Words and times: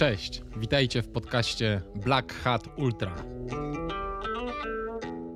Cześć, 0.00 0.42
witajcie 0.56 1.02
w 1.02 1.08
podcaście 1.08 1.80
Black 1.94 2.32
Hat 2.32 2.62
Ultra. 2.78 3.14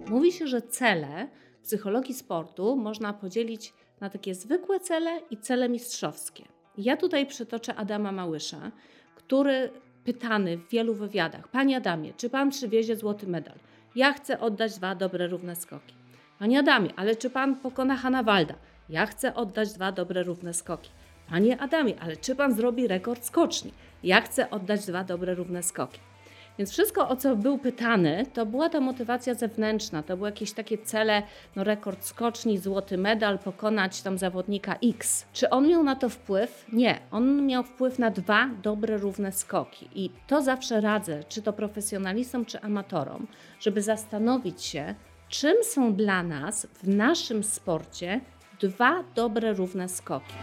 Mówi 0.09 0.33
się, 0.33 0.47
że 0.47 0.63
cele 0.63 1.29
psychologii 1.63 2.15
sportu 2.15 2.77
można 2.77 3.13
podzielić 3.13 3.73
na 4.01 4.11
takie 4.11 4.35
zwykłe 4.35 4.81
cele 4.81 5.21
i 5.31 5.37
cele 5.37 5.69
mistrzowskie. 5.69 6.45
Ja 6.79 6.97
tutaj 6.97 7.27
przytoczę 7.27 7.75
Adama 7.75 8.13
Małysza, 8.13 8.71
który 9.17 9.71
pytany 10.05 10.57
w 10.57 10.71
wielu 10.71 10.95
wywiadach: 10.95 11.49
Panie 11.49 11.77
Adamie, 11.77 12.13
czy 12.17 12.31
pan 12.31 12.51
przywiezie 12.51 12.97
złoty 12.97 13.27
medal? 13.27 13.57
Ja 13.95 14.13
chcę 14.13 14.41
oddać 14.41 14.77
dwa 14.77 14.95
dobre, 14.95 15.27
równe 15.27 15.57
skoki. 15.57 15.95
Panie 16.39 16.59
Adamie, 16.59 16.91
ale 16.97 17.17
czy 17.17 17.31
pan 17.31 17.57
pokona 17.57 17.97
Hanawalda? 17.97 18.55
Ja 18.89 19.07
chcę 19.07 19.35
oddać 19.35 19.73
dwa 19.73 19.93
dobre, 19.93 20.23
równe 20.23 20.55
skoki. 20.55 20.91
Panie 21.31 21.61
Adamie, 21.61 22.01
ale 22.01 22.17
czy 22.17 22.35
pan 22.35 22.55
zrobi 22.55 22.89
rekord 22.89 23.25
skoczni? 23.25 23.73
Ja 24.05 24.21
chcę 24.21 24.51
oddać 24.51 24.87
dwa 24.87 25.05
dobre, 25.05 25.35
równe 25.35 25.63
skoki. 25.63 26.01
Więc 26.59 26.71
wszystko, 26.71 27.09
o 27.09 27.17
co 27.17 27.37
był 27.37 27.59
pytany, 27.59 28.27
to 28.33 28.47
była 28.47 28.69
ta 28.69 28.81
motywacja 28.81 29.35
zewnętrzna, 29.35 30.03
to 30.03 30.17
były 30.17 30.29
jakieś 30.29 30.53
takie 30.53 30.79
cele, 30.79 31.23
no 31.57 31.65
rekord 31.65 32.05
skoczni, 32.05 32.59
złoty 32.59 32.99
medal, 32.99 33.39
pokonać 33.39 34.03
tam 34.03 34.19
zawodnika 34.19 34.77
X. 34.85 35.27
Czy 35.33 35.51
on 35.51 35.69
miał 35.69 35.83
na 35.83 35.97
to 35.97 36.09
wpływ? 36.09 36.65
Nie. 36.73 36.99
On 37.11 37.47
miał 37.47 37.63
wpływ 37.63 37.99
na 37.99 38.11
dwa 38.11 38.51
dobre, 38.63 38.99
równe 38.99 39.33
skoki. 39.33 39.89
I 39.95 40.11
to 40.27 40.43
zawsze 40.43 40.81
radzę, 40.81 41.25
czy 41.29 41.43
to 41.43 41.53
profesjonalistom, 41.53 42.45
czy 42.45 42.61
amatorom, 42.61 43.27
żeby 43.61 43.83
zastanowić 43.83 44.63
się, 44.63 44.95
czym 45.29 45.57
są 45.63 45.95
dla 45.95 46.23
nas 46.23 46.67
w 46.75 46.89
naszym 46.89 47.45
sporcie 47.45 48.21
dwa 48.61 49.05
dobre, 49.15 49.53
równe 49.53 49.89
skoki. 49.89 50.35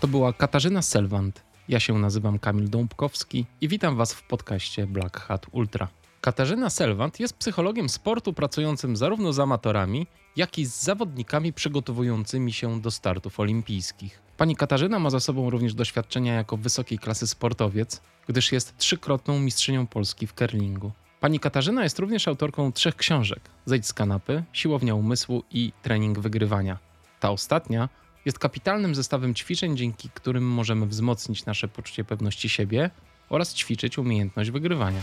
To 0.00 0.08
była 0.08 0.32
Katarzyna 0.32 0.82
Selwand. 0.82 1.42
Ja 1.68 1.80
się 1.80 1.98
nazywam 1.98 2.38
Kamil 2.38 2.70
Dąbkowski 2.70 3.46
i 3.60 3.68
witam 3.68 3.96
Was 3.96 4.14
w 4.14 4.22
podcaście 4.22 4.86
Black 4.86 5.20
Hat 5.20 5.46
Ultra. 5.52 5.88
Katarzyna 6.20 6.70
Selwand 6.70 7.20
jest 7.20 7.36
psychologiem 7.36 7.88
sportu 7.88 8.32
pracującym 8.32 8.96
zarówno 8.96 9.32
z 9.32 9.38
amatorami, 9.38 10.06
jak 10.36 10.58
i 10.58 10.66
z 10.66 10.82
zawodnikami 10.82 11.52
przygotowującymi 11.52 12.52
się 12.52 12.80
do 12.80 12.90
startów 12.90 13.40
olimpijskich. 13.40 14.22
Pani 14.36 14.56
Katarzyna 14.56 14.98
ma 14.98 15.10
za 15.10 15.20
sobą 15.20 15.50
również 15.50 15.74
doświadczenia 15.74 16.34
jako 16.34 16.56
wysokiej 16.56 16.98
klasy 16.98 17.26
sportowiec, 17.26 18.02
gdyż 18.28 18.52
jest 18.52 18.76
trzykrotną 18.76 19.40
mistrzynią 19.40 19.86
Polski 19.86 20.26
w 20.26 20.34
curlingu. 20.34 20.92
Pani 21.20 21.40
Katarzyna 21.40 21.84
jest 21.84 21.98
również 21.98 22.28
autorką 22.28 22.72
trzech 22.72 22.96
książek: 22.96 23.40
Zejdź 23.64 23.86
z 23.86 23.92
kanapy, 23.92 24.44
Siłownia 24.52 24.94
umysłu 24.94 25.42
i 25.50 25.72
Trening 25.82 26.18
wygrywania. 26.18 26.78
Ta 27.20 27.30
ostatnia 27.30 27.88
jest 28.24 28.38
kapitalnym 28.38 28.94
zestawem 28.94 29.34
ćwiczeń, 29.34 29.76
dzięki 29.76 30.10
którym 30.14 30.44
możemy 30.44 30.86
wzmocnić 30.86 31.46
nasze 31.46 31.68
poczucie 31.68 32.04
pewności 32.04 32.48
siebie 32.48 32.90
oraz 33.28 33.54
ćwiczyć 33.54 33.98
umiejętność 33.98 34.50
wygrywania. 34.50 35.00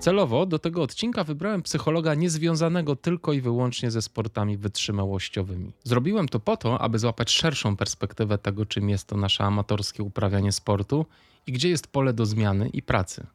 Celowo 0.00 0.46
do 0.46 0.58
tego 0.58 0.82
odcinka 0.82 1.24
wybrałem 1.24 1.62
psychologa 1.62 2.14
niezwiązanego 2.14 2.96
tylko 2.96 3.32
i 3.32 3.40
wyłącznie 3.40 3.90
ze 3.90 4.02
sportami 4.02 4.56
wytrzymałościowymi. 4.56 5.72
Zrobiłem 5.84 6.28
to 6.28 6.40
po 6.40 6.56
to, 6.56 6.80
aby 6.80 6.98
złapać 6.98 7.30
szerszą 7.30 7.76
perspektywę 7.76 8.38
tego, 8.38 8.66
czym 8.66 8.88
jest 8.88 9.06
to 9.06 9.16
nasze 9.16 9.44
amatorskie 9.44 10.02
uprawianie 10.02 10.52
sportu 10.52 11.06
i 11.46 11.52
gdzie 11.52 11.68
jest 11.68 11.86
pole 11.86 12.12
do 12.12 12.26
zmiany 12.26 12.68
i 12.68 12.82
pracy. 12.82 13.26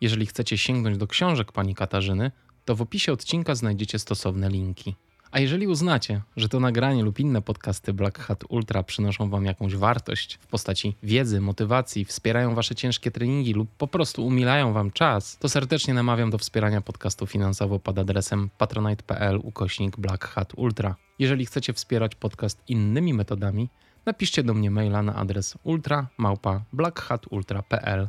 Jeżeli 0.00 0.26
chcecie 0.26 0.58
sięgnąć 0.58 0.98
do 0.98 1.06
książek 1.06 1.52
pani 1.52 1.74
Katarzyny, 1.74 2.30
to 2.64 2.74
w 2.76 2.82
opisie 2.82 3.12
odcinka 3.12 3.54
znajdziecie 3.54 3.98
stosowne 3.98 4.48
linki. 4.48 4.94
A 5.32 5.40
jeżeli 5.40 5.66
uznacie, 5.66 6.20
że 6.36 6.48
to 6.48 6.60
nagranie 6.60 7.02
lub 7.02 7.20
inne 7.20 7.42
podcasty 7.42 7.92
Black 7.92 8.18
Hat 8.18 8.44
Ultra 8.48 8.82
przynoszą 8.82 9.30
Wam 9.30 9.44
jakąś 9.44 9.76
wartość 9.76 10.38
w 10.40 10.46
postaci 10.46 10.96
wiedzy, 11.02 11.40
motywacji, 11.40 12.04
wspierają 12.04 12.54
Wasze 12.54 12.74
ciężkie 12.74 13.10
treningi 13.10 13.52
lub 13.52 13.68
po 13.78 13.86
prostu 13.86 14.26
umilają 14.26 14.72
Wam 14.72 14.90
czas, 14.90 15.38
to 15.38 15.48
serdecznie 15.48 15.94
namawiam 15.94 16.30
do 16.30 16.38
wspierania 16.38 16.80
podcastu 16.80 17.26
finansowo 17.26 17.78
pod 17.78 17.98
adresem 17.98 18.50
patronite.pl 18.58 19.40
ukośnik 19.42 19.96
Black 19.96 20.24
Hat 20.24 20.52
Ultra. 20.56 20.96
Jeżeli 21.18 21.46
chcecie 21.46 21.72
wspierać 21.72 22.14
podcast 22.14 22.62
innymi 22.68 23.14
metodami, 23.14 23.68
napiszcie 24.06 24.42
do 24.42 24.54
mnie 24.54 24.70
maila 24.70 25.02
na 25.02 25.14
adres 25.14 25.58
ultra.blackhatultra.pl 25.64 28.08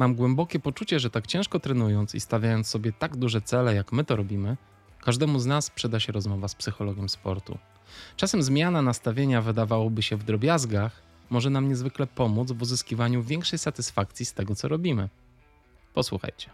Mam 0.00 0.14
głębokie 0.14 0.60
poczucie, 0.60 1.00
że 1.00 1.10
tak 1.10 1.26
ciężko 1.26 1.60
trenując 1.60 2.14
i 2.14 2.20
stawiając 2.20 2.66
sobie 2.66 2.92
tak 2.92 3.16
duże 3.16 3.40
cele, 3.40 3.74
jak 3.74 3.92
my 3.92 4.04
to 4.04 4.16
robimy, 4.16 4.56
każdemu 5.00 5.38
z 5.38 5.46
nas 5.46 5.70
przyda 5.70 6.00
się 6.00 6.12
rozmowa 6.12 6.48
z 6.48 6.54
psychologiem 6.54 7.08
sportu. 7.08 7.58
Czasem 8.16 8.42
zmiana 8.42 8.82
nastawienia 8.82 9.42
wydawałoby 9.42 10.02
się 10.02 10.16
w 10.16 10.24
drobiazgach, 10.24 11.02
może 11.30 11.50
nam 11.50 11.68
niezwykle 11.68 12.06
pomóc 12.06 12.52
w 12.52 12.62
uzyskiwaniu 12.62 13.22
większej 13.22 13.58
satysfakcji 13.58 14.26
z 14.26 14.32
tego, 14.32 14.54
co 14.54 14.68
robimy. 14.68 15.08
Posłuchajcie. 15.94 16.50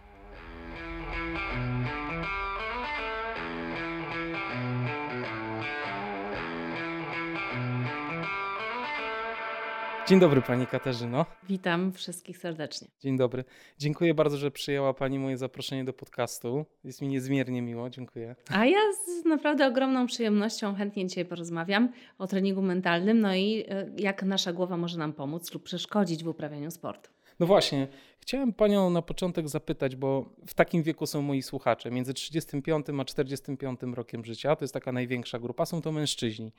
Dzień 10.07 10.19
dobry 10.19 10.41
Pani 10.41 10.67
Katarzyno. 10.67 11.25
Witam 11.43 11.91
wszystkich 11.91 12.37
serdecznie. 12.37 12.87
Dzień 12.99 13.17
dobry. 13.17 13.43
Dziękuję 13.77 14.13
bardzo, 14.13 14.37
że 14.37 14.51
przyjęła 14.51 14.93
Pani 14.93 15.19
moje 15.19 15.37
zaproszenie 15.37 15.83
do 15.83 15.93
podcastu. 15.93 16.65
Jest 16.83 17.01
mi 17.01 17.07
niezmiernie 17.07 17.61
miło. 17.61 17.89
Dziękuję. 17.89 18.35
A 18.49 18.65
ja 18.65 18.77
z 19.05 19.25
naprawdę 19.25 19.67
ogromną 19.67 20.07
przyjemnością 20.07 20.75
chętnie 20.75 21.07
dzisiaj 21.07 21.25
porozmawiam 21.25 21.89
o 22.17 22.27
treningu 22.27 22.61
mentalnym, 22.61 23.19
no 23.19 23.35
i 23.35 23.65
e, 23.69 23.89
jak 23.97 24.23
nasza 24.23 24.53
głowa 24.53 24.77
może 24.77 24.97
nam 24.97 25.13
pomóc 25.13 25.53
lub 25.53 25.63
przeszkodzić 25.63 26.23
w 26.23 26.27
uprawianiu 26.27 26.71
sportu. 26.71 27.09
No 27.39 27.45
właśnie, 27.45 27.87
chciałem 28.19 28.53
Panią 28.53 28.89
na 28.89 29.01
początek 29.01 29.49
zapytać, 29.49 29.95
bo 29.95 30.29
w 30.47 30.53
takim 30.53 30.83
wieku 30.83 31.05
są 31.05 31.21
moi 31.21 31.41
słuchacze, 31.41 31.91
między 31.91 32.13
35 32.13 32.85
a 32.99 33.05
45 33.05 33.79
rokiem 33.93 34.25
życia, 34.25 34.55
to 34.55 34.63
jest 34.63 34.73
taka 34.73 34.91
największa 34.91 35.39
grupa, 35.39 35.65
są 35.65 35.81
to 35.81 35.91
mężczyźni. 35.91 36.51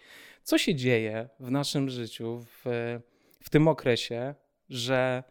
Co 0.42 0.58
się 0.58 0.74
dzieje 0.74 1.28
w 1.40 1.50
naszym 1.50 1.90
życiu, 1.90 2.44
w 2.64 2.98
w 3.42 3.50
tym 3.50 3.68
okresie, 3.68 4.34
że 4.68 5.22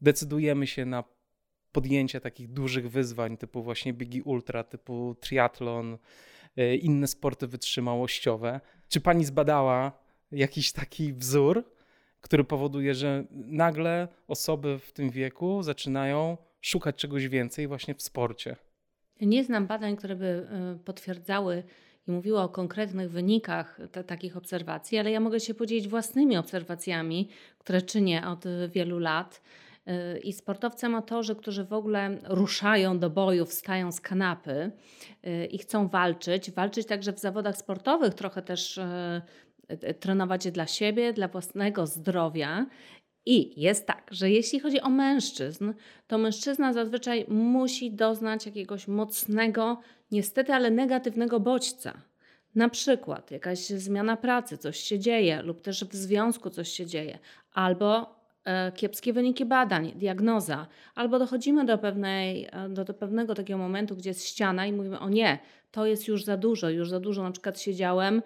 decydujemy 0.00 0.66
się 0.66 0.84
na 0.84 1.04
podjęcie 1.72 2.20
takich 2.20 2.48
dużych 2.48 2.90
wyzwań, 2.90 3.36
typu 3.36 3.62
właśnie 3.62 3.92
bigi 3.92 4.22
ultra, 4.22 4.64
typu 4.64 5.16
triatlon, 5.20 5.98
e, 6.56 6.76
inne 6.76 7.06
sporty 7.06 7.46
wytrzymałościowe. 7.46 8.60
Czy 8.88 9.00
pani 9.00 9.24
zbadała 9.24 9.92
jakiś 10.32 10.72
taki 10.72 11.12
wzór, 11.12 11.64
który 12.20 12.44
powoduje, 12.44 12.94
że 12.94 13.24
nagle 13.30 14.08
osoby 14.28 14.78
w 14.78 14.92
tym 14.92 15.10
wieku 15.10 15.62
zaczynają 15.62 16.36
szukać 16.60 16.96
czegoś 16.96 17.28
więcej 17.28 17.68
właśnie 17.68 17.94
w 17.94 18.02
sporcie? 18.02 18.56
Nie 19.20 19.44
znam 19.44 19.66
badań, 19.66 19.96
które 19.96 20.16
by 20.16 20.26
e, 20.26 20.78
potwierdzały 20.84 21.62
mówiła 22.10 22.44
o 22.44 22.48
konkretnych 22.48 23.10
wynikach 23.10 23.80
takich 24.06 24.36
obserwacji, 24.36 24.98
ale 24.98 25.10
ja 25.10 25.20
mogę 25.20 25.40
się 25.40 25.54
podzielić 25.54 25.88
własnymi 25.88 26.36
obserwacjami, 26.36 27.28
które 27.58 27.82
czynię 27.82 28.26
od 28.26 28.44
wielu 28.68 28.98
lat. 28.98 29.40
Y, 29.88 30.18
I 30.18 30.32
sportowcy 30.32 30.86
amatorzy, 30.86 31.36
którzy 31.36 31.64
w 31.64 31.72
ogóle 31.72 32.18
ruszają 32.24 32.98
do 32.98 33.10
boju, 33.10 33.46
wstają 33.46 33.92
z 33.92 34.00
kanapy 34.00 34.70
y, 35.26 35.46
i 35.46 35.58
chcą 35.58 35.88
walczyć, 35.88 36.50
walczyć 36.50 36.86
także 36.86 37.12
w 37.12 37.18
zawodach 37.18 37.56
sportowych, 37.56 38.14
trochę 38.14 38.42
też 38.42 38.78
y, 38.78 39.94
trenować 40.00 40.50
dla 40.50 40.66
siebie, 40.66 41.12
dla 41.12 41.28
własnego 41.28 41.86
zdrowia. 41.86 42.66
I 43.26 43.60
jest 43.60 43.86
tak, 43.86 44.06
że 44.10 44.30
jeśli 44.30 44.60
chodzi 44.60 44.80
o 44.80 44.88
mężczyzn, 44.88 45.72
to 46.06 46.18
mężczyzna 46.18 46.72
zazwyczaj 46.72 47.24
musi 47.28 47.92
doznać 47.92 48.46
jakiegoś 48.46 48.88
mocnego 48.88 49.80
niestety, 50.10 50.52
ale 50.52 50.70
negatywnego 50.70 51.40
bodźca. 51.40 52.02
Na 52.54 52.68
przykład 52.68 53.30
jakaś 53.30 53.58
zmiana 53.58 54.16
pracy, 54.16 54.58
coś 54.58 54.78
się 54.78 54.98
dzieje, 54.98 55.42
lub 55.42 55.62
też 55.62 55.84
w 55.84 55.94
związku 55.94 56.50
coś 56.50 56.68
się 56.68 56.86
dzieje, 56.86 57.18
albo 57.52 58.16
e, 58.44 58.72
kiepskie 58.72 59.12
wyniki 59.12 59.44
badań, 59.44 59.92
diagnoza, 59.96 60.66
albo 60.94 61.18
dochodzimy 61.18 61.64
do, 61.64 61.78
pewnej, 61.78 62.48
e, 62.52 62.68
do, 62.68 62.84
do 62.84 62.94
pewnego 62.94 63.34
takiego 63.34 63.58
momentu, 63.58 63.96
gdzie 63.96 64.10
jest 64.10 64.26
ściana 64.26 64.66
i 64.66 64.72
mówimy: 64.72 64.98
O 64.98 65.08
nie, 65.08 65.38
to 65.70 65.86
jest 65.86 66.08
już 66.08 66.24
za 66.24 66.36
dużo, 66.36 66.70
już 66.70 66.90
za 66.90 67.00
dużo 67.00 67.22
na 67.22 67.30
przykład 67.30 67.60
siedziałem, 67.60 68.22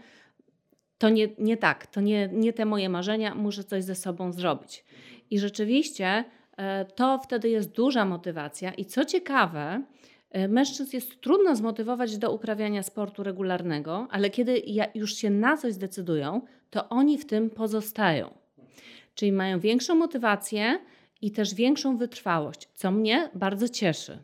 to 1.04 1.10
nie, 1.10 1.28
nie 1.38 1.56
tak, 1.56 1.86
to 1.86 2.00
nie, 2.00 2.28
nie 2.32 2.52
te 2.52 2.64
moje 2.64 2.88
marzenia, 2.88 3.34
muszę 3.34 3.64
coś 3.64 3.84
ze 3.84 3.94
sobą 3.94 4.32
zrobić. 4.32 4.84
I 5.30 5.38
rzeczywiście 5.38 6.24
e, 6.56 6.84
to 6.84 7.18
wtedy 7.18 7.48
jest 7.48 7.70
duża 7.70 8.04
motywacja. 8.04 8.72
I 8.72 8.84
co 8.84 9.04
ciekawe, 9.04 9.82
E, 10.34 10.48
mężczyzn 10.48 10.96
jest 10.96 11.20
trudno 11.20 11.56
zmotywować 11.56 12.18
do 12.18 12.32
uprawiania 12.32 12.82
sportu 12.82 13.22
regularnego, 13.22 14.06
ale 14.10 14.30
kiedy 14.30 14.62
już 14.94 15.14
się 15.14 15.30
na 15.30 15.56
coś 15.56 15.72
zdecydują, 15.72 16.40
to 16.70 16.88
oni 16.88 17.18
w 17.18 17.26
tym 17.26 17.50
pozostają. 17.50 18.34
Czyli 19.14 19.32
mają 19.32 19.60
większą 19.60 19.94
motywację 19.94 20.78
i 21.22 21.30
też 21.30 21.54
większą 21.54 21.96
wytrwałość, 21.96 22.68
co 22.74 22.90
mnie 22.90 23.30
bardzo 23.34 23.68
cieszy. 23.68 24.18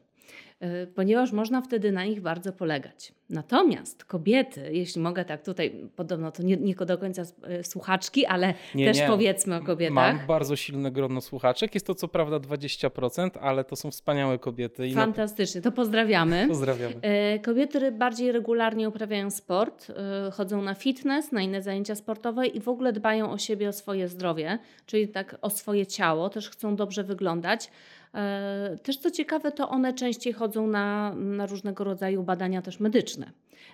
Y, 0.63 0.87
ponieważ 0.87 1.33
można 1.33 1.63
wtedy 1.63 1.93
na 1.93 2.05
nich 2.05 2.21
bardzo 2.21 2.53
polegać. 2.53 3.13
Natomiast 3.31 4.05
kobiety, 4.05 4.71
jeśli 4.73 5.03
mogę 5.03 5.25
tak 5.25 5.45
tutaj, 5.45 5.89
podobno 5.97 6.33
to 6.33 6.43
nie, 6.43 6.57
nie 6.57 6.75
do 6.75 6.99
końca 6.99 7.23
y, 7.23 7.65
słuchaczki, 7.65 8.27
ale 8.27 8.55
nie, 8.75 8.87
też 8.87 8.99
nie. 8.99 9.07
powiedzmy 9.07 9.57
o 9.57 9.61
kobietach. 9.61 9.95
Mam 9.95 10.27
bardzo 10.27 10.57
silne 10.57 10.91
grono 10.91 11.21
słuchaczek. 11.21 11.75
Jest 11.75 11.87
to 11.87 11.95
co 11.95 12.09
prawda 12.09 12.37
20%, 12.37 13.31
ale 13.41 13.65
to 13.65 13.77
są 13.77 13.91
wspaniałe 13.91 14.39
kobiety. 14.39 14.91
Fantastycznie, 14.95 15.61
to 15.61 15.73
pozdrawiamy. 15.73 16.47
Pozdrawiamy. 16.49 16.95
Y, 17.35 17.41
kobiety 17.41 17.93
bardziej 17.93 18.33
regularnie 18.33 18.89
uprawiają 18.89 19.31
sport, 19.31 19.87
chodzą 20.33 20.63
na 20.63 20.75
fitness, 20.75 21.33
na 21.33 21.43
inne 21.43 21.63
zajęcia 21.63 21.95
sportowe 21.95 22.47
i 22.47 22.61
w 22.61 22.69
ogóle 22.69 22.93
dbają 22.93 23.31
o 23.31 23.39
siebie, 23.39 23.69
o 23.69 23.73
swoje 23.73 24.09
zdrowie, 24.09 24.59
czyli 24.87 25.09
tak 25.09 25.37
o 25.43 25.51
swoje 25.51 25.87
ciało, 25.87 26.29
też 26.29 26.51
chcą 26.51 26.77
dobrze 26.77 27.05
wyglądać. 27.05 27.71
E, 28.15 28.77
też 28.83 28.97
co 28.97 29.11
ciekawe, 29.11 29.53
to 29.53 29.69
one 29.69 29.93
częściej 29.93 30.33
chodzą 30.33 30.67
na, 30.67 31.15
na 31.15 31.47
różnego 31.47 31.85
rodzaju 31.85 32.23
badania 32.23 32.63
też 32.63 32.81
medyczne. 32.81 33.31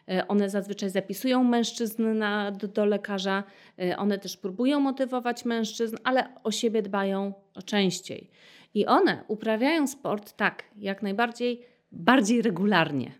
E, 0.09 0.29
one 0.29 0.50
zazwyczaj 0.50 0.91
zapisują 0.91 1.44
mężczyzn 1.44 2.19
na, 2.19 2.50
do, 2.50 2.69
do 2.69 2.85
lekarza, 2.85 3.44
e, 3.79 3.97
one 3.97 4.19
też 4.19 4.37
próbują 4.37 4.81
motywować 4.81 5.44
mężczyzn, 5.44 5.97
ale 6.05 6.29
o 6.44 6.50
siebie 6.50 6.83
dbają 6.83 7.33
częściej. 7.65 8.31
I 8.75 8.87
one 8.87 9.25
uprawiają 9.29 9.87
sport 9.87 10.33
tak, 10.33 10.65
jak 10.79 11.03
najbardziej, 11.03 11.62
bardziej 11.93 12.43
regularnie. 12.43 13.12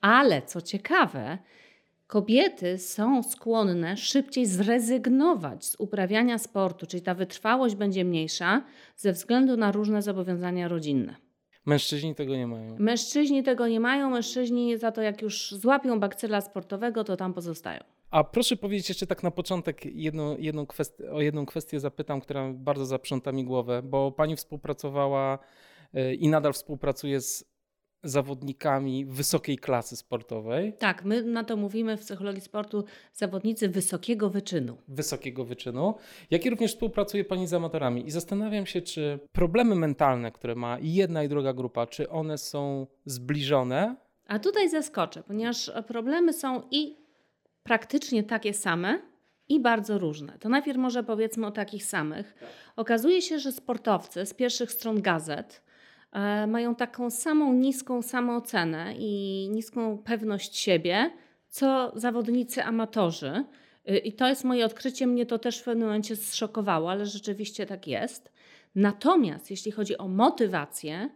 Ale 0.00 0.42
co 0.42 0.62
ciekawe, 0.62 1.38
Kobiety 2.06 2.78
są 2.78 3.22
skłonne 3.22 3.96
szybciej 3.96 4.46
zrezygnować 4.46 5.64
z 5.64 5.76
uprawiania 5.78 6.38
sportu, 6.38 6.86
czyli 6.86 7.02
ta 7.02 7.14
wytrwałość 7.14 7.74
będzie 7.74 8.04
mniejsza 8.04 8.62
ze 8.96 9.12
względu 9.12 9.56
na 9.56 9.72
różne 9.72 10.02
zobowiązania 10.02 10.68
rodzinne. 10.68 11.16
Mężczyźni 11.66 12.14
tego 12.14 12.36
nie 12.36 12.46
mają. 12.46 12.76
Mężczyźni 12.78 13.42
tego 13.42 13.68
nie 13.68 13.80
mają, 13.80 14.10
mężczyźni 14.10 14.78
za 14.78 14.92
to 14.92 15.02
jak 15.02 15.22
już 15.22 15.50
złapią 15.52 16.00
bakcyla 16.00 16.40
sportowego, 16.40 17.04
to 17.04 17.16
tam 17.16 17.34
pozostają. 17.34 17.80
A 18.10 18.24
proszę 18.24 18.56
powiedzieć 18.56 18.88
jeszcze 18.88 19.06
tak 19.06 19.22
na 19.22 19.30
początek 19.30 19.86
jedną, 19.86 20.36
jedną 20.36 20.66
kwestię, 20.66 21.12
o 21.12 21.20
jedną 21.20 21.46
kwestię 21.46 21.80
zapytam, 21.80 22.20
która 22.20 22.52
bardzo 22.52 22.86
zaprząta 22.86 23.32
mi 23.32 23.44
głowę, 23.44 23.82
bo 23.82 24.12
pani 24.12 24.36
współpracowała 24.36 25.38
e, 25.94 26.14
i 26.14 26.28
nadal 26.28 26.52
współpracuje 26.52 27.20
z 27.20 27.55
zawodnikami 28.02 29.04
wysokiej 29.04 29.58
klasy 29.58 29.96
sportowej. 29.96 30.72
Tak, 30.78 31.04
my 31.04 31.22
na 31.22 31.44
to 31.44 31.56
mówimy 31.56 31.96
w 31.96 32.00
psychologii 32.00 32.40
sportu 32.40 32.84
zawodnicy 33.12 33.68
wysokiego 33.68 34.30
wyczynu. 34.30 34.76
Wysokiego 34.88 35.44
wyczynu, 35.44 35.94
jak 36.30 36.46
i 36.46 36.50
również 36.50 36.72
współpracuje 36.72 37.24
Pani 37.24 37.46
z 37.46 37.54
amatorami. 37.54 38.06
I 38.06 38.10
zastanawiam 38.10 38.66
się, 38.66 38.82
czy 38.82 39.18
problemy 39.32 39.74
mentalne, 39.74 40.32
które 40.32 40.54
ma 40.54 40.78
i 40.78 40.92
jedna 40.92 41.22
i 41.22 41.28
druga 41.28 41.52
grupa, 41.52 41.86
czy 41.86 42.10
one 42.10 42.38
są 42.38 42.86
zbliżone? 43.04 43.96
A 44.26 44.38
tutaj 44.38 44.68
zaskoczę, 44.68 45.22
ponieważ 45.22 45.72
problemy 45.86 46.32
są 46.32 46.62
i 46.70 46.96
praktycznie 47.62 48.22
takie 48.22 48.54
same, 48.54 49.00
i 49.48 49.60
bardzo 49.60 49.98
różne. 49.98 50.38
To 50.38 50.48
najpierw 50.48 50.78
może 50.78 51.02
powiedzmy 51.02 51.46
o 51.46 51.50
takich 51.50 51.84
samych. 51.84 52.34
Okazuje 52.76 53.22
się, 53.22 53.38
że 53.38 53.52
sportowcy 53.52 54.26
z 54.26 54.34
pierwszych 54.34 54.72
stron 54.72 55.02
gazet 55.02 55.62
mają 56.46 56.74
taką 56.74 57.10
samą 57.10 57.52
niską 57.52 58.02
samoocenę 58.02 58.94
i 58.98 59.48
niską 59.52 59.98
pewność 59.98 60.56
siebie, 60.56 61.10
co 61.48 61.92
zawodnicy 61.94 62.62
amatorzy. 62.64 63.44
Y, 63.90 63.98
I 63.98 64.12
to 64.12 64.28
jest 64.28 64.44
moje 64.44 64.66
odkrycie, 64.66 65.06
mnie 65.06 65.26
to 65.26 65.38
też 65.38 65.58
w 65.58 65.64
pewnym 65.64 65.88
momencie 65.88 66.16
zszokowało, 66.16 66.90
ale 66.90 67.06
rzeczywiście 67.06 67.66
tak 67.66 67.86
jest. 67.86 68.32
Natomiast 68.74 69.50
jeśli 69.50 69.72
chodzi 69.72 69.98
o 69.98 70.08
motywację, 70.08 71.10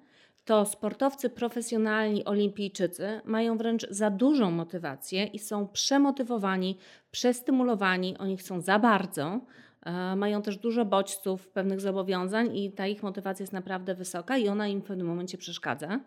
to 0.45 0.67
sportowcy 0.67 1.31
profesjonalni, 1.31 2.25
olimpijczycy 2.25 3.21
mają 3.25 3.59
wręcz 3.59 3.87
za 3.91 4.11
dużą 4.11 4.51
motywację 4.51 5.25
i 5.25 5.39
są 5.39 5.69
przemotywowani, 5.69 6.79
przestymulowani, 7.11 8.19
oni 8.19 8.37
chcą 8.37 8.61
za 8.61 8.79
bardzo, 8.79 9.41
E, 9.41 9.70
mają 10.17 10.43
też 10.43 10.57
dużo 10.57 10.85
bodźców, 10.85 11.49
pewnych 11.49 11.81
zobowiązań 11.81 12.57
i 12.57 12.73
ta 12.73 12.87
ich 12.87 13.03
motywacja 13.03 13.43
jest 13.43 13.53
naprawdę 13.53 13.95
wysoka 13.95 14.39
i 14.39 14.49
ona 14.49 14.69
im 14.69 14.81
w 14.81 14.85
pewnym 14.85 15.07
momencie 15.07 15.39
przeszkadza. 15.39 16.01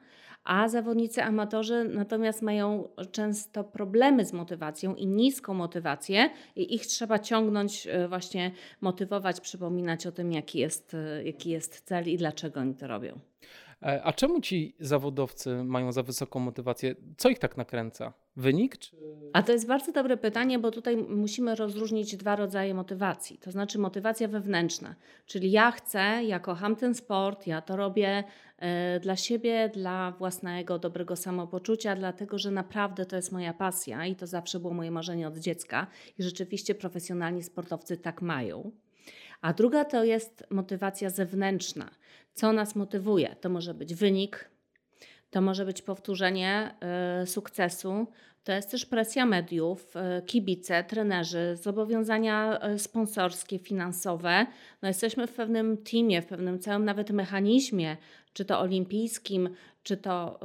A 0.44 0.70
zawodnicy 0.70 1.24
amatorzy 1.24 1.84
natomiast 1.84 2.42
mają 2.42 2.90
często 3.12 3.64
problemy 3.64 4.26
z 4.26 4.34
motywacją 4.34 4.96
i 4.96 5.08
niską 5.08 5.54
motywację 5.54 6.30
i 6.56 6.76
ich 6.76 6.86
trzeba 6.86 7.20
ciągnąć, 7.20 7.88
e, 7.88 8.08
właśnie 8.08 8.52
motywować, 8.82 9.42
przypominać 9.42 10.08
o 10.08 10.12
tym, 10.12 10.32
jaki 10.32 10.60
jest, 10.60 10.94
e, 10.94 11.24
jaki 11.24 11.50
jest 11.50 11.82
cel 11.82 12.10
i 12.10 12.18
dlaczego 12.18 12.60
oni 12.60 12.76
to 12.76 12.88
robią. 12.88 13.20
A 14.04 14.14
czemu 14.14 14.42
ci 14.42 14.76
zawodowcy 14.80 15.64
mają 15.64 15.92
za 15.92 16.04
wysoką 16.04 16.40
motywację? 16.40 16.96
Co 17.18 17.30
ich 17.30 17.40
tak 17.40 17.58
nakręca? 17.58 18.14
Wynik? 18.36 18.78
Czy... 18.78 18.96
A 19.34 19.44
to 19.44 19.52
jest 19.52 19.68
bardzo 19.68 19.92
dobre 19.92 20.18
pytanie, 20.18 20.60
bo 20.60 20.72
tutaj 20.72 20.98
musimy 20.98 21.56
rozróżnić 21.56 22.18
dwa 22.18 22.36
rodzaje 22.36 22.74
motywacji. 22.74 23.38
To 23.38 23.52
znaczy 23.52 23.80
motywacja 23.80 24.28
wewnętrzna, 24.28 24.96
czyli 25.26 25.52
ja 25.52 25.72
chcę, 25.72 26.24
ja 26.24 26.40
kocham 26.40 26.76
ten 26.76 26.96
sport, 26.96 27.48
ja 27.48 27.62
to 27.62 27.76
robię 27.76 28.24
y, 28.98 29.00
dla 29.00 29.16
siebie, 29.16 29.70
dla 29.74 30.12
własnego 30.12 30.80
dobrego 30.80 31.16
samopoczucia, 31.16 31.96
dlatego 31.96 32.38
że 32.38 32.52
naprawdę 32.52 33.06
to 33.06 33.16
jest 33.16 33.32
moja 33.32 33.54
pasja 33.54 34.06
i 34.06 34.16
to 34.16 34.28
zawsze 34.28 34.60
było 34.60 34.74
moje 34.74 34.92
marzenie 34.92 35.28
od 35.28 35.38
dziecka 35.38 35.88
i 36.18 36.24
rzeczywiście 36.24 36.76
profesjonalni 36.76 37.44
sportowcy 37.44 37.98
tak 37.98 38.22
mają. 38.22 38.72
A 39.42 39.54
druga 39.54 39.86
to 39.86 40.04
jest 40.04 40.44
motywacja 40.50 41.10
zewnętrzna. 41.10 41.90
Co 42.34 42.54
nas 42.54 42.76
motywuje? 42.76 43.36
To 43.42 43.50
może 43.50 43.74
być 43.74 43.96
wynik, 43.96 44.50
to 45.34 45.42
może 45.42 45.66
być 45.66 45.82
powtórzenie 45.82 46.76
y, 47.24 47.28
sukcesu, 47.28 48.08
to 48.44 48.52
jest 48.52 48.72
też 48.72 48.86
presja 48.86 49.26
mediów, 49.26 49.96
y, 49.96 50.22
kibice, 50.26 50.84
trenerzy, 50.84 51.58
zobowiązania 51.62 52.60
y, 52.70 52.80
sponsorskie, 52.80 53.60
finansowe. 53.60 54.46
No 54.82 54.88
jesteśmy 54.88 55.28
w 55.28 55.34
pewnym 55.34 55.78
teamie, 55.78 56.22
w 56.22 56.26
pewnym 56.26 56.60
całym 56.60 56.86
nawet 56.86 57.12
mechanizmie, 57.12 57.98
czy 58.34 58.46
to 58.46 58.60
olimpijskim, 58.60 59.50
czy 59.84 59.98
to 59.98 60.40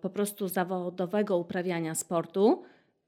po 0.00 0.10
prostu 0.10 0.48
zawodowego 0.48 1.38
uprawiania 1.38 1.94
sportu, 1.94 2.62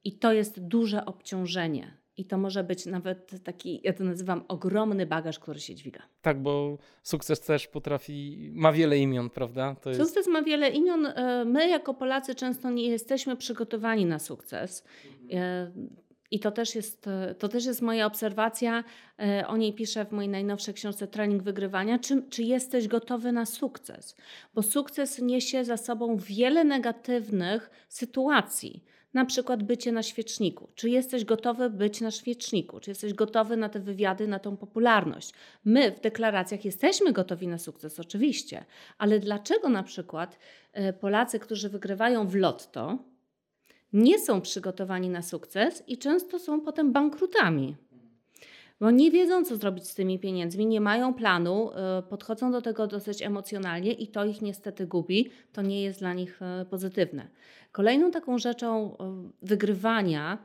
i 0.05 0.13
to 0.13 0.33
jest 0.33 0.61
duże 0.61 1.05
obciążenie. 1.05 2.04
I 2.17 2.25
to 2.25 2.39
może 2.39 2.65
być 2.65 2.87
nawet 2.87 3.43
taki, 3.45 3.81
ja 3.85 3.93
to 3.93 4.05
nazywam 4.05 4.45
ogromny 4.49 5.07
bagaż, 5.07 5.39
który 5.39 5.61
się 5.61 5.75
dźwiga. 5.75 6.03
Tak, 6.23 6.43
bo 6.43 6.79
sukces 7.03 7.41
też 7.41 7.67
potrafi, 7.67 8.51
ma 8.53 8.73
wiele 8.73 8.99
imion, 8.99 9.31
prawda? 9.31 9.77
To 9.83 9.91
jest... 9.91 10.01
Sukces 10.01 10.27
ma 10.27 10.43
wiele 10.43 10.71
imion. 10.71 11.07
E, 11.07 11.45
my 11.45 11.69
jako 11.69 11.95
Polacy 11.95 12.35
często 12.35 12.71
nie 12.71 12.89
jesteśmy 12.89 13.37
przygotowani 13.37 14.07
na 14.07 14.19
sukces. 14.19 14.85
E, 15.33 15.73
I 16.31 16.41
to 16.41 16.51
też, 16.51 16.75
jest, 16.75 17.07
to 17.39 17.49
też 17.49 17.65
jest 17.65 17.83
moja 17.83 18.07
obserwacja. 18.07 18.85
E, 19.19 19.47
o 19.49 19.57
niej 19.57 19.75
piszę 19.75 20.05
w 20.05 20.13
mojej 20.13 20.29
najnowszej 20.29 20.75
książce 20.75 21.07
Trening 21.07 21.43
Wygrywania. 21.43 21.99
Czy, 21.99 22.23
czy 22.31 22.43
jesteś 22.43 22.89
gotowy 22.89 23.33
na 23.33 23.47
sukces? 23.47 24.17
Bo 24.55 24.63
sukces 24.63 25.19
niesie 25.19 25.65
za 25.65 25.77
sobą 25.77 26.17
wiele 26.17 26.65
negatywnych 26.65 27.71
sytuacji 27.89 28.85
na 29.15 29.25
przykład 29.25 29.63
bycie 29.63 29.93
na 29.93 30.03
świeczniku. 30.03 30.69
Czy 30.75 30.91
jesteś 30.91 31.25
gotowy 31.25 31.71
być 31.71 32.01
na 32.01 32.11
świeczniku? 32.11 32.81
Czy 32.81 32.91
jesteś 32.91 33.15
gotowy 33.15 33.57
na 33.57 33.69
te 33.69 33.81
wywiady, 33.81 34.29
na 34.29 34.39
tą 34.39 34.57
popularność? 34.57 35.33
My 35.65 35.93
w 35.93 36.01
deklaracjach 36.01 36.65
jesteśmy 36.65 37.13
gotowi 37.13 37.49
na 37.49 37.59
sukces, 37.59 38.01
oczywiście, 38.01 38.65
ale 38.99 39.19
dlaczego 39.19 39.69
na 39.69 39.83
przykład 39.83 40.39
e, 40.73 40.93
Polacy, 40.93 41.39
którzy 41.39 41.69
wygrywają 41.69 42.29
w 42.29 42.35
lotto, 42.35 42.99
nie 43.93 44.19
są 44.19 44.41
przygotowani 44.41 45.11
na 45.11 45.23
sukces 45.23 45.83
i 45.87 45.99
często 45.99 46.39
są 46.39 46.61
potem 46.61 46.93
bankrutami? 46.93 47.77
Bo 48.81 48.91
nie 48.91 49.11
wiedzą, 49.11 49.45
co 49.45 49.57
zrobić 49.57 49.89
z 49.89 49.95
tymi 49.95 50.19
pieniędzmi, 50.19 50.67
nie 50.67 50.81
mają 50.81 51.15
planu, 51.15 51.71
e, 51.73 52.03
podchodzą 52.03 52.53
do 52.53 52.63
tego 52.63 52.87
dosyć 52.87 53.23
emocjonalnie 53.23 53.93
i 53.93 54.09
to 54.09 54.25
ich 54.25 54.43
niestety 54.43 54.87
gubi, 54.87 55.31
to 55.53 55.63
nie 55.63 55.83
jest 55.83 55.99
dla 55.99 56.13
nich 56.13 56.43
e, 56.43 56.65
pozytywne. 56.71 57.29
Kolejną 57.73 58.11
taką 58.11 58.39
rzeczą 58.39 58.97
e, 58.97 59.31
wygrywania 59.43 60.39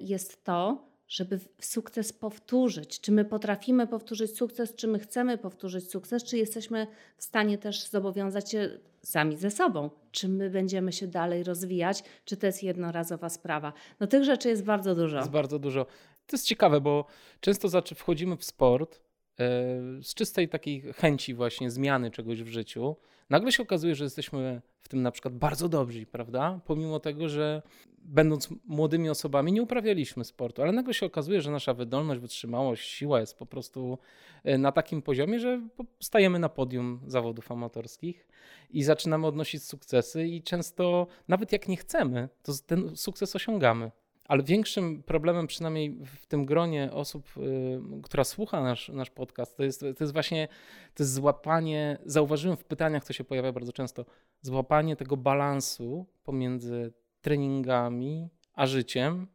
jest 0.00 0.44
to, 0.44 0.92
żeby 1.08 1.40
sukces 1.60 2.12
powtórzyć. 2.12 3.00
Czy 3.00 3.12
my 3.12 3.24
potrafimy 3.24 3.86
powtórzyć 3.86 4.36
sukces, 4.36 4.74
czy 4.74 4.88
my 4.88 4.98
chcemy 4.98 5.38
powtórzyć 5.38 5.90
sukces, 5.90 6.24
czy 6.24 6.38
jesteśmy 6.38 6.86
w 7.16 7.24
stanie 7.24 7.58
też 7.58 7.86
zobowiązać 7.88 8.50
się 8.50 8.78
sami 9.02 9.36
ze 9.36 9.50
sobą, 9.50 9.90
czy 10.10 10.28
my 10.28 10.50
będziemy 10.50 10.92
się 10.92 11.06
dalej 11.06 11.44
rozwijać, 11.44 12.04
czy 12.24 12.36
to 12.36 12.46
jest 12.46 12.62
jednorazowa 12.62 13.28
sprawa. 13.28 13.72
No 14.00 14.06
tych 14.06 14.24
rzeczy 14.24 14.48
jest 14.48 14.64
bardzo 14.64 14.94
dużo. 14.94 15.16
Jest 15.16 15.30
bardzo 15.30 15.58
dużo. 15.58 15.86
To 16.26 16.36
jest 16.36 16.46
ciekawe, 16.46 16.80
bo 16.80 17.06
często 17.40 17.82
wchodzimy 17.94 18.36
w 18.36 18.44
sport 18.44 19.02
z 20.02 20.14
czystej 20.14 20.48
takiej 20.48 20.80
chęci 20.92 21.34
właśnie 21.34 21.70
zmiany 21.70 22.10
czegoś 22.10 22.42
w 22.42 22.48
życiu, 22.48 22.96
nagle 23.30 23.52
się 23.52 23.62
okazuje, 23.62 23.94
że 23.94 24.04
jesteśmy 24.04 24.62
w 24.80 24.88
tym 24.88 25.02
na 25.02 25.10
przykład 25.10 25.34
bardzo 25.34 25.68
dobrzy, 25.68 26.06
prawda? 26.06 26.60
Pomimo 26.66 27.00
tego, 27.00 27.28
że 27.28 27.62
będąc 27.98 28.48
młodymi 28.64 29.10
osobami 29.10 29.52
nie 29.52 29.62
uprawialiśmy 29.62 30.24
sportu, 30.24 30.62
ale 30.62 30.72
nagle 30.72 30.94
się 30.94 31.06
okazuje, 31.06 31.40
że 31.40 31.50
nasza 31.50 31.74
wydolność, 31.74 32.20
wytrzymałość, 32.20 32.90
siła 32.90 33.20
jest 33.20 33.38
po 33.38 33.46
prostu 33.46 33.98
e, 34.44 34.58
na 34.58 34.72
takim 34.72 35.02
poziomie, 35.02 35.40
że 35.40 35.60
stajemy 36.00 36.38
na 36.38 36.48
podium 36.48 37.00
zawodów 37.06 37.52
amatorskich 37.52 38.28
i 38.70 38.82
zaczynamy 38.82 39.26
odnosić 39.26 39.64
sukcesy 39.64 40.26
i 40.26 40.42
często 40.42 41.06
nawet 41.28 41.52
jak 41.52 41.68
nie 41.68 41.76
chcemy, 41.76 42.28
to 42.42 42.52
ten 42.66 42.96
sukces 42.96 43.36
osiągamy. 43.36 43.90
Ale 44.24 44.42
większym 44.42 45.02
problemem, 45.02 45.46
przynajmniej 45.46 45.90
w 46.04 46.26
tym 46.26 46.46
gronie 46.46 46.92
osób, 46.92 47.28
y, 47.36 47.80
która 48.02 48.24
słucha 48.24 48.62
nasz, 48.62 48.88
nasz 48.88 49.10
podcast, 49.10 49.56
to 49.56 49.62
jest, 49.62 49.80
to 49.80 50.04
jest 50.04 50.12
właśnie 50.12 50.48
to 50.94 51.02
jest 51.02 51.14
złapanie, 51.14 51.98
zauważyłem 52.04 52.56
w 52.56 52.64
pytaniach, 52.64 53.04
to 53.04 53.12
się 53.12 53.24
pojawia 53.24 53.52
bardzo 53.52 53.72
często, 53.72 54.04
złapanie 54.42 54.96
tego 54.96 55.16
balansu 55.16 56.06
pomiędzy 56.24 56.92
treningami 57.20 58.28
a 58.54 58.66
życiem, 58.66 59.26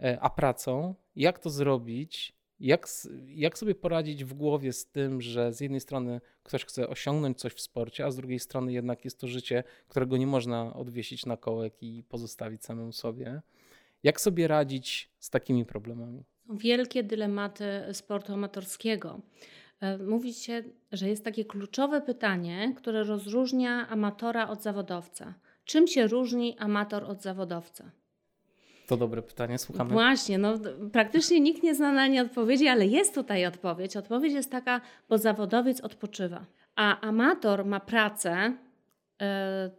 e, 0.00 0.20
a 0.20 0.30
pracą. 0.30 0.94
Jak 1.16 1.38
to 1.38 1.50
zrobić? 1.50 2.40
Jak, 2.60 2.88
jak 3.26 3.58
sobie 3.58 3.74
poradzić 3.74 4.24
w 4.24 4.34
głowie 4.34 4.72
z 4.72 4.86
tym, 4.86 5.20
że 5.20 5.52
z 5.52 5.60
jednej 5.60 5.80
strony 5.80 6.20
ktoś 6.42 6.64
chce 6.64 6.88
osiągnąć 6.88 7.38
coś 7.38 7.52
w 7.52 7.60
sporcie, 7.60 8.04
a 8.04 8.10
z 8.10 8.16
drugiej 8.16 8.38
strony 8.38 8.72
jednak 8.72 9.04
jest 9.04 9.20
to 9.20 9.28
życie, 9.28 9.64
którego 9.88 10.16
nie 10.16 10.26
można 10.26 10.74
odwiesić 10.74 11.26
na 11.26 11.36
kołek 11.36 11.82
i 11.82 12.04
pozostawić 12.08 12.64
samemu 12.64 12.92
sobie? 12.92 13.42
Jak 14.02 14.20
sobie 14.20 14.48
radzić 14.48 15.10
z 15.18 15.30
takimi 15.30 15.64
problemami? 15.64 16.24
Wielkie 16.50 17.02
dylematy 17.02 17.64
sportu 17.92 18.32
amatorskiego. 18.32 19.20
E, 19.80 19.98
mówi 19.98 20.34
się, 20.34 20.62
że 20.92 21.08
jest 21.08 21.24
takie 21.24 21.44
kluczowe 21.44 22.00
pytanie, 22.00 22.74
które 22.76 23.04
rozróżnia 23.04 23.88
amatora 23.88 24.48
od 24.48 24.62
zawodowca. 24.62 25.34
Czym 25.64 25.86
się 25.86 26.06
różni 26.06 26.58
amator 26.58 27.04
od 27.04 27.22
zawodowca? 27.22 27.90
To 28.86 28.96
dobre 28.96 29.22
pytanie, 29.22 29.58
słuchamy. 29.58 29.90
Właśnie, 29.90 30.38
no 30.38 30.54
praktycznie 30.92 31.40
nikt 31.40 31.62
nie 31.62 31.74
zna 31.74 31.92
na 31.92 32.06
nie 32.06 32.22
odpowiedzi, 32.22 32.68
ale 32.68 32.86
jest 32.86 33.14
tutaj 33.14 33.46
odpowiedź. 33.46 33.96
Odpowiedź 33.96 34.32
jest 34.32 34.50
taka, 34.50 34.80
bo 35.08 35.18
zawodowiec 35.18 35.80
odpoczywa, 35.80 36.46
a 36.76 37.00
amator 37.00 37.64
ma 37.64 37.80
pracę, 37.80 38.56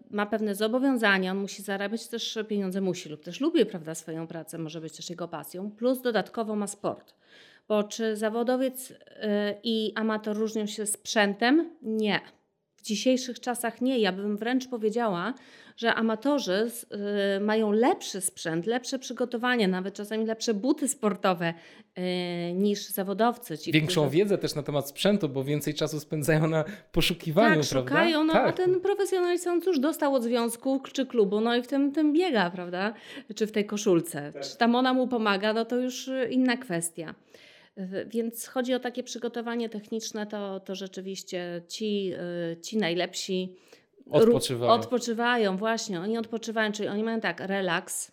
ma 0.09 0.25
pewne 0.25 0.55
zobowiązania, 0.55 1.31
on 1.31 1.37
musi 1.37 1.61
zarabiać 1.61 2.07
też 2.07 2.39
pieniądze, 2.47 2.81
musi 2.81 3.09
lub 3.09 3.23
też 3.23 3.41
lubi 3.41 3.65
prawda, 3.65 3.95
swoją 3.95 4.27
pracę, 4.27 4.57
może 4.57 4.81
być 4.81 4.97
też 4.97 5.09
jego 5.09 5.27
pasją, 5.27 5.71
plus 5.71 6.01
dodatkowo 6.01 6.55
ma 6.55 6.67
sport. 6.67 7.15
Bo 7.67 7.83
czy 7.83 8.15
zawodowiec 8.15 8.93
e, 9.07 9.55
i 9.63 9.93
amator 9.95 10.37
różnią 10.37 10.65
się 10.65 10.85
sprzętem? 10.85 11.69
Nie. 11.81 12.19
W 12.81 12.83
dzisiejszych 12.83 13.39
czasach 13.39 13.81
nie. 13.81 13.99
Ja 13.99 14.11
bym 14.11 14.37
wręcz 14.37 14.67
powiedziała, 14.67 15.33
że 15.77 15.93
amatorzy 15.93 16.71
y, 17.37 17.39
mają 17.39 17.71
lepszy 17.71 18.21
sprzęt, 18.21 18.65
lepsze 18.65 18.99
przygotowanie, 18.99 19.67
nawet 19.67 19.93
czasami 19.93 20.25
lepsze 20.25 20.53
buty 20.53 20.87
sportowe 20.87 21.53
y, 21.97 22.53
niż 22.53 22.87
zawodowcy. 22.87 23.57
Ci, 23.57 23.71
Większą 23.71 24.01
którzy... 24.01 24.17
wiedzę 24.17 24.37
też 24.37 24.55
na 24.55 24.63
temat 24.63 24.89
sprzętu, 24.89 25.29
bo 25.29 25.43
więcej 25.43 25.73
czasu 25.73 25.99
spędzają 25.99 26.47
na 26.47 26.63
poszukiwaniu, 26.91 27.61
tak, 27.61 27.69
prawda? 27.69 27.89
szukają, 27.89 28.23
no 28.23 28.33
tak. 28.33 28.47
a 28.47 28.51
ten 28.51 28.79
profesjonalista 28.79 29.51
on 29.51 29.61
cóż 29.61 29.79
dostał 29.79 30.15
od 30.15 30.23
związku 30.23 30.81
czy 30.93 31.05
klubu, 31.05 31.41
no 31.41 31.55
i 31.55 31.61
w 31.63 31.67
tym, 31.67 31.91
tym 31.91 32.13
biega, 32.13 32.49
prawda? 32.49 32.93
Czy 33.35 33.47
w 33.47 33.51
tej 33.51 33.65
koszulce. 33.65 34.31
Tak. 34.33 34.43
Czy 34.43 34.57
tam 34.57 34.75
ona 34.75 34.93
mu 34.93 35.07
pomaga, 35.07 35.53
no 35.53 35.65
to 35.65 35.77
już 35.77 36.09
inna 36.29 36.57
kwestia. 36.57 37.15
Więc 38.07 38.47
chodzi 38.47 38.73
o 38.73 38.79
takie 38.79 39.03
przygotowanie 39.03 39.69
techniczne, 39.69 40.27
to, 40.27 40.59
to 40.59 40.75
rzeczywiście 40.75 41.61
ci, 41.67 42.13
y, 42.53 42.61
ci 42.61 42.77
najlepsi 42.77 43.55
odpoczywają. 44.11 44.71
odpoczywają, 44.71 45.57
właśnie, 45.57 45.99
oni 45.99 46.17
odpoczywają, 46.17 46.71
czyli 46.71 46.89
oni 46.89 47.03
mają 47.03 47.19
tak, 47.19 47.39
relaks, 47.39 48.11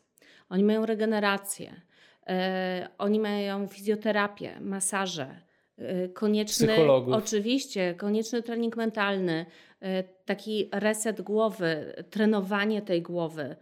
oni 0.48 0.64
mają 0.64 0.86
regenerację, 0.86 1.80
e, 2.26 2.88
oni 2.98 3.20
mają 3.20 3.66
fizjoterapię, 3.66 4.60
masaże, 4.60 5.40
e, 5.76 6.08
konieczny, 6.08 6.76
oczywiście, 7.12 7.94
konieczny 7.94 8.42
trening 8.42 8.76
mentalny, 8.76 9.46
e, 9.80 10.02
taki 10.02 10.68
reset 10.72 11.20
głowy, 11.20 11.94
trenowanie 12.10 12.82
tej 12.82 13.02
głowy, 13.02 13.56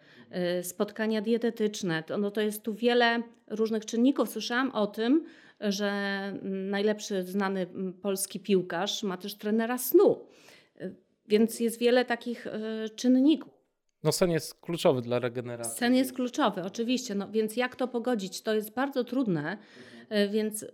spotkania 0.62 1.20
dietetyczne. 1.20 2.02
To, 2.02 2.18
no 2.18 2.30
to 2.30 2.40
jest 2.40 2.62
tu 2.62 2.74
wiele 2.74 3.22
różnych 3.46 3.86
czynników. 3.86 4.28
Słyszałam 4.28 4.70
o 4.70 4.86
tym, 4.86 5.24
że 5.60 6.32
najlepszy 6.42 7.22
znany 7.22 7.66
polski 8.02 8.40
piłkarz 8.40 9.02
ma 9.02 9.16
też 9.16 9.34
trenera 9.34 9.78
snu. 9.78 10.26
Więc 11.28 11.60
jest 11.60 11.78
wiele 11.78 12.04
takich 12.04 12.46
y, 12.46 12.50
czynników. 12.96 13.52
No 14.02 14.12
sen 14.12 14.30
jest 14.30 14.60
kluczowy 14.60 15.02
dla 15.02 15.18
regeneracji. 15.18 15.78
Sen 15.78 15.94
jest 15.94 16.12
kluczowy, 16.12 16.62
oczywiście. 16.62 17.14
No, 17.14 17.28
więc 17.28 17.56
jak 17.56 17.76
to 17.76 17.88
pogodzić? 17.88 18.42
To 18.42 18.54
jest 18.54 18.74
bardzo 18.74 19.04
trudne, 19.04 19.58
y, 20.12 20.28
więc 20.28 20.64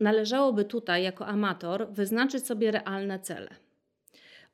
należałoby 0.00 0.64
tutaj 0.64 1.02
jako 1.02 1.26
amator 1.26 1.88
wyznaczyć 1.92 2.46
sobie 2.46 2.70
realne 2.70 3.20
cele. 3.20 3.48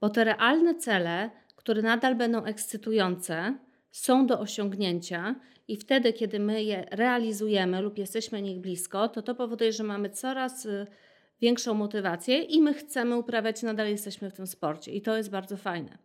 Bo 0.01 0.09
te 0.09 0.25
realne 0.25 0.75
cele, 0.75 1.31
które 1.57 1.83
nadal 1.83 2.15
będą 2.15 2.45
ekscytujące, 2.45 3.59
są 3.93 4.27
do 4.27 4.41
osiągnięcia 4.41 5.35
i 5.69 5.77
wtedy, 5.77 6.13
kiedy 6.13 6.39
my 6.39 6.63
je 6.65 6.87
realizujemy 6.91 7.81
lub 7.81 7.99
jesteśmy 7.99 8.43
nich 8.43 8.61
blisko, 8.61 9.09
to 9.09 9.23
to 9.23 9.35
powoduje, 9.35 9.73
że 9.73 9.85
mamy 9.85 10.11
coraz 10.11 10.67
y, 10.67 10.87
większą 11.41 11.75
motywację 11.75 12.43
i 12.43 12.61
my 12.61 12.75
chcemy 12.75 13.17
uprawiać, 13.17 13.63
nadal 13.63 13.89
jesteśmy 13.89 14.31
w 14.31 14.35
tym 14.35 14.47
sporcie 14.47 14.93
i 14.93 15.03
to 15.03 15.17
jest 15.17 15.31
bardzo 15.31 15.57
fajne. 15.57 15.99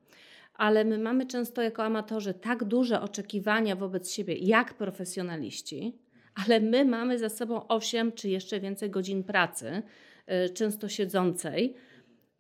Ale 0.54 0.86
my 0.86 0.98
mamy 0.98 1.26
często 1.26 1.62
jako 1.62 1.84
amatorzy 1.84 2.34
tak 2.34 2.64
duże 2.64 3.02
oczekiwania 3.02 3.76
wobec 3.76 4.12
siebie, 4.12 4.36
jak 4.36 4.74
profesjonaliści, 4.74 5.98
ale 6.46 6.60
my 6.60 6.86
mamy 6.86 7.20
za 7.20 7.30
sobą 7.30 7.68
8 7.68 8.12
czy 8.12 8.30
jeszcze 8.30 8.60
więcej 8.60 8.90
godzin 8.90 9.24
pracy, 9.24 9.84
y, 10.46 10.50
często 10.50 10.90
siedzącej, 10.90 11.76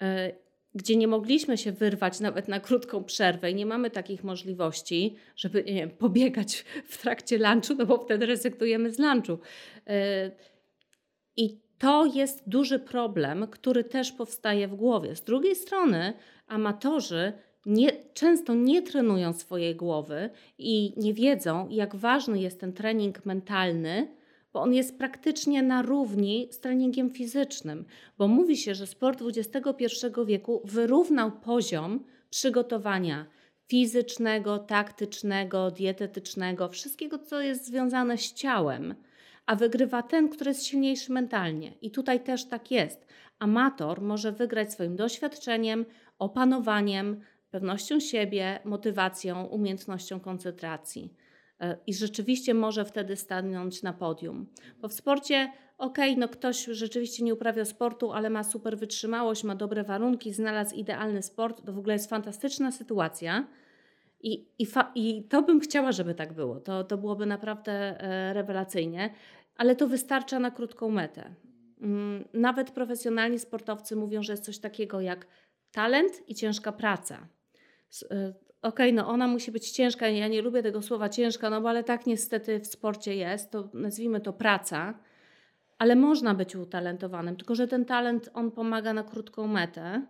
y, 0.01 0.46
gdzie 0.77 0.95
nie 0.95 1.07
mogliśmy 1.07 1.57
się 1.57 1.71
wyrwać 1.71 2.19
nawet 2.19 2.47
na 2.47 2.59
krótką 2.59 3.03
przerwę 3.03 3.51
i 3.51 3.55
nie 3.55 3.65
mamy 3.65 3.89
takich 3.89 4.23
możliwości, 4.23 5.15
żeby 5.35 5.63
nie 5.63 5.73
wiem, 5.73 5.89
pobiegać 5.89 6.65
w 6.85 6.97
trakcie 6.97 7.37
lunchu, 7.37 7.73
no 7.77 7.85
bo 7.85 7.97
wtedy 7.97 8.25
rezygnujemy 8.25 8.91
z 8.91 8.99
lunchu. 8.99 9.33
Y, 9.33 10.31
I 11.37 11.59
to 11.77 12.05
jest 12.05 12.49
duży 12.49 12.79
problem, 12.79 13.47
który 13.47 13.83
też 13.83 14.11
powstaje 14.11 14.67
w 14.67 14.75
głowie. 14.75 15.15
Z 15.15 15.21
drugiej 15.21 15.55
strony, 15.55 16.13
amatorzy 16.47 17.33
nie, 17.65 17.91
często 18.13 18.55
nie 18.55 18.81
trenują 18.81 19.33
swojej 19.33 19.75
głowy 19.75 20.29
i 20.57 20.93
nie 20.97 21.13
wiedzą, 21.13 21.67
jak 21.69 21.95
ważny 21.95 22.39
jest 22.39 22.59
ten 22.59 22.73
trening 22.73 23.25
mentalny, 23.25 24.07
bo 24.53 24.61
on 24.61 24.73
jest 24.73 24.97
praktycznie 24.97 25.63
na 25.63 25.81
równi 25.81 26.47
z 26.51 26.59
treningiem 26.59 27.11
fizycznym. 27.11 27.85
Bo 28.17 28.27
mówi 28.27 28.57
się, 28.57 28.75
że 28.75 28.87
sport 28.87 29.21
XXI 29.21 29.85
wieku 30.25 30.61
wyrównał 30.65 31.31
poziom 31.31 32.03
przygotowania 32.29 33.25
fizycznego, 33.67 34.59
taktycznego, 34.59 35.71
dietetycznego, 35.71 36.69
wszystkiego, 36.69 37.19
co 37.19 37.41
jest 37.41 37.65
związane 37.65 38.17
z 38.17 38.33
ciałem 38.33 38.95
a 39.47 39.55
wygrywa 39.55 40.03
ten, 40.03 40.29
który 40.29 40.51
jest 40.51 40.65
silniejszy 40.65 41.11
mentalnie. 41.11 41.73
I 41.81 41.91
tutaj 41.91 42.23
też 42.23 42.45
tak 42.45 42.71
jest. 42.71 43.07
Amator 43.39 44.01
może 44.01 44.31
wygrać 44.31 44.73
swoim 44.73 44.95
doświadczeniem, 44.95 45.85
opanowaniem, 46.19 47.21
pewnością 47.51 47.99
siebie, 47.99 48.59
motywacją, 48.65 49.43
umiejętnością 49.45 50.19
koncentracji. 50.19 51.13
E, 51.61 51.77
I 51.87 51.93
rzeczywiście 51.93 52.53
może 52.53 52.85
wtedy 52.85 53.15
stanąć 53.15 53.83
na 53.83 53.93
podium. 53.93 54.47
Bo 54.81 54.87
w 54.87 54.93
sporcie, 54.93 55.51
okej, 55.77 56.11
okay, 56.11 56.19
no 56.19 56.27
ktoś 56.27 56.65
rzeczywiście 56.65 57.23
nie 57.23 57.33
uprawia 57.33 57.65
sportu, 57.65 58.11
ale 58.11 58.29
ma 58.29 58.43
super 58.43 58.77
wytrzymałość, 58.77 59.43
ma 59.43 59.55
dobre 59.55 59.83
warunki, 59.83 60.33
znalazł 60.33 60.75
idealny 60.75 61.23
sport, 61.23 61.65
to 61.65 61.73
w 61.73 61.77
ogóle 61.77 61.93
jest 61.93 62.09
fantastyczna 62.09 62.71
sytuacja. 62.71 63.47
I, 64.21 64.47
i, 64.59 64.67
I, 64.95 65.23
to 65.23 65.41
bym 65.41 65.59
chciała, 65.59 65.91
żeby 65.91 66.15
tak 66.15 66.33
było. 66.33 66.59
To, 66.59 66.83
to 66.83 66.97
byłoby 66.97 67.25
naprawdę 67.25 67.71
e, 67.71 68.33
rewelacyjnie 68.33 69.09
ale 69.57 69.75
to 69.75 69.87
wystarcza 69.87 70.39
na 70.39 70.51
krótką 70.51 70.89
metę. 70.89 71.35
Mm, 71.81 72.27
nawet 72.33 72.71
profesjonalni 72.71 73.39
sportowcy 73.39 73.95
mówią, 73.95 74.23
że 74.23 74.33
jest 74.33 74.45
coś 74.45 74.59
takiego 74.59 75.01
jak 75.01 75.27
talent 75.71 76.29
i 76.29 76.35
ciężka 76.35 76.71
praca. 76.71 77.27
Y, 77.93 78.05
okej, 78.05 78.33
okay, 78.61 78.93
no 78.93 79.07
ona 79.07 79.27
musi 79.27 79.51
być 79.51 79.71
ciężka, 79.71 80.07
ja 80.07 80.27
nie 80.27 80.41
lubię 80.41 80.63
tego 80.63 80.81
słowa 80.81 81.09
ciężka, 81.09 81.49
no 81.49 81.61
bo 81.61 81.69
ale 81.69 81.83
tak 81.83 82.05
niestety 82.05 82.59
w 82.59 82.67
sporcie 82.67 83.15
jest, 83.15 83.51
to 83.51 83.69
nazwijmy 83.73 84.21
to 84.21 84.33
praca, 84.33 84.99
ale 85.77 85.95
można 85.95 86.33
być 86.35 86.55
utalentowanym, 86.55 87.35
tylko 87.35 87.55
że 87.55 87.67
ten 87.67 87.85
talent 87.85 88.29
on 88.33 88.51
pomaga 88.51 88.93
na 88.93 89.03
krótką 89.03 89.47
metę 89.47 90.07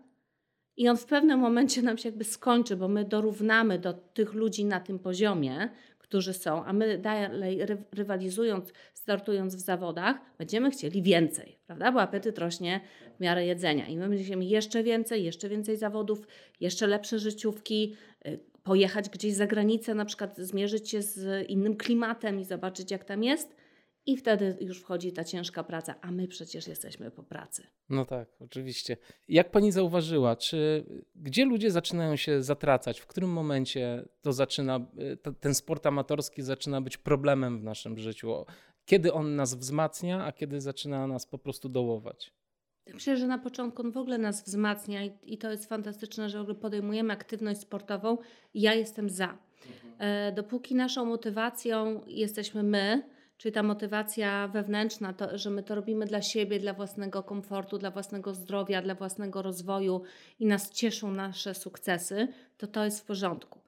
i 0.77 0.89
on 0.89 0.98
w 0.98 1.05
pewnym 1.05 1.39
momencie 1.39 1.81
nam 1.81 1.98
się 1.98 2.10
jakby 2.10 2.24
skończy, 2.24 2.75
bo 2.75 2.88
my 2.88 3.05
dorównamy 3.05 3.79
do 3.79 3.93
tych 3.93 4.34
ludzi 4.34 4.65
na 4.65 4.79
tym 4.79 5.00
poziomie, 5.00 5.69
którzy 6.08 6.34
są, 6.34 6.66
a 6.66 6.74
my 6.74 6.98
dalej 6.98 7.60
rywalizując, 7.92 8.74
startując 8.94 9.56
w 9.56 9.60
zawodach, 9.60 10.16
będziemy 10.38 10.72
chcieli 10.72 11.02
więcej, 11.02 11.58
prawda? 11.68 11.92
Bo 11.92 12.02
apetyt 12.02 12.40
rośnie 12.40 12.82
w 13.18 13.20
miarę 13.20 13.46
jedzenia 13.46 13.88
i 13.88 13.98
my 13.98 14.10
będziemy 14.10 14.46
jeszcze 14.46 14.84
więcej, 14.84 15.24
jeszcze 15.24 15.50
więcej 15.50 15.78
zawodów, 15.78 16.28
jeszcze 16.60 16.88
lepsze 16.88 17.20
życiówki, 17.20 17.96
y, 18.28 18.40
pojechać 18.64 19.10
gdzieś 19.10 19.34
za 19.34 19.48
granicę, 19.48 19.96
na 19.96 20.06
przykład 20.06 20.38
zmierzyć 20.38 20.90
się 20.90 21.02
z 21.02 21.50
innym 21.50 21.78
klimatem 21.78 22.40
i 22.40 22.46
zobaczyć, 22.46 22.92
jak 22.92 23.04
tam 23.04 23.24
jest. 23.24 23.56
I 24.08 24.18
wtedy 24.18 24.58
już 24.62 24.82
wchodzi 24.82 25.12
ta 25.12 25.24
ciężka 25.24 25.64
praca, 25.64 25.96
a 26.02 26.12
my 26.12 26.28
przecież 26.28 26.68
jesteśmy 26.68 27.12
po 27.12 27.24
pracy. 27.24 27.64
No 27.90 28.06
tak, 28.06 28.28
oczywiście. 28.40 28.98
Jak 29.28 29.52
pani 29.52 29.72
zauważyła, 29.72 30.36
czy 30.36 30.86
gdzie 31.16 31.46
ludzie 31.46 31.72
zaczynają 31.72 32.16
się 32.16 32.44
zatracać? 32.44 33.00
W 33.00 33.08
którym 33.08 33.30
momencie 33.30 34.06
to 34.22 34.34
zaczyna, 34.34 34.80
ten 35.40 35.56
sport 35.56 35.86
amatorski 35.86 36.42
zaczyna 36.42 36.82
być 36.82 36.98
problemem 36.98 37.60
w 37.60 37.64
naszym 37.64 37.98
życiu? 37.98 38.46
Kiedy 38.86 39.14
on 39.14 39.36
nas 39.36 39.56
wzmacnia, 39.56 40.26
a 40.26 40.32
kiedy 40.32 40.62
zaczyna 40.62 41.08
nas 41.08 41.26
po 41.26 41.38
prostu 41.38 41.70
dołować? 41.70 42.34
Myślę, 42.94 43.18
że 43.18 43.28
na 43.28 43.38
początku 43.38 43.82
on 43.82 43.92
w 43.92 43.98
ogóle 43.98 44.18
nas 44.18 44.44
wzmacnia 44.44 45.04
i, 45.06 45.12
i 45.24 45.38
to 45.38 45.52
jest 45.52 45.66
fantastyczne, 45.70 46.30
że 46.30 46.56
podejmujemy 46.56 47.14
aktywność 47.14 47.60
sportową 47.60 48.18
ja 48.54 48.74
jestem 48.74 49.10
za. 49.10 49.38
Mhm. 49.68 49.94
E, 50.00 50.32
dopóki 50.32 50.76
naszą 50.76 51.06
motywacją 51.06 52.02
jesteśmy 52.08 52.64
my, 52.64 53.04
czyli 53.38 53.51
ta 53.51 53.63
motywacja 53.63 54.48
wewnętrzna, 54.48 55.13
to, 55.13 55.38
że 55.38 55.50
my 55.50 55.63
to 55.63 55.75
robimy 55.75 56.06
dla 56.06 56.22
siebie, 56.22 56.60
dla 56.60 56.74
własnego 56.74 57.24
komfortu, 57.24 57.77
dla 57.77 57.91
własnego 57.91 58.34
zdrowia, 58.34 58.82
dla 58.82 58.96
własnego 58.96 59.41
rozwoju 59.41 60.01
i 60.39 60.46
nas 60.46 60.72
cieszą 60.72 61.12
nasze 61.12 61.53
sukcesy, 61.53 62.27
to 62.58 62.67
to 62.67 62.86
jest 62.86 63.00
w 63.00 63.06
porządku. 63.06 63.60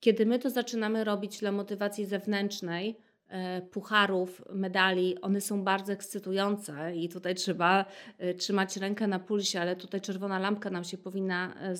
Kiedy 0.00 0.26
my 0.26 0.38
to 0.38 0.50
zaczynamy 0.50 1.04
robić 1.04 1.40
dla 1.40 1.52
motywacji 1.52 2.04
zewnętrznej, 2.06 2.96
E, 3.32 3.62
pucharów, 3.62 4.42
medali, 4.52 5.20
one 5.20 5.40
są 5.40 5.64
bardzo 5.64 5.92
ekscytujące 5.92 6.96
i 6.96 7.08
tutaj 7.08 7.34
trzeba 7.34 7.84
e, 8.18 8.34
trzymać 8.34 8.76
rękę 8.76 9.06
na 9.06 9.18
pulsie, 9.18 9.60
ale 9.60 9.76
tutaj 9.76 10.00
czerwona 10.00 10.38
lampka 10.38 10.70
nam 10.70 10.84
się 10.84 10.98
powinna 10.98 11.54
e, 11.60 11.76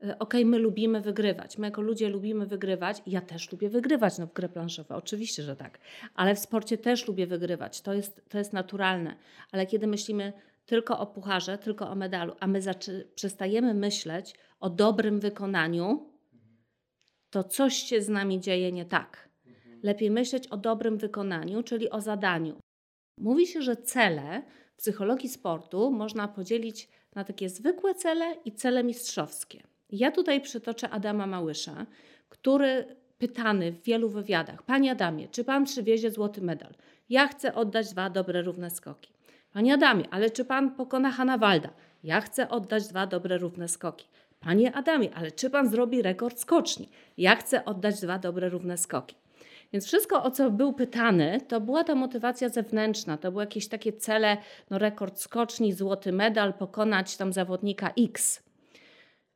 zapalić. 0.00 0.20
Ok, 0.20 0.34
my 0.44 0.58
lubimy 0.58 1.00
wygrywać. 1.00 1.58
My 1.58 1.66
jako 1.66 1.82
ludzie 1.82 2.08
lubimy 2.08 2.46
wygrywać. 2.46 3.02
Ja 3.06 3.20
też 3.20 3.52
lubię 3.52 3.68
wygrywać 3.68 4.18
no, 4.18 4.26
w 4.26 4.32
grę 4.32 4.48
planszową. 4.48 4.94
Oczywiście, 4.94 5.42
że 5.42 5.56
tak. 5.56 5.78
Ale 6.14 6.34
w 6.34 6.38
sporcie 6.38 6.78
też 6.78 7.08
lubię 7.08 7.26
wygrywać. 7.26 7.80
To 7.80 7.94
jest, 7.94 8.28
to 8.28 8.38
jest 8.38 8.52
naturalne. 8.52 9.16
Ale 9.52 9.66
kiedy 9.66 9.86
myślimy 9.86 10.32
tylko 10.66 10.98
o 10.98 11.06
pucharze, 11.06 11.58
tylko 11.58 11.90
o 11.90 11.94
medalu, 11.94 12.34
a 12.40 12.46
my 12.46 12.60
przestajemy 13.14 13.74
myśleć 13.74 14.34
o 14.60 14.70
dobrym 14.70 15.20
wykonaniu, 15.20 16.10
to 17.30 17.44
coś 17.44 17.74
się 17.74 18.02
z 18.02 18.08
nami 18.08 18.40
dzieje 18.40 18.72
nie 18.72 18.84
tak 18.84 19.24
lepiej 19.84 20.10
myśleć 20.10 20.48
o 20.48 20.56
dobrym 20.56 20.98
wykonaniu, 20.98 21.62
czyli 21.62 21.90
o 21.90 22.00
zadaniu. 22.00 22.56
Mówi 23.18 23.46
się, 23.46 23.62
że 23.62 23.76
cele 23.76 24.42
w 24.74 24.76
psychologii 24.76 25.28
sportu 25.28 25.90
można 25.90 26.28
podzielić 26.28 26.88
na 27.14 27.24
takie 27.24 27.48
zwykłe 27.48 27.94
cele 27.94 28.36
i 28.44 28.52
cele 28.52 28.84
mistrzowskie. 28.84 29.62
Ja 29.94 30.10
tutaj 30.10 30.40
przytoczę 30.40 30.90
Adama 30.90 31.26
Małysza, 31.26 31.86
który 32.28 32.96
pytany 33.18 33.72
w 33.72 33.82
wielu 33.82 34.08
wywiadach: 34.08 34.62
Panie 34.62 34.90
Adamie, 34.90 35.28
czy 35.28 35.44
pan 35.44 35.64
przywiezie 35.64 36.10
złoty 36.10 36.40
medal? 36.40 36.74
Ja 37.08 37.28
chcę 37.28 37.54
oddać 37.54 37.90
dwa 37.90 38.10
dobre, 38.10 38.42
równe 38.42 38.70
skoki. 38.70 39.12
Panie 39.52 39.74
Adamie, 39.74 40.04
ale 40.10 40.30
czy 40.30 40.44
pan 40.44 40.74
pokona 40.74 41.10
Hanna 41.10 41.38
Walda? 41.38 41.70
Ja 42.04 42.20
chcę 42.20 42.48
oddać 42.48 42.88
dwa 42.88 43.06
dobre, 43.06 43.38
równe 43.38 43.68
skoki. 43.68 44.06
Panie 44.40 44.72
Adamie, 44.76 45.14
ale 45.14 45.32
czy 45.32 45.50
pan 45.50 45.68
zrobi 45.68 46.02
rekord 46.02 46.40
skoczni? 46.40 46.88
Ja 47.18 47.36
chcę 47.36 47.64
oddać 47.64 48.00
dwa 48.00 48.18
dobre, 48.18 48.48
równe 48.48 48.78
skoki. 48.78 49.16
Więc 49.72 49.86
wszystko, 49.86 50.22
o 50.22 50.30
co 50.30 50.50
był 50.50 50.72
pytany, 50.72 51.40
to 51.48 51.60
była 51.60 51.84
ta 51.84 51.94
motywacja 51.94 52.48
zewnętrzna, 52.48 53.16
to 53.16 53.32
były 53.32 53.42
jakieś 53.42 53.68
takie 53.68 53.92
cele, 53.92 54.36
no 54.70 54.78
rekord 54.78 55.20
skoczni, 55.20 55.72
złoty 55.72 56.12
medal, 56.12 56.54
pokonać 56.54 57.16
tam 57.16 57.32
zawodnika 57.32 57.92
X. 57.98 58.44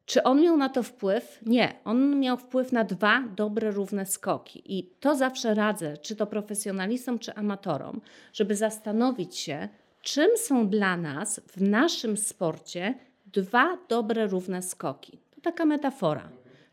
Czy 0.09 0.23
on 0.23 0.41
miał 0.43 0.57
na 0.57 0.69
to 0.69 0.83
wpływ? 0.83 1.38
Nie. 1.47 1.75
On 1.85 2.21
miał 2.21 2.37
wpływ 2.37 2.73
na 2.73 2.85
dwa 2.85 3.25
dobre, 3.37 3.71
równe 3.71 4.07
skoki. 4.07 4.79
I 4.79 4.91
to 5.00 5.17
zawsze 5.17 5.55
radzę, 5.55 5.97
czy 5.97 6.17
to 6.17 6.27
profesjonalistom, 6.27 7.19
czy 7.19 7.35
amatorom, 7.35 8.00
żeby 8.33 8.57
zastanowić 8.57 9.37
się, 9.37 9.69
czym 10.03 10.31
są 10.37 10.69
dla 10.69 10.97
nas 10.97 11.41
w 11.47 11.62
naszym 11.62 12.17
sporcie 12.17 12.95
dwa 13.27 13.79
dobre, 13.88 14.27
równe 14.27 14.62
skoki. 14.62 15.19
To 15.35 15.41
taka 15.41 15.65
metafora. 15.65 16.29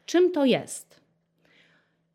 Czym 0.05 0.31
to 0.31 0.45
jest? 0.45 1.01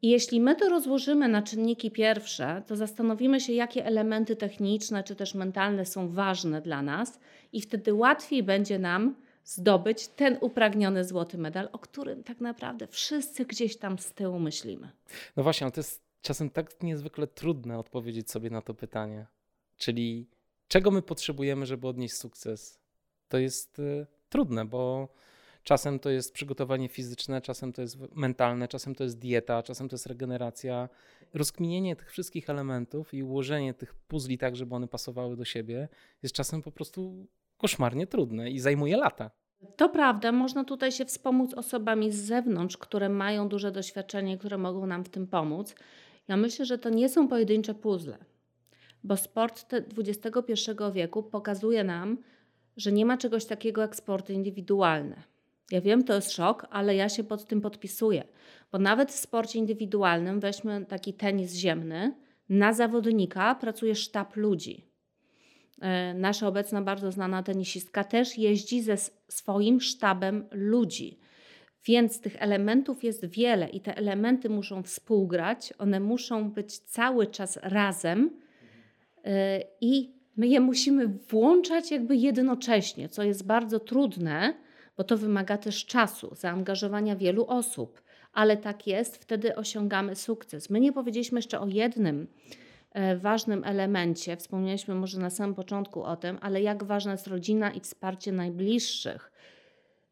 I 0.03 0.11
jeśli 0.11 0.41
my 0.41 0.56
to 0.56 0.69
rozłożymy 0.69 1.28
na 1.28 1.43
czynniki 1.43 1.91
pierwsze, 1.91 2.63
to 2.67 2.76
zastanowimy 2.76 3.41
się, 3.41 3.52
jakie 3.52 3.87
elementy 3.87 4.37
techniczne 4.37 5.04
czy 5.04 5.17
też 5.17 5.35
mentalne 5.35 5.87
są 5.87 6.09
ważne 6.09 6.61
dla 6.61 6.83
nas, 6.83 7.21
i 7.52 7.61
wtedy 7.61 7.95
łatwiej 7.95 8.43
będzie 8.43 8.78
nam 8.78 9.15
zdobyć 9.45 10.09
ten 10.09 10.39
upragniony 10.41 11.05
złoty 11.05 11.39
medal, 11.39 11.69
o 11.73 11.79
którym 11.79 12.25
tak 12.25 12.41
naprawdę 12.41 12.87
wszyscy 12.87 13.45
gdzieś 13.45 13.76
tam 13.76 13.99
z 13.99 14.13
tyłu 14.13 14.39
myślimy. 14.39 14.91
No 15.37 15.43
właśnie, 15.43 15.65
ale 15.65 15.73
to 15.73 15.81
jest 15.81 16.03
czasem 16.23 16.50
tak 16.50 16.83
niezwykle 16.83 17.26
trudne 17.26 17.79
odpowiedzieć 17.79 18.31
sobie 18.31 18.50
na 18.50 18.63
to 18.63 18.75
pytanie. 18.75 19.26
Czyli 19.76 20.26
czego 20.69 20.91
my 20.91 21.03
potrzebujemy, 21.03 21.67
żeby 21.67 21.89
odnieść 21.89 22.15
sukces? 22.15 22.81
To 23.29 23.39
jest 23.39 23.79
y, 23.79 24.07
trudne, 24.29 24.65
bo 24.65 25.09
Czasem 25.63 25.99
to 25.99 26.11
jest 26.11 26.33
przygotowanie 26.33 26.89
fizyczne, 26.89 27.41
czasem 27.41 27.73
to 27.73 27.83
jest 27.83 27.99
mentalne, 28.15 28.69
czasem 28.69 28.95
to 28.95 29.05
jest 29.05 29.19
dieta, 29.19 29.63
czasem 29.63 29.89
to 29.89 29.95
jest 29.95 30.07
regeneracja. 30.07 30.89
Rozkminienie 31.35 31.97
tych 31.97 32.11
wszystkich 32.11 32.50
elementów 32.50 33.15
i 33.15 33.23
ułożenie 33.23 33.75
tych 33.75 33.95
puzli 33.95 34.39
tak, 34.39 34.57
żeby 34.57 34.75
one 34.75 34.89
pasowały 34.89 35.37
do 35.37 35.45
siebie, 35.45 35.89
jest 36.23 36.35
czasem 36.35 36.63
po 36.63 36.73
prostu 36.73 37.26
koszmarnie 37.61 38.07
trudne 38.07 38.51
i 38.51 38.59
zajmuje 38.59 38.97
lata. 38.97 39.31
To 39.77 39.89
prawda, 39.89 40.33
można 40.33 40.65
tutaj 40.65 40.93
się 40.93 41.05
wspomóc 41.05 41.55
osobami 41.55 42.13
z 42.13 42.17
zewnątrz, 42.17 42.77
które 42.77 43.09
mają 43.09 43.49
duże 43.49 43.73
doświadczenie, 43.73 44.39
które 44.39 44.59
mogą 44.59 44.87
nam 44.87 45.05
w 45.05 45.09
tym 45.09 45.27
pomóc. 45.27 45.75
Ja 46.29 46.37
myślę, 46.37 46.65
że 46.65 46.79
to 46.79 46.91
nie 46.91 47.09
są 47.09 47.29
pojedyncze 47.29 47.75
puzzle, 47.75 48.19
bo 49.05 49.17
sport 49.17 49.75
XXI 49.99 50.55
wieku 50.93 51.23
pokazuje 51.23 51.85
nam, 51.85 52.19
że 52.77 52.93
nie 52.93 53.07
ma 53.07 53.17
czegoś 53.17 53.45
takiego 53.45 53.81
jak 53.81 53.97
sporty 53.97 54.33
indywidualne. 54.33 55.23
Ja 55.71 55.81
wiem, 55.81 56.05
to 56.05 56.15
jest 56.15 56.33
szok, 56.33 56.67
ale 56.71 56.95
ja 56.95 57.09
się 57.09 57.25
pod 57.25 57.45
tym 57.45 57.61
podpisuję, 57.61 58.25
bo 58.73 58.79
nawet 58.79 59.13
w 59.13 59.19
sporcie 59.19 59.59
indywidualnym, 59.59 60.41
weźmy 60.41 60.87
taki 60.87 61.15
tenis 61.15 61.55
ziemny, 61.55 62.15
na 62.49 62.73
zawodnika 62.73 63.55
pracuje 63.55 63.95
sztab 63.95 64.37
ludzi. 64.37 64.90
E, 65.80 66.14
nasza 66.14 66.49
obecna 66.49 66.82
bardzo 66.82 67.12
znana 67.12 67.43
tenisistka 67.43 68.04
też 68.04 68.38
jeździ 68.38 68.82
ze 68.82 68.97
swoim 69.28 69.80
sztabem 69.80 70.45
ludzi. 70.50 71.19
Więc 71.84 72.21
tych 72.21 72.43
elementów 72.43 73.04
jest 73.04 73.26
wiele 73.26 73.69
i 73.69 73.80
te 73.80 73.97
elementy 73.97 74.49
muszą 74.49 74.82
współgrać, 74.82 75.73
one 75.78 76.00
muszą 76.00 76.50
być 76.50 76.78
cały 76.78 77.26
czas 77.26 77.58
razem 77.62 78.30
e, 79.25 79.60
i 79.80 80.21
my 80.36 80.49
je 80.49 80.60
musimy 80.60 81.06
włączać 81.08 81.90
jakby 81.90 82.16
jednocześnie, 82.16 83.08
co 83.08 83.23
jest 83.23 83.47
bardzo 83.47 83.80
trudne, 83.80 84.54
bo 84.97 85.04
to 85.04 85.16
wymaga 85.16 85.58
też 85.58 85.86
czasu, 85.86 86.34
zaangażowania 86.34 87.16
wielu 87.16 87.47
osób, 87.47 88.02
ale 88.32 88.56
tak 88.56 88.86
jest, 88.86 89.16
wtedy 89.16 89.56
osiągamy 89.56 90.16
sukces. 90.16 90.71
My 90.71 90.80
nie 90.80 90.93
powiedzieliśmy 90.93 91.38
jeszcze 91.38 91.60
o 91.60 91.66
jednym 91.66 92.26
ważnym 93.17 93.65
elemencie, 93.65 94.37
wspomnieliśmy 94.37 94.95
może 94.95 95.21
na 95.21 95.31
samym 95.31 95.55
początku 95.55 96.03
o 96.03 96.17
tym, 96.17 96.39
ale 96.41 96.63
jak 96.63 96.85
ważna 96.85 97.13
jest 97.13 97.26
rodzina 97.26 97.71
i 97.71 97.81
wsparcie 97.81 98.33
najbliższych. 98.33 99.33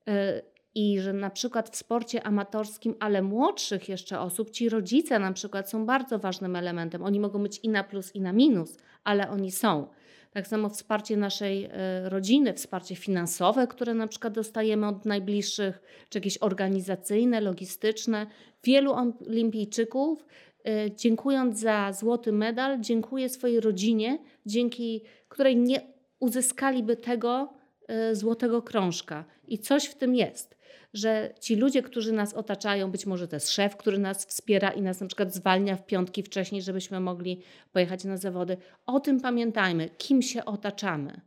E, 0.09 0.43
I 0.75 1.01
że 1.01 1.13
na 1.13 1.31
przykład 1.31 1.71
w 1.71 1.77
sporcie 1.77 2.23
amatorskim, 2.23 2.95
ale 3.01 3.23
młodszych 3.23 3.89
jeszcze 3.89 4.21
osób, 4.21 4.51
ci 4.51 4.69
rodzice 4.69 5.19
na 5.19 5.33
przykład 5.33 5.71
są 5.71 5.87
bardzo 5.87 6.19
ważnym 6.19 6.57
elementem. 6.57 7.03
Oni 7.03 7.21
mogą 7.21 7.43
być 7.43 7.59
i 7.63 7.69
na 7.69 7.85
plus, 7.85 8.15
i 8.15 8.21
na 8.21 8.33
minus, 8.33 8.77
ale 9.05 9.31
oni 9.31 9.51
są. 9.51 9.89
Tak 10.33 10.47
samo 10.47 10.69
wsparcie 10.69 11.17
naszej 11.17 11.65
e, 11.65 12.09
rodziny, 12.09 12.55
wsparcie 12.55 12.97
finansowe, 12.97 13.67
które 13.67 13.95
na 13.95 14.07
przykład 14.07 14.33
dostajemy 14.33 14.87
od 14.87 15.05
najbliższych, 15.05 15.81
czy 16.09 16.19
jakieś 16.19 16.39
organizacyjne, 16.39 17.41
logistyczne. 17.41 18.27
Wielu 18.65 18.93
olimpijczyków, 18.93 20.23
e, 20.23 20.48
dziękując 20.97 21.59
za 21.59 21.93
złoty 21.93 22.33
medal, 22.33 22.81
dziękuję 22.81 23.29
swojej 23.29 23.61
rodzinie, 23.61 24.19
dzięki 24.47 25.03
której 25.29 25.57
nie 25.57 25.81
uzyskaliby 26.21 26.97
tego 26.97 27.53
e, 27.89 28.15
złotego 28.15 28.63
krążka. 28.63 29.25
I 29.49 29.59
coś 29.59 29.85
w 29.85 29.95
tym 29.95 30.15
jest 30.15 30.59
że 30.95 31.35
ci 31.41 31.57
ludzie, 31.57 31.83
którzy 31.83 32.13
nas 32.13 32.35
otaczają, 32.35 32.91
być 32.91 33.07
może 33.07 33.29
to 33.29 33.37
jest 33.37 33.51
szef, 33.51 33.77
który 33.77 33.99
nas 33.99 34.27
wspiera 34.27 34.71
i 34.71 34.83
nas 34.83 35.01
na 35.01 35.07
przykład 35.07 35.35
zwalnia 35.35 35.77
w 35.77 35.87
piątki 35.87 36.23
wcześniej, 36.23 36.63
żebyśmy 36.63 37.01
mogli 37.01 37.43
pojechać 37.73 38.05
na 38.05 38.17
zawody. 38.17 38.57
O 38.87 39.01
tym 39.01 39.21
pamiętajmy, 39.21 39.89
kim 39.99 40.23
się 40.23 40.45
otaczamy. 40.45 41.21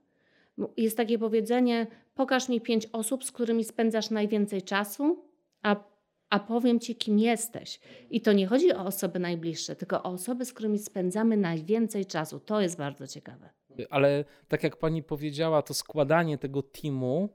Jest 0.78 0.98
takie 0.98 1.20
powiedzenie: 1.20 1.88
pokaż 2.16 2.50
mi 2.50 2.62
pięć 2.62 2.88
osób, 2.94 3.24
z 3.24 3.32
którymi 3.32 3.64
spędzasz 3.64 4.10
najwięcej 4.10 4.62
czasu, 4.62 5.26
a, 5.64 5.76
a 6.32 6.40
powiem 6.40 6.80
ci, 6.80 6.96
kim 6.96 7.20
jesteś. 7.20 7.80
I 8.10 8.22
to 8.22 8.34
nie 8.34 8.48
chodzi 8.48 8.74
o 8.74 8.80
osoby 8.86 9.20
najbliższe, 9.20 9.76
tylko 9.76 10.04
o 10.04 10.12
osoby, 10.12 10.46
z 10.46 10.54
którymi 10.54 10.80
spędzamy 10.80 11.38
najwięcej 11.38 12.06
czasu. 12.06 12.40
To 12.40 12.62
jest 12.62 12.78
bardzo 12.78 13.08
ciekawe. 13.08 13.50
Ale 13.90 14.26
tak 14.48 14.64
jak 14.64 14.78
pani 14.78 15.04
powiedziała, 15.04 15.62
to 15.62 15.74
składanie 15.74 16.38
tego 16.38 16.62
teamu 16.64 17.30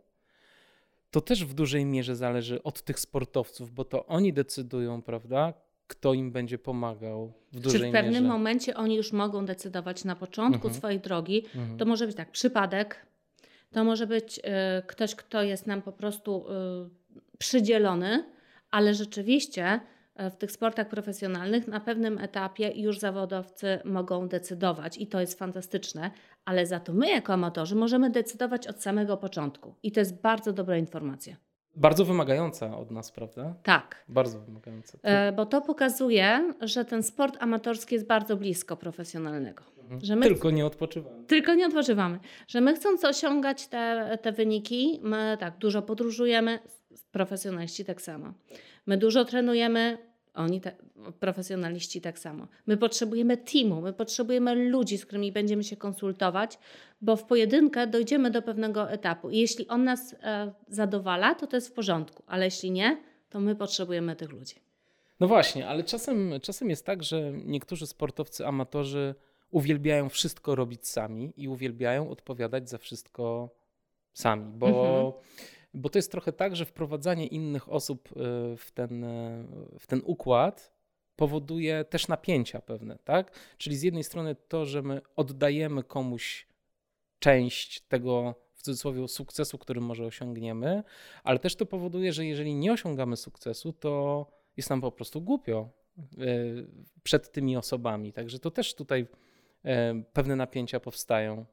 to 1.11 1.20
też 1.20 1.44
w 1.44 1.54
dużej 1.54 1.85
mierze 1.85 2.16
zależy 2.16 2.62
od 2.62 2.82
tych 2.82 3.00
sportowców, 3.00 3.72
bo 3.72 3.85
to 3.85 4.06
oni 4.06 4.32
decydują, 4.32 5.02
prawda, 5.02 5.54
kto 5.87 6.14
im 6.14 6.32
będzie 6.32 6.59
pomagał 6.59 7.32
w 7.52 7.61
dużej 7.61 7.80
Czy 7.80 7.88
w 7.88 7.92
pewnym 7.92 8.12
mierze. 8.12 8.28
momencie 8.28 8.76
oni 8.76 8.96
już 8.96 9.12
mogą 9.12 9.46
decydować 9.46 10.04
na 10.04 10.16
początku 10.16 10.56
Mhm. 10.66 10.74
swojej 10.74 11.00
drogi? 11.00 11.44
Mhm. 11.56 11.78
To 11.78 11.85
może 11.85 12.06
być 12.06 12.16
tak, 12.16 12.30
przypadek, 12.30 13.06
to 13.72 13.85
może 13.85 14.06
być 14.06 14.38
y, 14.38 14.42
ktoś, 14.87 15.14
kto 15.14 15.42
jest 15.42 15.66
nam 15.66 15.82
po 15.82 15.92
prostu 15.92 16.44
y, 16.48 17.37
przydzielony, 17.38 18.24
ale 18.70 18.94
rzeczywiście 18.94 19.81
y, 20.26 20.31
w 20.31 20.37
tych 20.37 20.52
sportach 20.52 20.88
profesjonalnych 20.88 21.68
na 21.68 21.81
pewnym 21.81 22.18
etapie 22.18 22.72
już 22.76 22.98
zawodowcy 22.98 23.79
mogą 23.85 24.29
decydować 24.29 24.98
i 24.98 25.07
to 25.07 25.20
jest 25.20 25.38
fantastyczne, 25.38 26.11
ale 26.44 26.66
za 26.66 26.81
to 26.81 26.92
my 26.92 27.09
jako 27.11 27.33
amatorzy 27.33 27.74
możemy 27.76 28.11
decydować 28.11 28.66
od 28.66 28.83
samego 28.83 29.16
początku 29.16 29.74
i 29.83 29.92
to 29.92 30.00
jest 30.00 30.20
bardzo 30.20 30.52
dobra 30.52 30.76
informacja. 30.79 31.37
Bardzo 31.79 32.05
wymagająca 32.05 32.76
od 32.79 32.90
nas, 32.90 33.12
prawda? 33.12 33.55
Tak. 33.62 34.05
Bardzo 34.09 34.40
wymagająca. 34.40 34.98
E, 35.02 35.33
Bo 35.33 35.46
to 35.46 35.61
pokazuje, 35.61 36.52
że 36.61 36.85
ten 36.85 37.02
sport 37.02 37.37
amatorski 37.40 37.94
jest 37.94 38.07
bardzo 38.07 38.37
blisko 38.37 38.76
profesjonalnego. 38.76 39.62
Mhm. 39.83 40.00
że 40.05 40.16
my- 40.16 40.26
Tylko 40.26 40.50
nie 40.50 40.66
odpoczywamy. 40.66 41.24
Tylko 41.24 41.55
nie 41.55 41.66
odpoczywamy. 41.66 42.18
Że 42.48 42.61
my 42.61 42.74
chcąc 42.74 43.05
osiągać 43.05 43.68
te, 43.68 44.18
te 44.22 44.33
wyniki, 44.33 45.00
my 45.02 45.37
tak 45.40 45.59
dużo 45.59 45.83
podróżujemy, 45.83 46.59
profesjonaliści 47.11 47.85
tak 47.85 48.02
samo. 48.02 48.32
My 48.87 48.96
dużo 48.98 49.24
trenujemy, 49.24 49.98
oni 50.35 50.61
te, 50.61 50.72
profesjonaliści 51.20 52.00
tak 52.00 52.18
samo. 52.18 52.46
My 52.66 52.76
potrzebujemy 52.76 53.37
teamu, 53.37 53.80
my 53.80 53.92
potrzebujemy 53.92 54.54
ludzi, 54.54 54.98
z 54.98 55.06
którymi 55.06 55.32
będziemy 55.32 55.64
się 55.64 55.76
konsultować, 55.76 56.59
bo 57.00 57.16
w 57.16 57.24
pojedynkę 57.24 57.87
dojdziemy 57.87 58.30
do 58.30 58.42
pewnego 58.42 58.90
etapu. 58.90 59.30
I 59.30 59.38
jeśli 59.38 59.68
on 59.68 59.85
nas 59.85 60.14
e, 60.22 60.52
zadowala, 60.68 61.35
to 61.35 61.46
to 61.46 61.56
jest 61.56 61.68
w 61.68 61.72
porządku, 61.72 62.22
ale 62.26 62.44
jeśli 62.44 62.70
nie, 62.70 63.02
to 63.30 63.40
my 63.40 63.56
potrzebujemy 63.56 64.16
tych 64.16 64.30
ludzi. 64.30 64.54
No 65.20 65.28
właśnie, 65.28 65.68
ale 65.68 65.85
czasem, 65.85 66.32
czasem 66.42 66.70
jest 66.70 66.87
tak, 66.87 67.02
że 67.02 67.32
niektórzy 67.32 67.87
sportowcy, 67.87 68.46
amatorzy 68.46 69.14
uwielbiają 69.50 70.09
wszystko 70.09 70.54
robić 70.54 70.88
sami 70.88 71.32
i 71.37 71.48
uwielbiają 71.48 72.11
odpowiadać 72.11 72.70
za 72.70 72.78
wszystko 72.78 73.50
sami, 74.12 74.52
bo, 74.59 74.66
Mhm. 74.66 75.12
Bo 75.76 75.88
to 75.88 75.98
jest 75.98 76.10
trochę 76.10 76.32
tak, 76.32 76.56
że 76.56 76.64
wprowadzanie 76.64 77.26
innych 77.26 77.72
osób 77.72 78.08
y, 78.12 78.14
w 78.56 78.70
ten, 78.74 79.04
y, 79.04 79.46
w 79.78 79.86
ten 79.86 80.02
układ 80.04 80.72
powoduje 81.16 81.84
też 81.84 82.08
napięcia 82.08 82.60
pewne, 82.60 82.98
tak? 83.04 83.38
Czyli 83.58 83.76
z 83.76 83.82
jednej 83.82 84.04
strony 84.04 84.36
to, 84.48 84.66
że 84.66 84.82
my 84.82 85.00
oddajemy 85.16 85.82
komuś 85.82 86.46
część 87.18 87.80
tego 87.80 88.34
w 88.54 88.62
cudzysłowie 88.62 89.08
sukcesu, 89.08 89.58
który 89.58 89.80
może 89.80 90.04
osiągniemy, 90.04 90.82
ale 91.24 91.38
też 91.38 91.56
to 91.56 91.66
powoduje, 91.66 92.12
że 92.12 92.26
jeżeli 92.26 92.54
nie 92.54 92.72
osiągamy 92.72 93.16
sukcesu, 93.16 93.72
to 93.72 94.26
jest 94.56 94.70
nam 94.70 94.80
po 94.80 94.92
prostu 94.92 95.20
głupio 95.20 95.68
y, 95.98 96.66
przed 97.02 97.32
tymi 97.32 97.56
osobami. 97.56 98.12
Także 98.12 98.38
to 98.38 98.50
też 98.50 98.74
tutaj 98.74 99.06
pewne 100.12 100.36
napięcia 100.36 100.80
powstają. 100.80 101.46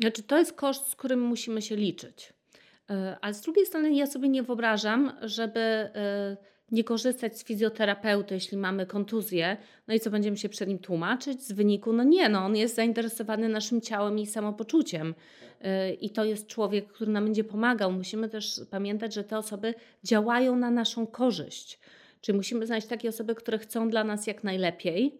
Znaczy, 0.00 0.22
to 0.22 0.38
jest 0.38 0.52
koszt, 0.52 0.88
z 0.88 0.96
którym 0.96 1.20
musimy 1.20 1.62
się 1.62 1.76
liczyć. 1.76 2.32
E, 2.90 3.16
Ale 3.20 3.34
z 3.34 3.40
drugiej 3.40 3.66
strony 3.66 3.94
ja 3.94 4.06
sobie 4.06 4.28
nie 4.28 4.42
wyobrażam, 4.42 5.12
żeby 5.22 5.60
e, 5.60 6.36
nie 6.70 6.84
korzystać 6.84 7.38
z 7.38 7.44
fizjoterapeuty, 7.44 8.34
jeśli 8.34 8.58
mamy 8.58 8.86
kontuzję, 8.86 9.56
no 9.88 9.94
i 9.94 10.00
co 10.00 10.10
będziemy 10.10 10.36
się 10.36 10.48
przed 10.48 10.68
nim 10.68 10.78
tłumaczyć 10.78 11.42
z 11.42 11.52
wyniku? 11.52 11.92
No 11.92 12.04
nie, 12.04 12.28
no 12.28 12.44
on 12.44 12.56
jest 12.56 12.74
zainteresowany 12.74 13.48
naszym 13.48 13.80
ciałem 13.80 14.18
i 14.18 14.26
samopoczuciem. 14.26 15.14
E, 15.60 15.92
I 15.92 16.10
to 16.10 16.24
jest 16.24 16.46
człowiek, 16.46 16.86
który 16.92 17.12
nam 17.12 17.24
będzie 17.24 17.44
pomagał. 17.44 17.92
Musimy 17.92 18.28
też 18.28 18.60
pamiętać, 18.70 19.14
że 19.14 19.24
te 19.24 19.38
osoby 19.38 19.74
działają 20.04 20.56
na 20.56 20.70
naszą 20.70 21.06
korzyść. 21.06 21.78
Czyli 22.20 22.36
musimy 22.36 22.66
znaleźć 22.66 22.86
takie 22.86 23.08
osoby, 23.08 23.34
które 23.34 23.58
chcą 23.58 23.90
dla 23.90 24.04
nas 24.04 24.26
jak 24.26 24.44
najlepiej 24.44 25.18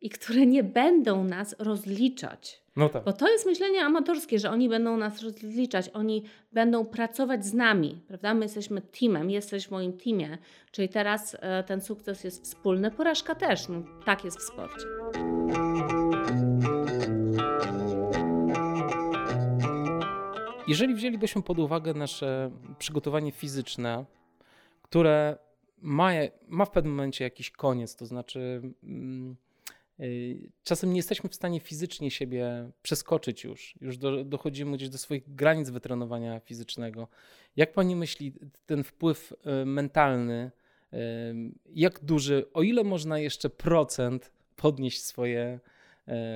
i 0.00 0.10
które 0.10 0.46
nie 0.46 0.64
będą 0.64 1.24
nas 1.24 1.56
rozliczać. 1.58 2.62
No 2.78 2.88
tak. 2.88 3.04
Bo 3.04 3.12
to 3.12 3.28
jest 3.28 3.46
myślenie 3.46 3.84
amatorskie, 3.84 4.38
że 4.38 4.50
oni 4.50 4.68
będą 4.68 4.96
nas 4.96 5.22
rozliczać, 5.22 5.90
oni 5.94 6.24
będą 6.52 6.84
pracować 6.84 7.46
z 7.46 7.54
nami, 7.54 8.00
prawda? 8.08 8.34
My 8.34 8.44
jesteśmy 8.44 8.80
teamem, 8.80 9.30
jesteś 9.30 9.66
w 9.66 9.70
moim 9.70 9.92
teamie, 9.92 10.38
czyli 10.72 10.88
teraz 10.88 11.36
e, 11.40 11.64
ten 11.64 11.80
sukces 11.80 12.24
jest 12.24 12.44
wspólny, 12.44 12.90
porażka 12.90 13.34
też, 13.34 13.68
no, 13.68 13.82
tak 14.04 14.24
jest 14.24 14.38
w 14.38 14.42
sporcie. 14.42 14.86
Jeżeli 20.68 20.94
wzięlibyśmy 20.94 21.42
pod 21.42 21.58
uwagę 21.58 21.94
nasze 21.94 22.50
przygotowanie 22.78 23.32
fizyczne, 23.32 24.04
które 24.82 25.38
ma, 25.78 26.10
ma 26.48 26.64
w 26.64 26.70
pewnym 26.70 26.92
momencie 26.92 27.24
jakiś 27.24 27.50
koniec, 27.50 27.96
to 27.96 28.06
znaczy 28.06 28.62
mm, 28.82 29.36
czasem 30.62 30.90
nie 30.90 30.96
jesteśmy 30.96 31.30
w 31.30 31.34
stanie 31.34 31.60
fizycznie 31.60 32.10
siebie 32.10 32.70
przeskoczyć 32.82 33.44
już, 33.44 33.74
już 33.80 33.98
do, 33.98 34.24
dochodzimy 34.24 34.76
gdzieś 34.76 34.88
do 34.88 34.98
swoich 34.98 35.34
granic 35.34 35.70
wytrenowania 35.70 36.40
fizycznego. 36.40 37.08
Jak 37.56 37.72
pani 37.72 37.96
myśli, 37.96 38.32
ten 38.66 38.84
wpływ 38.84 39.32
y, 39.32 39.66
mentalny, 39.66 40.50
y, 40.92 40.96
jak 41.74 42.04
duży, 42.04 42.46
o 42.54 42.62
ile 42.62 42.84
można 42.84 43.18
jeszcze 43.18 43.50
procent 43.50 44.32
podnieść 44.56 45.02
swoje, 45.02 45.60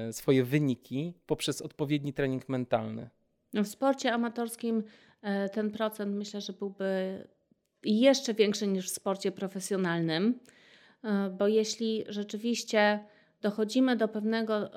y, 0.09 0.13
swoje 0.13 0.45
wyniki 0.45 1.15
poprzez 1.27 1.63
odpowiedni 1.63 2.13
trening 2.13 2.49
mentalny? 2.49 3.11
No, 3.53 3.65
w 3.65 3.69
sporcie 3.69 4.13
amatorskim 4.13 4.83
e, 5.23 5.49
ten 5.49 5.71
procent 5.71 6.17
myślę, 6.17 6.41
że 6.41 6.53
byłby 6.53 6.85
jeszcze 7.85 8.35
większy 8.35 8.67
niż 8.67 8.91
w 8.91 8.95
sporcie 8.95 9.33
profesjonalnym, 9.33 10.39
e, 11.05 11.31
bo 11.39 11.49
jeśli 11.49 12.05
rzeczywiście 12.09 13.05
dochodzimy 13.43 13.97
do 13.97 14.09
pewnego 14.09 14.71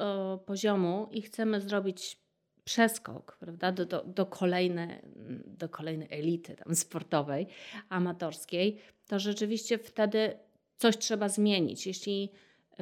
poziomu 0.46 1.08
i 1.12 1.22
chcemy 1.22 1.62
zrobić 1.62 2.18
przeskok 2.64 3.38
prawda, 3.40 3.72
do, 3.72 3.86
do, 3.86 4.04
do, 4.04 4.26
kolejne, 4.26 5.02
do 5.46 5.70
kolejnej 5.70 6.08
elity 6.12 6.56
tam 6.56 6.76
sportowej, 6.76 7.48
amatorskiej, 7.90 8.78
to 9.08 9.20
rzeczywiście 9.20 9.78
wtedy 9.78 10.38
coś 10.78 10.98
trzeba 10.98 11.30
zmienić. 11.30 11.88
Jeśli 11.88 12.32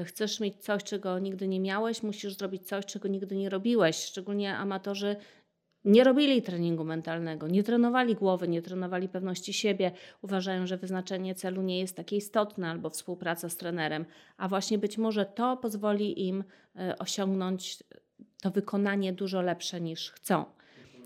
chcesz 0.05 0.39
mieć 0.39 0.63
coś, 0.63 0.83
czego 0.83 1.19
nigdy 1.19 1.47
nie 1.47 1.59
miałeś, 1.59 2.03
musisz 2.03 2.37
zrobić 2.37 2.67
coś, 2.67 2.85
czego 2.85 3.07
nigdy 3.07 3.35
nie 3.35 3.49
robiłeś. 3.49 3.95
Szczególnie 3.95 4.57
amatorzy 4.57 5.15
nie 5.85 6.03
robili 6.03 6.41
treningu 6.41 6.83
mentalnego, 6.83 7.47
nie 7.47 7.63
trenowali 7.63 8.15
głowy, 8.15 8.47
nie 8.47 8.61
trenowali 8.61 9.09
pewności 9.09 9.53
siebie, 9.53 9.91
uważają, 10.21 10.67
że 10.67 10.77
wyznaczenie 10.77 11.35
celu 11.35 11.61
nie 11.61 11.79
jest 11.79 11.95
takie 11.95 12.17
istotne 12.17 12.69
albo 12.69 12.89
współpraca 12.89 13.49
z 13.49 13.57
trenerem, 13.57 14.05
a 14.37 14.47
właśnie 14.47 14.77
być 14.77 14.97
może 14.97 15.25
to 15.25 15.57
pozwoli 15.57 16.27
im 16.27 16.43
e, 16.75 16.97
osiągnąć 16.97 17.83
to 18.41 18.51
wykonanie 18.51 19.13
dużo 19.13 19.41
lepsze 19.41 19.81
niż 19.81 20.11
chcą. 20.11 20.45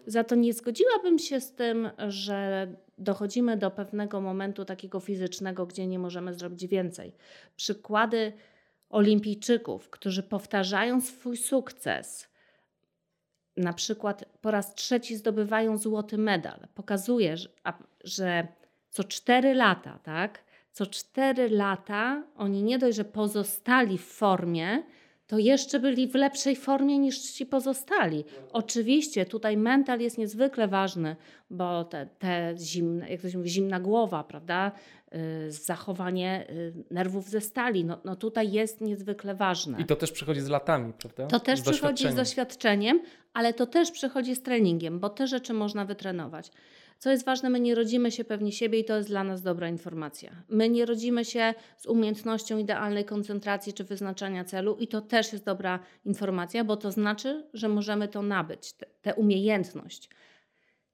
Za 0.08 0.24
to 0.24 0.36
nie 0.36 0.54
zgodziłabym 0.54 1.20
się 1.20 1.42
z 1.42 1.54
tym, 1.54 1.90
że 2.08 2.68
dochodzimy 2.98 3.58
do 3.58 3.72
pewnego 3.72 4.22
momentu 4.22 4.66
takiego 4.66 5.00
fizycznego, 5.00 5.66
gdzie 5.66 5.88
nie 5.88 6.00
możemy 6.00 6.34
zrobić 6.34 6.68
więcej. 6.68 7.14
Przykłady 7.56 8.34
olimpijczyków, 8.90 9.90
którzy 9.90 10.24
powtarzają 10.24 11.02
swój 11.02 11.38
sukces, 11.38 12.30
na 13.58 13.74
przykład 13.74 14.26
po 14.42 14.52
raz 14.52 14.74
trzeci 14.74 15.16
zdobywają 15.16 15.78
złoty 15.78 16.18
medal. 16.18 16.60
Pokazuje, 16.76 17.36
że, 18.04 18.48
co 18.90 19.04
cztery 19.04 19.54
lata, 19.54 20.00
tak? 20.04 20.44
Co 20.72 20.86
cztery 20.86 21.50
lata 21.50 22.24
oni 22.36 22.64
nie 22.64 22.78
dość, 22.78 22.98
że 22.98 23.06
pozostali 23.06 23.98
w 23.98 24.06
formie, 24.06 24.84
to 25.28 25.38
jeszcze 25.38 25.80
byli 25.80 26.08
w 26.08 26.16
lepszej 26.16 26.56
formie 26.56 27.00
niż 27.00 27.20
ci 27.20 27.46
pozostali. 27.46 28.24
Oczywiście 28.54 29.26
tutaj 29.26 29.58
mental 29.58 30.00
jest 30.00 30.18
niezwykle 30.18 30.68
ważny, 30.68 31.16
bo 31.50 31.84
te, 31.84 32.06
te 32.06 32.56
zimne, 32.58 33.10
jak 33.10 33.22
to 33.22 33.30
się 33.30 33.38
mówi, 33.38 33.50
zimna 33.50 33.80
głowa, 33.80 34.24
prawda? 34.24 34.72
Yy, 35.12 35.52
zachowanie 35.52 36.46
yy, 36.50 36.84
nerwów 36.92 37.30
ze 37.30 37.42
stali, 37.42 37.86
no, 37.86 38.02
no 38.06 38.16
tutaj 38.16 38.52
jest 38.52 38.82
niezwykle 38.82 39.36
ważne. 39.36 39.82
I 39.82 39.86
to 39.86 39.96
też 39.96 40.12
przychodzi 40.12 40.42
z 40.42 40.50
latami, 40.50 40.94
prawda? 40.94 41.28
To 41.28 41.40
też 41.40 41.60
z 41.60 41.64
przychodzi 41.64 42.12
z 42.12 42.16
doświadczeniem, 42.16 43.02
ale 43.34 43.54
to 43.54 43.66
też 43.66 43.92
przychodzi 43.92 44.36
z 44.36 44.44
treningiem, 44.44 45.00
bo 45.00 45.10
te 45.10 45.28
rzeczy 45.28 45.54
można 45.54 45.86
wytrenować. 45.86 46.52
Co 47.00 47.12
jest 47.12 47.26
ważne, 47.26 47.50
my 47.50 47.60
nie 47.60 47.76
rodzimy 47.76 48.12
się 48.12 48.24
pewni 48.24 48.52
siebie 48.52 48.80
i 48.80 48.86
to 48.86 48.98
jest 48.98 49.10
dla 49.10 49.24
nas 49.24 49.42
dobra 49.42 49.70
informacja. 49.70 50.32
My 50.50 50.70
nie 50.70 50.86
rodzimy 50.86 51.26
się 51.26 51.54
z 51.78 51.86
umiejętnością 51.86 52.58
idealnej 52.58 53.06
koncentracji 53.06 53.74
czy 53.74 53.84
wyznaczania 53.84 54.44
celu 54.44 54.76
i 54.80 54.88
to 54.88 55.02
też 55.02 55.34
jest 55.34 55.46
dobra 55.46 55.80
informacja, 56.06 56.64
bo 56.64 56.78
to 56.78 56.92
znaczy, 56.92 57.48
że 57.54 57.70
możemy 57.70 58.08
to 58.08 58.22
nabyć, 58.22 58.74
tę 59.02 59.16
umiejętność. 59.16 60.10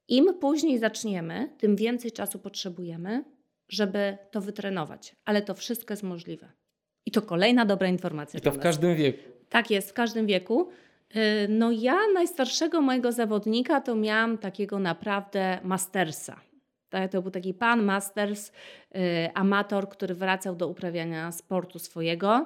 Im 0.08 0.34
później 0.39 0.80
zaczniemy, 0.80 1.49
tym 1.58 1.76
więcej 1.76 2.12
czasu 2.12 2.39
potrzebujemy, 2.39 3.23
żeby 3.69 4.17
to 4.32 4.41
wytrenować, 4.41 5.15
ale 5.26 5.41
to 5.41 5.54
wszystko 5.54 5.93
jest 5.93 6.04
możliwe. 6.04 6.52
I 7.06 7.12
to 7.12 7.21
kolejna 7.21 7.65
dobra 7.65 7.88
informacja. 7.88 8.38
I 8.38 8.41
to 8.41 8.52
w 8.52 8.60
każdym 8.60 8.95
wieku. 8.95 9.19
Tak 9.49 9.71
jest, 9.71 9.89
w 9.89 9.93
każdym 9.93 10.26
wieku. 10.26 10.69
Y, 11.15 11.47
no 11.49 11.71
ja 11.71 11.97
najstarszego 12.13 12.82
mojego 12.82 13.12
zawodnika 13.12 13.82
to 13.82 13.95
miałam 13.95 14.38
takiego 14.38 14.80
naprawdę 14.80 15.60
mastersa. 15.63 16.39
To 17.12 17.21
był 17.21 17.32
taki 17.32 17.54
pan 17.54 17.84
masters, 17.84 18.52
y, 18.95 18.99
amator, 19.34 19.89
który 19.89 20.15
wracał 20.15 20.56
do 20.56 20.67
uprawiania 20.67 21.32
sportu 21.32 21.80
swojego 21.80 22.45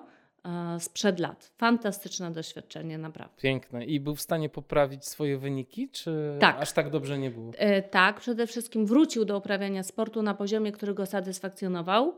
sprzed 0.79 1.19
lat. 1.19 1.51
Fantastyczne 1.57 2.31
doświadczenie, 2.31 2.97
naprawdę. 2.97 3.41
Piękne. 3.41 3.85
I 3.85 3.99
był 3.99 4.15
w 4.15 4.21
stanie 4.21 4.49
poprawić 4.49 5.05
swoje 5.05 5.37
wyniki, 5.37 5.89
czy 5.89 6.37
tak. 6.39 6.61
aż 6.61 6.71
tak 6.71 6.89
dobrze 6.89 7.17
nie 7.17 7.31
było? 7.31 7.51
Tak, 7.91 8.19
przede 8.19 8.47
wszystkim 8.47 8.85
wrócił 8.85 9.25
do 9.25 9.37
uprawiania 9.37 9.83
sportu 9.83 10.21
na 10.21 10.33
poziomie, 10.33 10.71
który 10.71 10.93
go 10.93 11.05
satysfakcjonował 11.05 12.15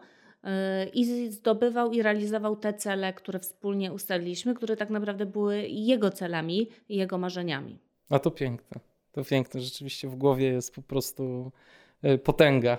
i 0.93 1.29
zdobywał 1.31 1.91
i 1.91 2.01
realizował 2.01 2.55
te 2.55 2.73
cele, 2.73 3.13
które 3.13 3.39
wspólnie 3.39 3.93
ustaliliśmy, 3.93 4.53
które 4.53 4.77
tak 4.77 4.89
naprawdę 4.89 5.25
były 5.25 5.67
jego 5.67 6.11
celami 6.11 6.67
i 6.89 6.97
jego 6.97 7.17
marzeniami. 7.17 7.79
A 8.09 8.19
to 8.19 8.31
piękne. 8.31 8.79
To 9.11 9.23
piękne. 9.23 9.61
Rzeczywiście 9.61 10.07
w 10.07 10.15
głowie 10.15 10.47
jest 10.47 10.75
po 10.75 10.81
prostu 10.81 11.51
e, 12.01 12.17
potęga. 12.17 12.77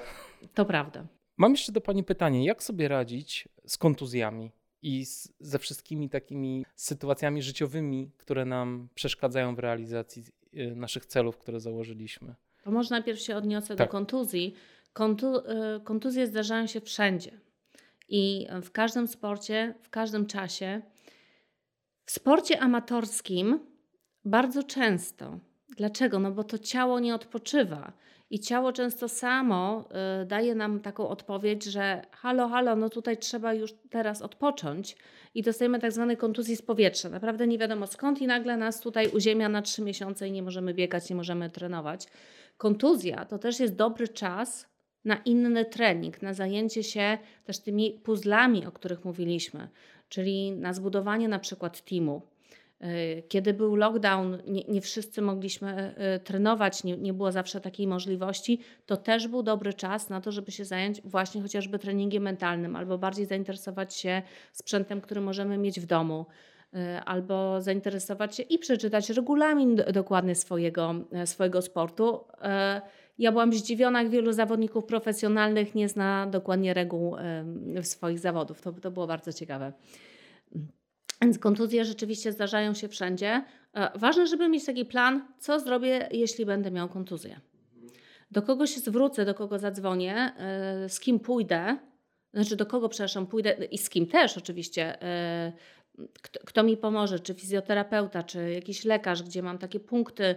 To 0.54 0.64
prawda. 0.64 1.06
Mam 1.36 1.52
jeszcze 1.52 1.72
do 1.72 1.80
Pani 1.80 2.04
pytanie. 2.04 2.44
Jak 2.44 2.62
sobie 2.62 2.88
radzić 2.88 3.48
z 3.66 3.78
kontuzjami 3.78 4.50
i 4.82 5.06
z, 5.06 5.32
ze 5.40 5.58
wszystkimi 5.58 6.08
takimi 6.08 6.64
sytuacjami 6.76 7.42
życiowymi, 7.42 8.10
które 8.18 8.44
nam 8.44 8.88
przeszkadzają 8.94 9.54
w 9.54 9.58
realizacji 9.58 10.24
e, 10.54 10.74
naszych 10.74 11.06
celów, 11.06 11.38
które 11.38 11.60
założyliśmy? 11.60 12.34
To 12.64 12.70
może 12.70 12.90
najpierw 12.90 13.20
się 13.20 13.36
odniosę 13.36 13.76
tak. 13.76 13.88
do 13.88 13.92
kontuzji. 13.92 14.54
Kontu, 14.92 15.36
e, 15.36 15.80
kontuzje 15.84 16.26
zdarzają 16.26 16.66
się 16.66 16.80
wszędzie. 16.80 17.40
I 18.08 18.46
w 18.62 18.70
każdym 18.70 19.08
sporcie, 19.08 19.74
w 19.82 19.90
każdym 19.90 20.26
czasie. 20.26 20.82
W 22.04 22.10
sporcie 22.10 22.60
amatorskim 22.60 23.60
bardzo 24.24 24.62
często. 24.62 25.38
Dlaczego? 25.76 26.18
No 26.18 26.30
bo 26.30 26.44
to 26.44 26.58
ciało 26.58 27.00
nie 27.00 27.14
odpoczywa. 27.14 27.92
I 28.30 28.40
ciało 28.40 28.72
często 28.72 29.08
samo 29.08 29.88
y, 30.22 30.26
daje 30.26 30.54
nam 30.54 30.80
taką 30.80 31.08
odpowiedź, 31.08 31.64
że 31.64 32.02
halo, 32.10 32.48
halo, 32.48 32.76
no 32.76 32.88
tutaj 32.88 33.18
trzeba 33.18 33.54
już 33.54 33.74
teraz 33.90 34.22
odpocząć 34.22 34.96
i 35.34 35.42
dostajemy 35.42 35.78
tak 35.78 35.92
zwanej 35.92 36.16
kontuzji 36.16 36.56
z 36.56 36.62
powietrza. 36.62 37.08
Naprawdę 37.08 37.46
nie 37.46 37.58
wiadomo 37.58 37.86
skąd 37.86 38.22
i 38.22 38.26
nagle 38.26 38.56
nas 38.56 38.80
tutaj 38.80 39.08
uziemia 39.08 39.48
na 39.48 39.62
trzy 39.62 39.82
miesiące 39.82 40.28
i 40.28 40.32
nie 40.32 40.42
możemy 40.42 40.74
biegać, 40.74 41.10
nie 41.10 41.16
możemy 41.16 41.50
trenować. 41.50 42.06
Kontuzja 42.56 43.24
to 43.24 43.38
też 43.38 43.60
jest 43.60 43.76
dobry 43.76 44.08
czas 44.08 44.66
na 45.04 45.16
inny 45.16 45.64
trening, 45.64 46.22
na 46.22 46.34
zajęcie 46.34 46.82
się 46.82 47.18
też 47.44 47.58
tymi 47.58 48.00
puzzlami, 48.04 48.66
o 48.66 48.72
których 48.72 49.04
mówiliśmy, 49.04 49.68
czyli 50.08 50.52
na 50.52 50.72
zbudowanie 50.72 51.28
na 51.28 51.38
przykład 51.38 51.84
teamu. 51.84 52.22
Y, 52.84 53.22
kiedy 53.28 53.54
był 53.54 53.76
lockdown, 53.76 54.38
nie, 54.46 54.64
nie 54.68 54.80
wszyscy 54.80 55.22
mogliśmy 55.22 55.94
y, 56.16 56.20
trenować, 56.20 56.84
nie, 56.84 56.96
nie, 56.96 57.12
było 57.12 57.32
zawsze 57.32 57.60
takiej 57.60 57.86
możliwości. 57.86 58.60
To 58.86 58.96
też 58.96 59.28
był 59.28 59.42
dobry 59.42 59.74
czas 59.74 60.08
na 60.08 60.20
to, 60.20 60.32
żeby 60.32 60.52
się 60.52 60.64
zająć 60.64 61.02
właśnie 61.02 61.42
chociażby 61.42 61.78
treningiem 61.78 62.22
mentalnym, 62.22 62.76
albo 62.76 62.98
bardziej 62.98 63.26
zainteresować 63.26 63.94
się 63.94 64.22
sprzętem, 64.52 65.00
który 65.00 65.20
możemy 65.20 65.58
mieć 65.58 65.80
w 65.80 65.86
domu, 65.86 66.26
y, 66.74 66.78
albo 67.04 67.60
zainteresować 67.60 68.36
się 68.36 68.42
i 68.42 68.58
przeczytać 68.58 69.10
regulamin 69.10 69.76
dokładny 69.92 70.34
swojego, 70.34 70.94
swojego 71.24 71.62
sportu. 71.62 72.24
Ja 73.18 73.32
byłam 73.32 73.52
zdziwiona, 73.52 74.02
jak 74.02 74.10
wielu 74.10 74.32
zawodników 74.32 74.84
profesjonalnych 74.84 75.74
nie 75.74 75.88
zna 75.88 76.26
dokładnie 76.26 76.74
reguł 76.74 77.16
swoich 77.82 78.18
zawodów. 78.18 78.60
To, 78.60 78.72
to 78.72 78.90
było 78.90 79.06
bardzo 79.06 79.32
ciekawe. 79.32 79.72
Więc 81.22 81.38
kontuzje 81.38 81.84
rzeczywiście 81.84 82.32
zdarzają 82.32 82.74
się 82.74 82.88
wszędzie. 82.88 83.44
E, 83.74 83.98
ważne, 83.98 84.26
żeby 84.26 84.48
mieć 84.48 84.64
taki 84.64 84.84
plan, 84.84 85.26
co 85.38 85.60
zrobię, 85.60 86.08
jeśli 86.10 86.46
będę 86.46 86.70
miał 86.70 86.88
kontuzję. 86.88 87.40
Do 88.30 88.42
kogo 88.42 88.66
się 88.66 88.80
zwrócę, 88.80 89.24
do 89.24 89.34
kogo 89.34 89.58
zadzwonię, 89.58 90.14
e, 90.14 90.88
z 90.88 91.00
kim 91.00 91.20
pójdę, 91.20 91.78
znaczy 92.34 92.56
do 92.56 92.66
kogo, 92.66 92.88
przepraszam, 92.88 93.26
pójdę 93.26 93.56
i 93.70 93.78
z 93.78 93.90
kim 93.90 94.06
też 94.06 94.38
oczywiście, 94.38 95.02
e, 95.02 95.52
kto, 96.22 96.40
kto 96.46 96.62
mi 96.62 96.76
pomoże, 96.76 97.20
czy 97.20 97.34
fizjoterapeuta, 97.34 98.22
czy 98.22 98.50
jakiś 98.50 98.84
lekarz, 98.84 99.22
gdzie 99.22 99.42
mam 99.42 99.58
takie 99.58 99.80
punkty 99.80 100.34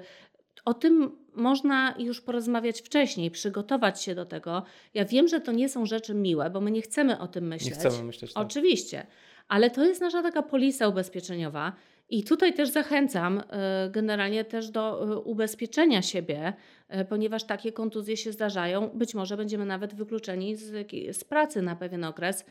o 0.66 0.74
tym 0.74 1.12
można 1.36 1.96
już 2.00 2.22
porozmawiać 2.22 2.82
wcześniej, 2.82 3.32
przygotować 3.32 4.02
się 4.02 4.16
do 4.16 4.26
tego. 4.26 4.64
Ja 4.94 5.06
wiem, 5.06 5.28
że 5.28 5.42
to 5.42 5.52
nie 5.52 5.70
są 5.70 5.86
rzeczy 5.86 6.14
miłe, 6.14 6.50
bo 6.50 6.62
my 6.62 6.72
nie 6.72 6.82
chcemy 6.82 7.20
o 7.20 7.28
tym 7.28 7.48
myśleć. 7.48 7.70
Nie 7.70 7.76
chcemy 7.76 8.04
myśleć. 8.04 8.34
Tak. 8.34 8.44
Oczywiście, 8.44 9.08
ale 9.48 9.70
to 9.70 9.86
jest 9.86 10.02
nasza 10.02 10.22
taka 10.22 10.42
polisa 10.42 10.88
ubezpieczeniowa. 10.88 11.74
I 12.10 12.24
tutaj 12.24 12.54
też 12.54 12.70
zachęcam 12.70 13.40
y, 13.40 13.44
generalnie 13.92 14.46
też 14.46 14.70
do 14.70 15.14
y, 15.14 15.20
ubezpieczenia 15.20 16.02
siebie, 16.02 16.54
y, 17.02 17.06
ponieważ 17.06 17.44
takie 17.44 17.72
kontuzje 17.72 18.18
się 18.18 18.32
zdarzają. 18.32 18.90
Być 18.90 19.16
może 19.16 19.38
będziemy 19.38 19.66
nawet 19.66 19.96
wykluczeni 19.96 20.56
z, 20.56 20.92
z 21.18 21.24
pracy 21.24 21.62
na 21.62 21.76
pewien 21.76 22.04
okres, 22.04 22.46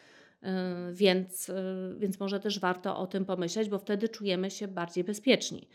więc, 0.92 1.50
więc 1.98 2.20
może 2.20 2.40
też 2.40 2.60
warto 2.60 2.96
o 2.96 3.06
tym 3.06 3.24
pomyśleć, 3.24 3.68
bo 3.68 3.78
wtedy 3.78 4.08
czujemy 4.08 4.50
się 4.50 4.68
bardziej 4.68 5.04
bezpieczni. 5.04 5.68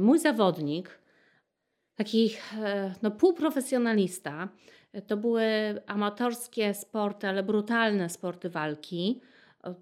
Mój 0.00 0.18
zawodnik, 0.18 0.98
taki 1.94 2.30
e, 2.58 2.94
no, 3.02 3.10
półprofesjonalista. 3.10 4.48
To 5.06 5.16
były 5.16 5.44
amatorskie 5.86 6.74
sporty, 6.74 7.26
ale 7.26 7.42
brutalne 7.42 8.08
sporty 8.08 8.50
walki. 8.50 9.20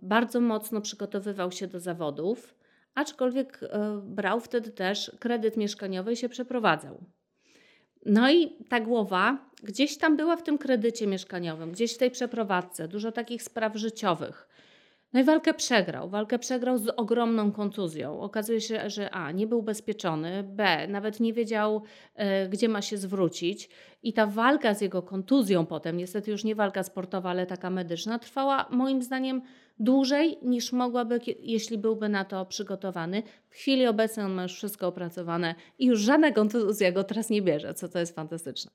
Bardzo 0.02 0.40
mocno 0.40 0.80
przygotowywał 0.80 1.52
się 1.52 1.66
do 1.66 1.80
zawodów, 1.80 2.54
aczkolwiek 2.94 3.60
e, 3.62 4.00
brał 4.04 4.40
wtedy 4.40 4.70
też 4.70 5.12
kredyt 5.20 5.56
mieszkaniowy 5.56 6.12
i 6.12 6.16
się 6.16 6.28
przeprowadzał. 6.28 7.04
No 8.06 8.30
i 8.30 8.56
ta 8.68 8.80
głowa 8.80 9.38
gdzieś 9.62 9.98
tam 9.98 10.16
była 10.16 10.36
w 10.36 10.42
tym 10.42 10.58
kredycie 10.58 11.06
mieszkaniowym, 11.06 11.72
gdzieś 11.72 11.94
w 11.94 11.98
tej 11.98 12.10
przeprowadzce, 12.10 12.88
dużo 12.88 13.12
takich 13.12 13.42
spraw 13.42 13.76
życiowych. 13.76 14.48
No 15.12 15.20
i 15.20 15.24
walkę 15.24 15.54
przegrał. 15.54 16.08
Walkę 16.08 16.38
przegrał 16.38 16.78
z 16.78 16.88
ogromną 16.88 17.52
kontuzją. 17.52 18.20
Okazuje 18.20 18.60
się, 18.60 18.90
że 18.90 19.10
A, 19.10 19.32
nie 19.32 19.46
był 19.46 19.62
bezpieczony, 19.62 20.42
B, 20.42 20.88
nawet 20.88 21.20
nie 21.20 21.32
wiedział, 21.32 21.82
e, 22.14 22.48
gdzie 22.48 22.68
ma 22.68 22.82
się 22.82 22.96
zwrócić. 22.96 23.68
I 24.02 24.12
ta 24.12 24.26
walka 24.26 24.74
z 24.74 24.80
jego 24.80 25.02
kontuzją 25.02 25.66
potem, 25.66 25.96
niestety 25.96 26.30
już 26.30 26.44
nie 26.44 26.54
walka 26.54 26.82
sportowa, 26.82 27.30
ale 27.30 27.46
taka 27.46 27.70
medyczna, 27.70 28.18
trwała 28.18 28.66
moim 28.70 29.02
zdaniem 29.02 29.42
dłużej 29.84 30.38
niż 30.42 30.72
mogłaby, 30.72 31.20
jeśli 31.40 31.78
byłby 31.78 32.08
na 32.08 32.24
to 32.24 32.46
przygotowany. 32.46 33.22
W 33.48 33.54
chwili 33.54 33.86
obecnej 33.86 34.26
on 34.26 34.32
ma 34.32 34.42
już 34.42 34.54
wszystko 34.54 34.86
opracowane 34.86 35.54
i 35.78 35.86
już 35.86 36.00
żadna 36.00 36.32
kontuzja 36.32 36.92
go 36.92 37.04
teraz 37.04 37.30
nie 37.30 37.42
bierze, 37.42 37.74
co 37.74 37.88
to 37.88 37.98
jest 37.98 38.14
fantastyczne 38.14 38.70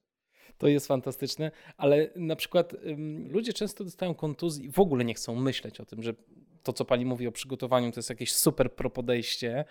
to 0.57 0.67
jest 0.67 0.87
fantastyczne, 0.87 1.51
ale 1.77 2.09
na 2.15 2.35
przykład 2.35 2.73
ym, 2.73 3.31
ludzie 3.31 3.53
często 3.53 3.83
dostają 3.83 4.15
kontuzji 4.15 4.65
i 4.65 4.71
w 4.71 4.79
ogóle 4.79 5.05
nie 5.05 5.13
chcą 5.13 5.35
myśleć 5.35 5.79
o 5.79 5.85
tym, 5.85 6.03
że 6.03 6.13
to, 6.63 6.73
co 6.73 6.85
pani 6.85 7.05
mówi 7.05 7.27
o 7.27 7.31
przygotowaniu, 7.31 7.91
to 7.91 7.99
jest 7.99 8.09
jakieś 8.09 8.33
super 8.33 8.75
pro 8.75 8.89
podejście, 8.89 9.65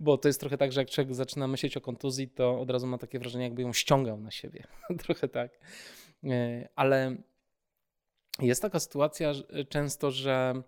bo 0.00 0.18
to 0.18 0.28
jest 0.28 0.40
trochę 0.40 0.58
tak, 0.58 0.72
że 0.72 0.80
jak 0.80 0.90
człowiek 0.90 1.14
zaczyna 1.14 1.48
myśleć 1.48 1.76
o 1.76 1.80
kontuzji, 1.80 2.28
to 2.28 2.60
od 2.60 2.70
razu 2.70 2.86
ma 2.86 2.98
takie 2.98 3.18
wrażenie, 3.18 3.44
jakby 3.44 3.62
ją 3.62 3.72
ściągał 3.72 4.20
na 4.20 4.30
siebie. 4.30 4.64
trochę 5.04 5.28
tak. 5.28 5.50
E, 6.24 6.68
ale 6.76 7.16
jest 8.42 8.62
taka 8.62 8.80
sytuacja 8.80 9.32
często, 9.68 10.10
że 10.10 10.62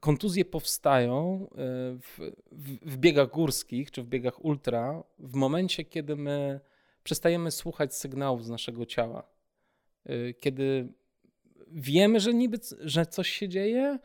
kontuzje 0.00 0.44
powstają 0.44 1.48
e, 1.50 1.56
w, 1.98 2.18
w, 2.52 2.92
w 2.92 2.96
biegach 2.96 3.30
górskich 3.30 3.90
czy 3.90 4.02
w 4.02 4.06
biegach 4.06 4.44
ultra 4.44 5.02
w 5.18 5.34
momencie, 5.34 5.84
kiedy 5.84 6.16
my 6.16 6.60
przestajemy 7.04 7.50
słuchać 7.50 7.94
sygnałów 7.94 8.44
z 8.44 8.50
naszego 8.50 8.86
ciała. 8.86 9.26
Y, 10.10 10.34
kiedy 10.40 10.92
wiemy, 11.72 12.20
że 12.20 12.34
niby, 12.34 12.58
że 12.80 13.06
coś 13.06 13.30
się 13.30 13.48
dzieje, 13.48 13.98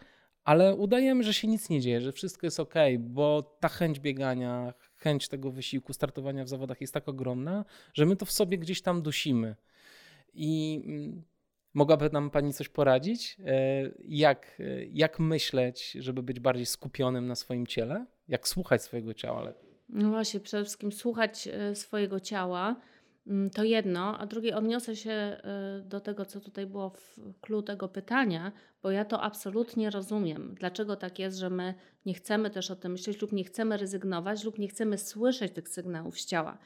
ale 0.43 0.75
udajemy, 0.75 1.23
że 1.23 1.33
się 1.33 1.47
nic 1.47 1.69
nie 1.69 1.81
dzieje, 1.81 2.01
że 2.01 2.11
wszystko 2.11 2.47
jest 2.47 2.59
ok, 2.59 2.73
bo 2.99 3.41
ta 3.59 3.69
chęć 3.69 3.99
biegania, 3.99 4.73
chęć 4.95 5.27
tego 5.27 5.51
wysiłku, 5.51 5.93
startowania 5.93 6.43
w 6.43 6.49
zawodach 6.49 6.81
jest 6.81 6.93
tak 6.93 7.09
ogromna, 7.09 7.65
że 7.93 8.05
my 8.05 8.15
to 8.15 8.25
w 8.25 8.31
sobie 8.31 8.57
gdzieś 8.57 8.81
tam 8.81 9.01
dusimy. 9.01 9.55
I 10.33 10.81
mm, 10.85 11.23
mogłaby 11.73 12.09
nam 12.09 12.29
Pani 12.29 12.53
coś 12.53 12.69
poradzić? 12.69 13.37
E, 13.45 13.91
jak, 14.05 14.61
jak 14.91 15.19
myśleć, 15.19 15.91
żeby 15.91 16.23
być 16.23 16.39
bardziej 16.39 16.65
skupionym 16.65 17.27
na 17.27 17.35
swoim 17.35 17.67
ciele? 17.67 18.05
Jak 18.27 18.47
słuchać 18.47 18.81
swojego 18.83 19.13
ciała 19.13 19.43
lepiej? 19.43 19.73
No 19.89 20.09
właśnie, 20.09 20.39
przede 20.39 20.63
wszystkim 20.63 20.91
słuchać 20.91 21.47
e, 21.47 21.75
swojego 21.75 22.19
ciała 22.19 22.75
Mm, 23.27 23.49
to 23.49 23.63
jedno, 23.63 24.17
a 24.19 24.25
drugie 24.25 24.55
odniosę 24.55 24.95
się 24.95 25.41
do 25.85 25.99
tego, 25.99 26.25
co 26.25 26.39
tutaj 26.39 26.65
było 26.65 26.89
w 26.89 27.19
kluczu 27.41 27.63
tego 27.63 27.87
pytania, 27.87 28.51
bo 28.83 28.91
ja 28.91 29.05
to 29.05 29.21
absolutnie 29.21 29.89
rozumiem. 29.89 30.55
Dlaczego 30.59 30.95
tak 30.95 31.19
jest, 31.19 31.37
że 31.37 31.49
my 31.49 31.73
nie 32.05 32.13
chcemy 32.13 32.49
też 32.49 32.71
o 32.71 32.75
tym 32.75 32.91
myśleć, 32.91 33.21
lub 33.21 33.31
nie 33.31 33.43
chcemy 33.43 33.77
rezygnować, 33.77 34.43
lub 34.43 34.59
nie 34.59 34.67
chcemy 34.67 34.97
słyszeć 34.97 35.53
tych 35.53 35.69
sygnałów 35.69 36.19
z 36.19 36.25
ciała, 36.25 36.57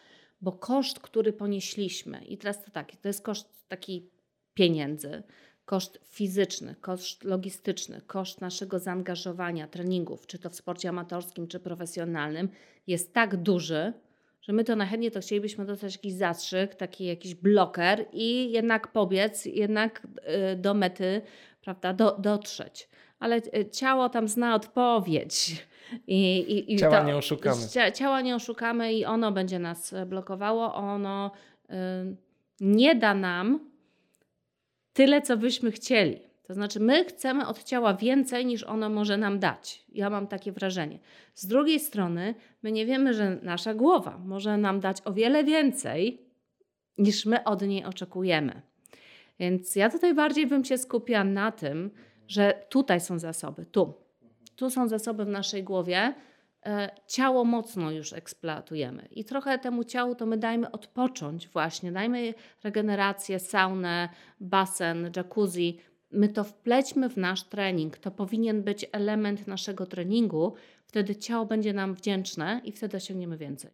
bo 0.42 0.52
koszt, 0.52 1.00
który 1.00 1.34
ponieśliśmy, 1.34 2.26
i 2.26 2.38
teraz 2.38 2.64
to 2.64 2.72
taki, 2.72 2.98
to 2.98 3.08
jest 3.08 3.22
koszt 3.22 3.68
taki 3.68 4.10
pieniędzy, 4.58 5.24
koszt 5.66 6.00
fizyczny, 6.04 6.76
koszt 6.82 7.24
logistyczny, 7.24 8.02
koszt 8.08 8.42
naszego 8.42 8.80
zaangażowania, 8.80 9.68
treningów, 9.68 10.28
czy 10.28 10.40
to 10.40 10.50
w 10.50 10.56
sporcie 10.56 10.90
amatorskim, 10.90 11.48
czy 11.48 11.60
profesjonalnym, 11.60 12.50
jest 12.88 13.14
tak 13.14 13.36
duży, 13.36 13.94
że 14.42 14.54
my 14.54 14.64
to 14.64 14.76
najchętniej 14.76 15.12
to 15.12 15.20
chcielibyśmy 15.20 15.66
dostać 15.66 15.96
jakiś 15.96 16.14
zastrzyk, 16.14 16.76
taki 16.76 17.06
jakiś 17.06 17.36
bloker 17.36 18.06
i 18.14 18.52
jednak 18.52 18.88
pobiec, 18.88 19.46
jednak 19.46 20.08
y, 20.54 20.56
do 20.56 20.74
mety, 20.74 21.22
prawda, 21.62 21.94
do, 21.94 22.18
dotrzeć. 22.20 22.90
Ale 23.20 23.38
y, 23.38 23.70
ciało 23.72 24.10
tam 24.10 24.28
zna 24.28 24.56
odpowiedź. 24.56 25.66
I, 26.08 26.38
i, 26.38 26.74
i 26.74 26.78
ciała 26.78 27.00
to, 27.00 27.08
nie 27.08 27.18
oszukamy. 27.18 27.62
Ciała 27.94 28.22
nie 28.22 28.36
oszukamy 28.36 28.94
i 28.94 29.06
ono 29.06 29.32
będzie 29.32 29.60
nas 29.60 29.94
blokowało. 30.06 30.76
Ono 30.76 31.32
y, 31.70 31.74
nie 32.60 32.96
da 32.96 33.14
nam 33.14 33.67
tyle, 34.98 35.22
co 35.22 35.38
byśmy 35.38 35.72
chcieli. 35.72 36.20
To 36.44 36.54
znaczy, 36.54 36.80
my 36.80 37.06
chcemy 37.06 37.48
od 37.48 37.64
ciała 37.64 37.94
więcej, 37.94 38.46
niż 38.46 38.64
ono 38.64 38.90
może 38.90 39.18
nam 39.18 39.40
dać. 39.40 39.86
Ja 39.90 40.10
mam 40.10 40.28
takie 40.28 40.52
wrażenie. 40.52 41.00
Z 41.34 41.46
drugiej 41.48 41.80
strony, 41.80 42.36
my 42.64 42.72
nie 42.72 42.86
wiemy, 42.86 43.14
że 43.14 43.38
nasza 43.44 43.74
głowa 43.74 44.18
może 44.26 44.58
nam 44.58 44.80
dać 44.80 44.98
o 45.06 45.14
wiele 45.14 45.44
więcej, 45.44 46.22
niż 46.98 47.26
my 47.26 47.44
od 47.44 47.62
niej 47.62 47.86
oczekujemy. 47.86 48.62
Więc 49.40 49.76
ja 49.76 49.90
tutaj 49.90 50.14
bardziej 50.14 50.48
bym 50.48 50.66
się 50.66 50.78
skupiła 50.78 51.24
na 51.24 51.52
tym, 51.52 51.92
że 52.28 52.66
tutaj 52.70 53.02
są 53.02 53.20
zasoby, 53.20 53.66
tu. 53.66 53.94
Tu 54.56 54.70
są 54.70 54.88
zasoby 54.88 55.26
w 55.26 55.30
naszej 55.30 55.64
głowie, 55.64 56.14
ciało 57.08 57.46
mocno 57.46 57.92
już 57.92 58.14
eksploatujemy. 58.14 59.08
I 59.12 59.26
trochę 59.26 59.60
temu 59.60 59.84
ciału 59.84 60.16
to 60.16 60.26
my 60.26 60.38
dajmy 60.38 60.72
odpocząć 60.72 61.48
właśnie, 61.48 61.92
dajmy 61.92 62.34
regenerację, 62.64 63.40
saunę, 63.40 64.10
basen, 64.40 65.12
jacuzzi. 65.16 65.80
My 66.12 66.30
to 66.30 66.44
wplećmy 66.44 67.10
w 67.10 67.18
nasz 67.18 67.44
trening. 67.44 67.98
To 67.98 68.12
powinien 68.12 68.64
być 68.64 68.86
element 68.92 69.48
naszego 69.48 69.86
treningu. 69.86 70.54
Wtedy 70.86 71.16
ciało 71.16 71.46
będzie 71.46 71.74
nam 71.74 71.94
wdzięczne 71.94 72.62
i 72.64 72.72
wtedy 72.72 72.98
osiągniemy 72.98 73.38
więcej. 73.38 73.72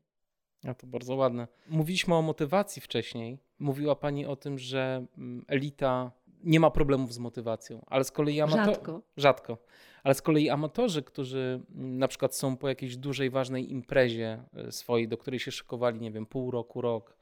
A 0.68 0.74
to 0.74 0.88
bardzo 0.88 1.16
ładne. 1.16 1.48
Mówiliśmy 1.70 2.16
o 2.16 2.22
motywacji 2.22 2.82
wcześniej. 2.82 3.40
Mówiła 3.60 3.96
Pani 3.96 4.26
o 4.26 4.36
tym, 4.36 4.60
że 4.60 5.06
mm, 5.18 5.46
elita 5.48 6.12
nie 6.44 6.60
ma 6.60 6.72
problemów 6.72 7.14
z 7.14 7.20
motywacją, 7.20 7.86
ale 7.88 8.04
z 8.04 8.12
kolei 8.12 8.42
amator... 8.42 8.66
Rzadko. 8.66 9.02
Rzadko. 9.18 9.58
Ale 10.04 10.16
z 10.16 10.22
kolei 10.22 10.50
amatorzy, 10.50 11.04
którzy 11.04 11.62
mm, 11.76 11.98
na 11.98 12.08
przykład 12.08 12.36
są 12.36 12.58
po 12.58 12.70
jakiejś 12.70 12.98
dużej, 12.98 13.30
ważnej 13.30 13.72
imprezie 13.72 14.44
e, 14.54 14.72
swojej, 14.72 15.08
do 15.08 15.18
której 15.18 15.40
się 15.40 15.52
szykowali, 15.52 16.00
nie 16.00 16.12
wiem, 16.12 16.26
pół 16.26 16.52
roku, 16.52 16.82
rok, 16.82 17.18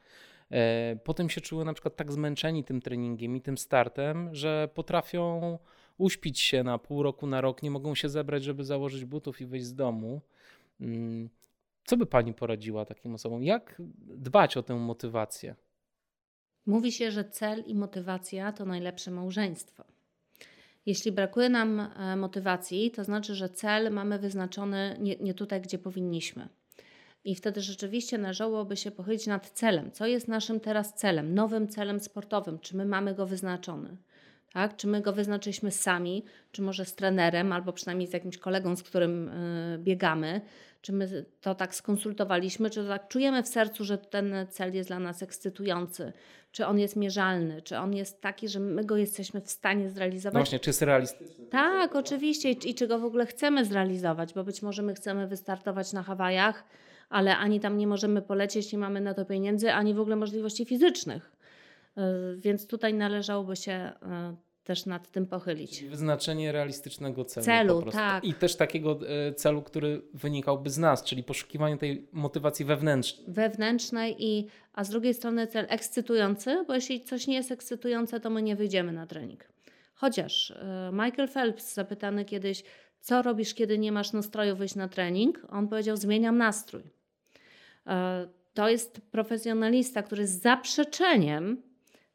e, 0.52 0.96
potem 1.04 1.30
się 1.30 1.42
czuły 1.42 1.66
na 1.66 1.74
przykład 1.74 1.96
tak 1.96 2.12
zmęczeni 2.12 2.64
tym 2.64 2.82
treningiem 2.82 3.36
i 3.36 3.42
tym 3.42 3.58
startem, 3.58 4.36
że 4.36 4.70
potrafią 4.74 5.58
uśpić 5.98 6.40
się 6.40 6.64
na 6.64 6.78
pół 6.78 7.04
roku, 7.04 7.28
na 7.28 7.42
rok, 7.42 7.64
nie 7.64 7.72
mogą 7.72 7.96
się 7.96 8.10
zebrać, 8.10 8.44
żeby 8.44 8.64
założyć 8.64 9.06
butów 9.06 9.42
i 9.42 9.46
wyjść 9.46 9.66
z 9.66 9.76
domu. 9.76 10.22
Mm, 10.82 11.30
co 11.86 11.98
by 11.98 12.06
pani 12.06 12.34
poradziła 12.34 12.86
takim 12.86 13.14
osobom? 13.14 13.44
Jak 13.44 13.82
dbać 14.00 14.58
o 14.58 14.64
tę 14.64 14.76
motywację? 14.76 15.56
Mówi 16.66 16.92
się, 16.92 17.12
że 17.12 17.30
cel 17.30 17.64
i 17.66 17.76
motywacja 17.76 18.52
to 18.52 18.66
najlepsze 18.66 19.12
małżeństwo. 19.12 19.84
Jeśli 20.86 21.12
brakuje 21.12 21.50
nam 21.50 21.80
e, 21.80 22.16
motywacji, 22.16 22.92
to 22.92 23.04
znaczy, 23.04 23.36
że 23.36 23.50
cel 23.50 23.92
mamy 23.92 24.20
wyznaczony 24.20 24.98
nie, 25.00 25.16
nie 25.16 25.34
tutaj, 25.34 25.62
gdzie 25.62 25.78
powinniśmy. 25.78 26.50
I 27.24 27.36
wtedy 27.36 27.62
rzeczywiście 27.62 28.18
należałoby 28.18 28.78
się 28.78 28.92
pochylić 28.92 29.28
nad 29.28 29.50
celem. 29.50 29.92
Co 29.92 30.08
jest 30.08 30.28
naszym 30.28 30.60
teraz 30.60 30.94
celem, 30.94 31.34
nowym 31.34 31.68
celem 31.68 32.00
sportowym? 32.00 32.60
Czy 32.60 32.78
my 32.78 32.86
mamy 32.86 33.16
go 33.16 33.26
wyznaczony? 33.26 33.98
Tak? 34.54 34.76
Czy 34.76 34.88
my 34.88 35.02
go 35.02 35.14
wyznaczyliśmy 35.14 35.72
sami, 35.72 36.24
czy 36.52 36.62
może 36.62 36.86
z 36.86 36.96
trenerem, 36.96 37.52
albo 37.52 37.74
przynajmniej 37.74 38.08
z 38.08 38.14
jakimś 38.14 38.38
kolegą, 38.38 38.76
z 38.76 38.84
którym 38.84 39.30
y, 39.30 39.80
biegamy? 39.80 40.42
Czy 40.82 40.94
my 40.94 41.26
to 41.42 41.56
tak 41.56 41.76
skonsultowaliśmy, 41.76 42.70
czy 42.70 42.84
to 42.84 42.88
tak 42.88 43.08
czujemy 43.08 43.44
w 43.44 43.48
sercu, 43.48 43.84
że 43.84 43.98
ten 43.98 44.34
cel 44.50 44.74
jest 44.74 44.90
dla 44.90 45.00
nas 45.00 45.24
ekscytujący? 45.24 46.14
Czy 46.52 46.66
on 46.66 46.80
jest 46.80 46.96
mierzalny? 46.96 47.62
Czy 47.62 47.78
on 47.78 47.94
jest 47.94 48.22
taki, 48.22 48.48
że 48.48 48.60
my 48.60 48.86
go 48.86 48.98
jesteśmy 48.98 49.42
w 49.42 49.52
stanie 49.52 49.90
zrealizować? 49.90 50.34
No 50.34 50.40
właśnie, 50.40 50.60
czy 50.60 50.70
jest 50.70 50.82
realistyczny? 50.82 51.46
Tak, 51.46 51.96
oczywiście. 51.96 52.52
I, 52.52 52.70
I 52.70 52.76
czy 52.76 52.88
go 52.88 53.00
w 53.00 53.06
ogóle 53.06 53.26
chcemy 53.26 53.66
zrealizować? 53.66 54.34
Bo 54.34 54.44
być 54.44 54.62
może 54.62 54.82
my 54.82 54.94
chcemy 54.94 55.28
wystartować 55.28 55.94
na 55.94 56.04
Hawajach, 56.04 56.64
ale 57.10 57.38
ani 57.38 57.60
tam 57.60 57.78
nie 57.78 57.88
możemy 57.88 58.22
polecieć, 58.22 58.74
nie 58.74 58.80
mamy 58.80 59.02
na 59.02 59.14
to 59.14 59.26
pieniędzy, 59.26 59.74
ani 59.74 59.94
w 59.94 60.00
ogóle 60.00 60.16
możliwości 60.16 60.66
fizycznych. 60.66 61.32
Y, 61.98 62.02
więc 62.38 62.68
tutaj 62.68 62.94
należałoby 62.94 63.56
się 63.56 63.92
y, 64.34 64.51
też 64.64 64.86
nad 64.86 65.12
tym 65.12 65.28
pochylić. 65.28 65.78
Czyli 65.78 65.90
wyznaczenie 65.90 66.52
realistycznego 66.52 67.26
celu. 67.26 67.46
Celu, 67.46 67.92
tak. 67.92 68.24
I 68.24 68.34
też 68.34 68.56
takiego 68.56 69.00
e, 69.08 69.34
celu, 69.34 69.62
który 69.62 70.02
wynikałby 70.14 70.70
z 70.70 70.78
nas, 70.78 71.04
czyli 71.04 71.24
poszukiwanie 71.24 71.78
tej 71.78 72.08
motywacji 72.12 72.66
wewnętrznej. 72.66 73.26
Wewnętrznej, 73.28 74.16
i, 74.20 74.48
a 74.74 74.84
z 74.84 74.90
drugiej 74.90 75.14
strony 75.14 75.48
cel 75.48 75.66
ekscytujący, 75.70 76.66
bo 76.68 76.76
jeśli 76.76 77.04
coś 77.04 77.28
nie 77.28 77.36
jest 77.36 77.52
ekscytujące, 77.52 78.20
to 78.20 78.30
my 78.30 78.42
nie 78.42 78.56
wyjdziemy 78.56 78.92
na 78.92 79.08
trening. 79.08 79.52
Chociaż 79.94 80.52
e, 80.52 80.90
Michael 80.94 81.30
Phelps 81.30 81.74
zapytany 81.74 82.26
kiedyś, 82.26 82.64
co 83.00 83.22
robisz, 83.22 83.54
kiedy 83.54 83.80
nie 83.80 83.92
masz 83.92 84.14
nastroju 84.14 84.56
wyjść 84.56 84.76
na 84.76 84.88
trening, 84.88 85.42
on 85.50 85.68
powiedział: 85.68 85.98
Zmieniam 85.98 86.38
nastrój. 86.38 86.84
E, 87.88 88.28
to 88.54 88.70
jest 88.70 89.02
profesjonalista, 89.12 90.04
który 90.04 90.28
z 90.28 90.42
zaprzeczeniem 90.42 91.71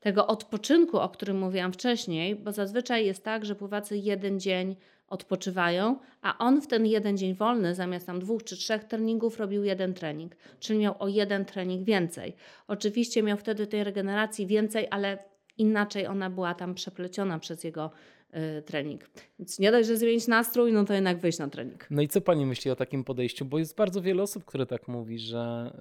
tego 0.07 0.27
odpoczynku, 0.27 0.99
o 0.99 1.09
którym 1.09 1.39
mówiłam 1.39 1.73
wcześniej, 1.73 2.37
bo 2.37 2.53
zazwyczaj 2.53 3.07
jest 3.07 3.25
tak, 3.25 3.45
że 3.45 3.55
pływacy 3.55 3.99
jeden 3.99 4.41
dzień 4.41 4.77
odpoczywają, 5.09 5.99
a 6.23 6.39
on 6.39 6.63
w 6.63 6.67
ten 6.67 6.87
jeden 6.87 7.17
dzień 7.17 7.35
wolny, 7.35 7.75
zamiast 7.75 8.07
tam 8.07 8.21
dwóch 8.21 8.45
czy 8.45 8.57
trzech 8.57 8.85
treningów, 8.85 9.39
robił 9.39 9.65
jeden 9.65 9.95
trening, 9.95 10.37
czyli 10.61 10.79
miał 10.79 10.95
o 10.99 11.09
jeden 11.09 11.45
trening 11.45 11.85
więcej. 11.85 12.35
Oczywiście 12.69 13.23
miał 13.23 13.37
wtedy 13.37 13.67
tej 13.67 13.85
regeneracji 13.85 14.47
więcej, 14.47 14.87
ale 14.91 15.19
inaczej 15.59 16.07
ona 16.07 16.31
była 16.31 16.55
tam 16.55 16.75
przepleciona 16.75 17.39
przez 17.39 17.65
jego 17.65 17.91
y, 18.59 18.63
trening. 18.63 19.11
Więc 19.39 19.59
nie 19.59 19.73
dość, 19.73 19.89
że 19.89 19.97
zmienić 19.97 20.27
nastrój, 20.27 20.73
no 20.73 20.85
to 20.85 20.95
jednak 20.95 21.19
wyjść 21.19 21.39
na 21.39 21.49
trening. 21.49 21.87
No 21.91 22.03
i 22.03 22.09
co 22.09 22.21
pani 22.21 22.47
myśli 22.47 22.71
o 22.71 22.77
takim 22.77 23.05
podejściu? 23.05 23.45
Bo 23.45 23.59
jest 23.59 23.77
bardzo 23.77 24.03
wiele 24.03 24.23
osób, 24.23 24.45
które 24.45 24.67
tak 24.67 24.89
mówi, 24.89 25.19
że 25.19 25.73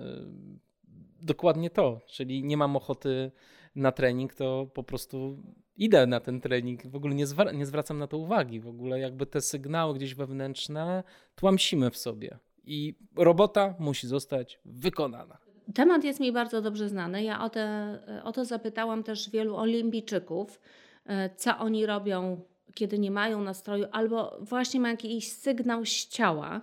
y, 1.21 1.25
dokładnie 1.25 1.69
to, 1.69 2.01
czyli 2.07 2.43
nie 2.43 2.57
mam 2.57 2.75
ochoty 2.75 3.31
na 3.75 3.91
trening, 3.91 4.33
to 4.33 4.67
po 4.73 4.83
prostu 4.83 5.37
idę 5.77 6.07
na 6.07 6.19
ten 6.19 6.41
trening. 6.41 6.87
W 6.87 6.95
ogóle 6.95 7.15
nie, 7.15 7.27
zwra- 7.27 7.55
nie 7.55 7.65
zwracam 7.65 7.99
na 7.99 8.07
to 8.07 8.17
uwagi. 8.17 8.59
W 8.59 8.67
ogóle 8.67 8.99
jakby 8.99 9.25
te 9.25 9.41
sygnały 9.41 9.93
gdzieś 9.93 10.15
wewnętrzne 10.15 11.03
tłamsimy 11.35 11.91
w 11.91 11.97
sobie. 11.97 12.37
I 12.63 12.95
robota 13.15 13.75
musi 13.79 14.07
zostać 14.07 14.59
wykonana. 14.65 15.37
Temat 15.73 16.03
jest 16.03 16.19
mi 16.19 16.31
bardzo 16.31 16.61
dobrze 16.61 16.89
znany. 16.89 17.23
Ja 17.23 17.43
o, 17.43 17.49
te, 17.49 17.97
o 18.23 18.31
to 18.31 18.45
zapytałam 18.45 19.03
też 19.03 19.29
wielu 19.29 19.55
olimpijczyków, 19.55 20.61
e, 21.05 21.29
co 21.35 21.57
oni 21.57 21.85
robią, 21.85 22.41
kiedy 22.73 22.99
nie 22.99 23.11
mają 23.11 23.41
nastroju, 23.43 23.85
albo 23.91 24.37
właśnie 24.41 24.79
ma 24.79 24.89
jakiś 24.89 25.31
sygnał 25.31 25.85
z 25.85 26.07
ciała, 26.07 26.61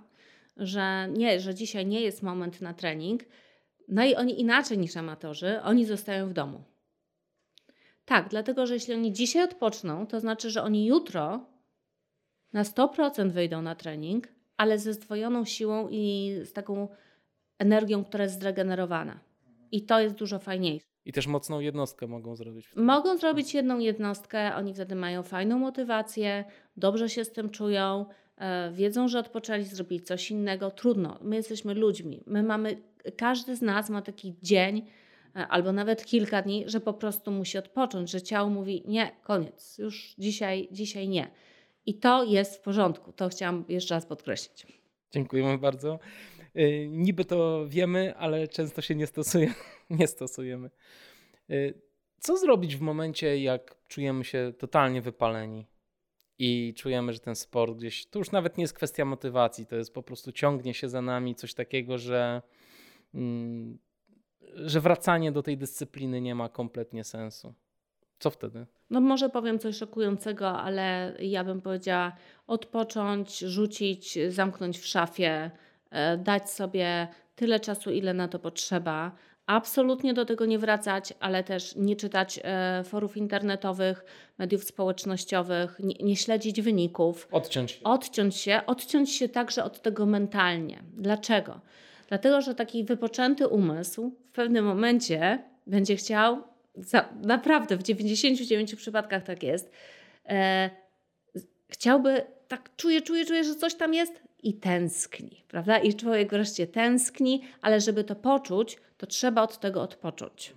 że 0.57 1.09
nie, 1.11 1.41
że 1.41 1.55
dzisiaj 1.55 1.87
nie 1.87 2.01
jest 2.01 2.23
moment 2.23 2.61
na 2.61 2.75
trening. 2.75 3.25
No 3.89 4.05
i 4.05 4.15
oni 4.15 4.41
inaczej 4.41 4.79
niż 4.79 4.97
amatorzy, 4.97 5.61
oni 5.63 5.85
zostają 5.85 6.29
w 6.29 6.33
domu. 6.33 6.63
Tak, 8.05 8.29
dlatego 8.29 8.67
że 8.67 8.75
jeśli 8.75 8.95
oni 8.95 9.13
dzisiaj 9.13 9.45
odpoczną, 9.45 10.07
to 10.07 10.21
znaczy, 10.21 10.51
że 10.51 10.63
oni 10.63 10.87
jutro 10.87 11.47
na 12.53 12.63
100% 12.63 13.31
wyjdą 13.31 13.63
na 13.63 13.75
trening, 13.75 14.29
ale 14.57 14.79
ze 14.79 14.93
zdwojoną 14.93 15.45
siłą 15.45 15.89
i 15.91 16.33
z 16.45 16.53
taką 16.53 16.89
energią, 17.59 18.05
która 18.05 18.25
jest 18.25 18.41
zregenerowana. 18.41 19.21
I 19.73 19.83
to 19.83 20.01
jest 20.01 20.15
dużo 20.15 20.39
fajniejsze. 20.39 20.87
I 21.05 21.13
też 21.13 21.27
mocną 21.27 21.61
jednostkę 21.61 22.07
mogą 22.07 22.37
zrobić. 22.37 22.71
Mogą 22.77 23.17
zrobić 23.19 23.55
jedną 23.55 23.79
jednostkę, 23.79 24.55
oni 24.55 24.75
wtedy 24.75 24.95
mają 24.95 25.23
fajną 25.23 25.59
motywację, 25.59 26.45
dobrze 26.77 27.09
się 27.09 27.25
z 27.25 27.33
tym 27.33 27.51
czują, 27.51 28.07
e, 28.37 28.73
wiedzą, 28.73 29.09
że 29.09 29.19
odpoczęli, 29.19 29.65
zrobili 29.65 30.03
coś 30.03 30.31
innego. 30.31 30.71
Trudno, 30.71 31.19
my 31.23 31.37
jesteśmy 31.37 31.75
ludźmi. 31.75 32.23
My 32.27 32.43
mamy, 32.43 32.83
każdy 33.17 33.57
z 33.57 33.63
nas 33.63 33.91
ma 33.91 34.03
taki 34.03 34.35
dzień, 34.43 34.87
albo 35.35 35.73
nawet 35.73 36.05
kilka 36.05 36.43
dni, 36.43 36.65
że 36.67 36.81
po 36.81 36.95
prostu 36.95 37.31
musi 37.31 37.59
odpocząć, 37.59 38.11
że 38.11 38.23
ciało 38.23 38.51
mówi 38.51 38.83
nie, 38.87 39.11
koniec, 39.23 39.79
już 39.79 40.15
dzisiaj, 40.19 40.69
dzisiaj 40.71 41.09
nie. 41.09 41.31
I 41.87 41.95
to 41.95 42.25
jest 42.25 42.57
w 42.57 42.61
porządku. 42.61 43.13
To 43.13 43.29
chciałam 43.29 43.65
jeszcze 43.69 43.95
raz 43.95 44.07
podkreślić. 44.07 44.67
Dziękujemy 45.11 45.59
bardzo. 45.59 45.99
E, 46.55 46.87
niby 46.87 47.25
to 47.25 47.65
wiemy, 47.69 48.17
ale 48.17 48.49
często 48.49 48.83
się 48.83 48.95
nie, 48.95 49.07
stosuje, 49.07 49.55
nie 49.91 50.07
stosujemy. 50.07 50.71
E, 51.51 51.55
co 52.21 52.37
zrobić 52.37 52.77
w 52.77 52.81
momencie, 52.81 53.43
jak 53.43 53.77
czujemy 53.89 54.25
się 54.25 54.53
totalnie 54.59 55.03
wypaleni 55.03 55.67
i 56.39 56.75
czujemy, 56.77 57.13
że 57.13 57.19
ten 57.19 57.37
sport 57.37 57.77
gdzieś, 57.77 58.07
to 58.07 58.19
już 58.19 58.31
nawet 58.31 58.59
nie 58.59 58.65
jest 58.65 58.75
kwestia 58.75 59.05
motywacji, 59.05 59.67
to 59.67 59.77
jest 59.77 59.95
po 59.95 60.03
prostu 60.03 60.33
ciągnie 60.33 60.75
się 60.75 60.89
za 60.89 61.03
nami 61.03 61.35
coś 61.35 61.55
takiego, 61.55 61.99
że 61.99 62.43
mm, 63.15 63.79
że 64.55 64.81
wracanie 64.81 65.33
do 65.33 65.43
tej 65.43 65.59
dyscypliny 65.59 66.21
nie 66.21 66.35
ma 66.35 66.49
kompletnie 66.49 67.05
sensu. 67.05 67.55
Co 68.19 68.31
wtedy? 68.31 68.67
no 68.93 69.01
może 69.01 69.29
powiem 69.29 69.59
coś 69.59 69.77
szokującego, 69.77 70.49
ale 70.49 71.13
ja 71.21 71.45
bym 71.45 71.61
powiedziała 71.61 72.13
odpocząć, 72.47 73.39
rzucić, 73.39 74.19
zamknąć 74.29 74.79
w 74.79 74.87
szafie, 74.87 75.51
e, 75.91 76.17
dać 76.17 76.51
sobie 76.51 77.09
tyle 77.35 77.61
czasu, 77.61 77.91
ile 77.91 78.15
na 78.15 78.29
to 78.29 78.39
potrzeba. 78.39 79.13
Absolutnie 79.47 80.15
do 80.15 80.25
tego 80.25 80.47
nie 80.47 80.59
wracać, 80.59 81.15
ale 81.21 81.45
też 81.45 81.77
nie 81.77 81.97
czytać 81.97 82.41
e, 82.45 82.85
forów 82.85 83.17
internetowych, 83.17 84.05
mediów 84.39 84.65
społecznościowych, 84.65 85.81
nie, 85.81 85.95
nie 85.95 86.17
śledzić 86.17 86.63
wyników. 86.63 87.29
Odciąć 87.33 87.71
się. 87.71 87.85
Odciąć 87.85 88.37
się, 88.37 88.61
odciąć 88.67 89.11
się 89.11 89.29
także 89.29 89.65
od 89.65 89.83
tego 89.83 90.07
mentalnie. 90.07 90.83
Dlaczego? 90.97 91.61
Dlatego, 92.13 92.41
że 92.41 92.55
taki 92.55 92.85
wypoczęty 92.85 93.49
umysł 93.49 94.13
w 94.29 94.33
pewnym 94.33 94.65
momencie 94.65 95.39
będzie 95.67 95.97
chciał, 95.97 96.43
za, 96.77 97.09
naprawdę 97.23 97.77
w 97.77 97.83
99 97.83 98.75
przypadkach 98.75 99.23
tak 99.23 99.43
jest, 99.43 99.71
e, 100.29 100.71
chciałby, 101.69 102.23
tak 102.49 102.71
czuje, 102.77 103.03
czuje, 103.03 103.25
czuje, 103.25 103.45
że 103.45 103.55
coś 103.55 103.75
tam 103.75 103.95
jest 103.95 104.23
i 104.43 104.55
tęskni, 104.55 105.45
prawda? 105.49 105.79
I 105.79 105.95
człowiek 105.95 106.31
wreszcie 106.31 106.67
tęskni, 106.67 107.43
ale 107.63 107.81
żeby 107.81 108.05
to 108.05 108.15
poczuć, 108.15 108.79
to 108.97 109.07
trzeba 109.07 109.43
od 109.43 109.61
tego 109.61 109.83
odpocząć. 109.83 110.55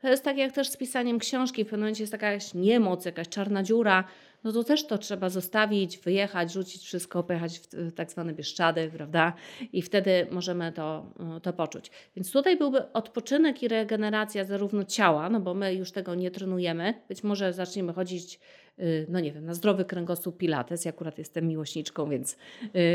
To 0.00 0.08
jest 0.08 0.24
tak 0.24 0.36
jak 0.36 0.52
też 0.52 0.68
z 0.68 0.76
pisaniem 0.76 1.18
książki. 1.18 1.64
W 1.64 1.66
pewnym 1.66 1.80
momencie 1.80 2.02
jest 2.02 2.12
taka 2.12 2.32
jakaś 2.32 2.54
niemoc, 2.54 3.04
jakaś 3.04 3.28
czarna 3.28 3.62
dziura, 3.62 4.04
no 4.44 4.52
to 4.52 4.64
też 4.64 4.86
to 4.86 4.98
trzeba 4.98 5.28
zostawić, 5.28 5.98
wyjechać, 5.98 6.52
rzucić 6.52 6.82
wszystko, 6.82 7.22
pojechać 7.22 7.60
w 7.72 7.92
tak 7.92 8.10
zwane 8.10 8.32
Bieszczady, 8.32 8.90
prawda? 8.96 9.32
I 9.72 9.82
wtedy 9.82 10.26
możemy 10.30 10.72
to, 10.72 11.12
e, 11.36 11.40
to 11.40 11.52
poczuć. 11.52 11.90
Więc 12.16 12.32
tutaj 12.32 12.56
byłby 12.56 12.92
odpoczynek 12.92 13.62
i 13.62 13.68
regeneracja 13.68 14.44
zarówno 14.44 14.84
ciała, 14.84 15.30
no 15.30 15.40
bo 15.40 15.54
my 15.54 15.74
już 15.74 15.92
tego 15.92 16.14
nie 16.14 16.30
trenujemy. 16.30 16.94
Być 17.08 17.22
może 17.22 17.52
zaczniemy 17.52 17.92
chodzić, 17.92 18.40
y, 18.78 19.06
no 19.08 19.20
nie 19.20 19.32
wiem, 19.32 19.44
na 19.44 19.54
zdrowy 19.54 19.84
kręgosłup 19.84 20.38
pilates. 20.38 20.84
Ja 20.84 20.90
akurat 20.90 21.18
jestem 21.18 21.48
miłośniczką, 21.48 22.10
więc 22.10 22.36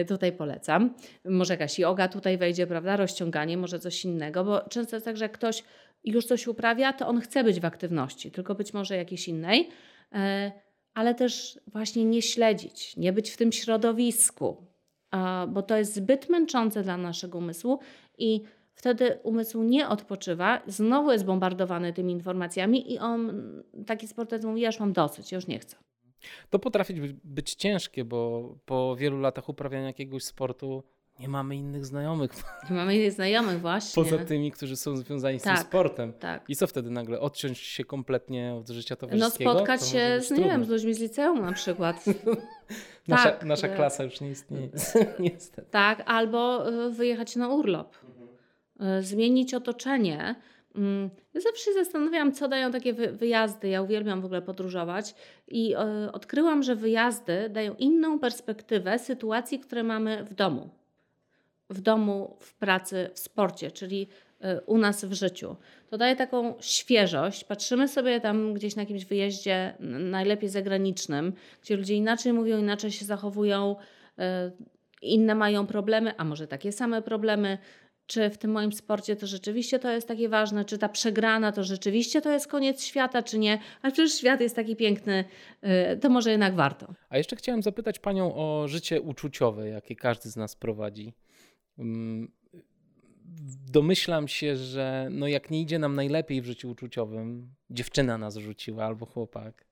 y, 0.02 0.06
tutaj 0.06 0.32
polecam. 0.32 0.94
Może 1.26 1.54
jakaś 1.54 1.80
yoga 1.80 2.08
tutaj 2.08 2.38
wejdzie, 2.38 2.68
prawda? 2.68 2.98
Rozciąganie, 2.98 3.58
może 3.58 3.80
coś 3.80 4.06
innego, 4.06 4.44
bo 4.44 4.62
często 4.70 4.96
jest 4.96 5.06
tak, 5.06 5.18
że 5.18 5.30
ktoś 5.30 5.64
już 6.04 6.26
coś 6.26 6.48
uprawia, 6.48 6.94
to 6.94 7.08
on 7.08 7.22
chce 7.22 7.44
być 7.44 7.60
w 7.60 7.66
aktywności, 7.66 8.32
tylko 8.32 8.56
być 8.56 8.74
może 8.74 8.98
jakiejś 8.98 9.28
innej. 9.28 9.70
Ale 10.96 11.16
też 11.16 11.60
właśnie 11.68 12.06
nie 12.06 12.22
śledzić, 12.22 12.98
nie 12.98 13.14
być 13.14 13.30
w 13.30 13.38
tym 13.38 13.52
środowisku, 13.52 14.66
bo 15.48 15.62
to 15.62 15.78
jest 15.78 15.94
zbyt 15.94 16.30
męczące 16.30 16.84
dla 16.84 16.98
naszego 16.98 17.38
umysłu 17.38 17.80
i 18.18 18.42
wtedy 18.74 19.20
umysł 19.24 19.64
nie 19.64 19.88
odpoczywa, 19.88 20.62
znowu 20.68 21.12
jest 21.12 21.26
bombardowany 21.26 21.94
tymi 21.94 22.14
informacjami 22.14 22.94
i 22.94 23.00
on, 23.00 23.44
taki 23.86 24.08
sportowiec 24.08 24.46
mówi, 24.46 24.62
ja 24.62 24.68
już 24.68 24.80
mam 24.80 24.94
dosyć, 24.94 25.32
już 25.32 25.48
nie 25.48 25.60
chcę. 25.60 25.78
To 26.50 26.60
potrafi 26.60 26.94
być 27.24 27.56
ciężkie, 27.56 28.06
bo 28.06 28.50
po 28.66 28.96
wielu 28.96 29.20
latach 29.20 29.50
uprawiania 29.50 29.88
jakiegoś 29.88 30.24
sportu 30.24 30.84
nie 31.20 31.28
mamy 31.28 31.56
innych 31.56 31.86
znajomych. 31.86 32.32
Nie 32.70 32.76
mamy 32.76 32.96
innych 32.96 33.12
znajomych, 33.12 33.62
właśnie. 33.62 34.04
Poza 34.04 34.26
tymi, 34.26 34.52
którzy 34.52 34.76
są 34.76 34.98
związani 34.98 35.40
z 35.40 35.44
tak, 35.44 35.58
tym 35.58 35.68
sportem. 35.68 36.14
Tak. 36.14 36.50
I 36.50 36.56
co 36.56 36.68
wtedy 36.68 36.90
nagle? 36.90 37.20
Odciąć 37.20 37.58
się 37.58 37.84
kompletnie 37.84 38.54
od 38.54 38.70
życia 38.70 38.96
towarzyskiego? 38.96 39.54
No 39.54 39.60
spotkać 39.60 39.90
się 39.90 40.22
z, 40.22 40.32
nie 40.32 40.44
wiem, 40.44 40.66
z 40.66 40.70
ludźmi 40.70 40.94
z 40.94 41.00
liceum 41.00 41.42
na 41.42 41.52
przykład. 41.52 42.06
nasza, 43.08 43.32
tak. 43.32 43.46
nasza 43.46 43.68
klasa 43.68 44.04
już 44.04 44.22
nie 44.22 44.30
istnieje. 44.30 44.70
Niestety. 45.20 45.68
Tak, 45.72 46.04
albo 46.06 46.70
y, 46.70 46.92
wyjechać 46.92 47.36
na 47.36 47.50
urlop. 47.50 47.96
Mhm. 48.06 49.04
Zmienić 49.04 49.54
otoczenie. 49.54 50.36
Mm, 50.76 51.10
ja 51.34 51.42
zawsze 51.42 51.66
się 51.66 51.74
zastanawiałam, 51.74 52.32
co 52.32 52.48
dają 52.48 52.72
takie 52.72 52.94
wyjazdy. 52.94 53.70
Ja 53.70 53.82
uwielbiam 53.82 54.22
w 54.22 54.26
ogóle 54.26 54.42
podróżować 54.42 55.16
i 55.48 55.76
odkryłam, 56.14 56.64
że 56.64 56.76
wyjazdy 56.76 57.50
dają 57.50 57.76
inną 57.76 58.20
perspektywę 58.20 59.00
sytuacji, 59.00 59.60
które 59.60 59.84
mamy 59.84 60.24
w 60.24 60.34
domu 60.34 60.70
w 61.70 61.82
domu, 61.82 62.38
w 62.40 62.54
pracy, 62.54 63.10
w 63.14 63.20
sporcie, 63.20 63.72
czyli 63.72 64.08
y, 64.44 64.62
u 64.66 64.78
nas 64.78 65.06
w 65.06 65.14
życiu. 65.14 65.56
To 65.90 65.98
daje 65.98 66.16
taką 66.16 66.54
świeżość. 66.60 67.44
Patrzymy 67.44 67.88
sobie 67.88 68.22
tam 68.22 68.54
gdzieś 68.54 68.76
na 68.76 68.82
jakimś 68.82 69.06
wyjeździe, 69.06 69.74
najlepiej 70.00 70.50
zagranicznym, 70.50 71.34
gdzie 71.64 71.78
ludzie 71.78 71.96
inaczej 71.96 72.34
mówią, 72.34 72.58
inaczej 72.58 72.92
się 72.92 73.06
zachowują, 73.06 73.76
y, 74.20 74.24
inne 75.02 75.36
mają 75.36 75.68
problemy, 75.68 76.14
a 76.18 76.24
może 76.24 76.48
takie 76.48 76.72
same 76.72 77.02
problemy. 77.02 77.58
Czy 78.08 78.30
w 78.30 78.38
tym 78.38 78.52
moim 78.52 78.74
sporcie 78.74 79.16
to 79.16 79.28
rzeczywiście 79.28 79.80
to 79.80 79.92
jest 79.92 80.08
takie 80.08 80.30
ważne? 80.30 80.66
Czy 80.66 80.78
ta 80.78 80.90
przegrana 80.90 81.52
to 81.52 81.64
rzeczywiście 81.64 82.22
to 82.22 82.32
jest 82.32 82.48
koniec 82.48 82.84
świata, 82.84 83.24
czy 83.24 83.40
nie? 83.40 83.60
Ale 83.82 83.94
przecież 83.94 84.14
świat 84.14 84.42
jest 84.42 84.56
taki 84.56 84.76
piękny, 84.76 85.26
y, 85.94 85.98
to 85.98 86.10
może 86.10 86.32
jednak 86.32 86.56
warto. 86.56 86.94
A 87.10 87.18
jeszcze 87.18 87.36
chciałem 87.36 87.64
zapytać 87.64 88.00
Panią 88.00 88.36
o 88.36 88.68
życie 88.68 89.02
uczuciowe, 89.02 89.70
jakie 89.70 89.96
każdy 89.96 90.30
z 90.30 90.36
nas 90.36 90.56
prowadzi. 90.56 91.14
Domyślam 93.72 94.28
się, 94.28 94.56
że 94.56 95.08
no 95.12 95.28
jak 95.28 95.52
nie 95.52 95.62
idzie 95.62 95.80
nam 95.80 95.96
najlepiej 95.96 96.42
w 96.42 96.46
życiu 96.46 96.72
uczuciowym, 96.72 97.54
dziewczyna 97.70 98.18
nas 98.18 98.36
rzuciła 98.36 98.86
albo 98.86 99.06
chłopak, 99.06 99.66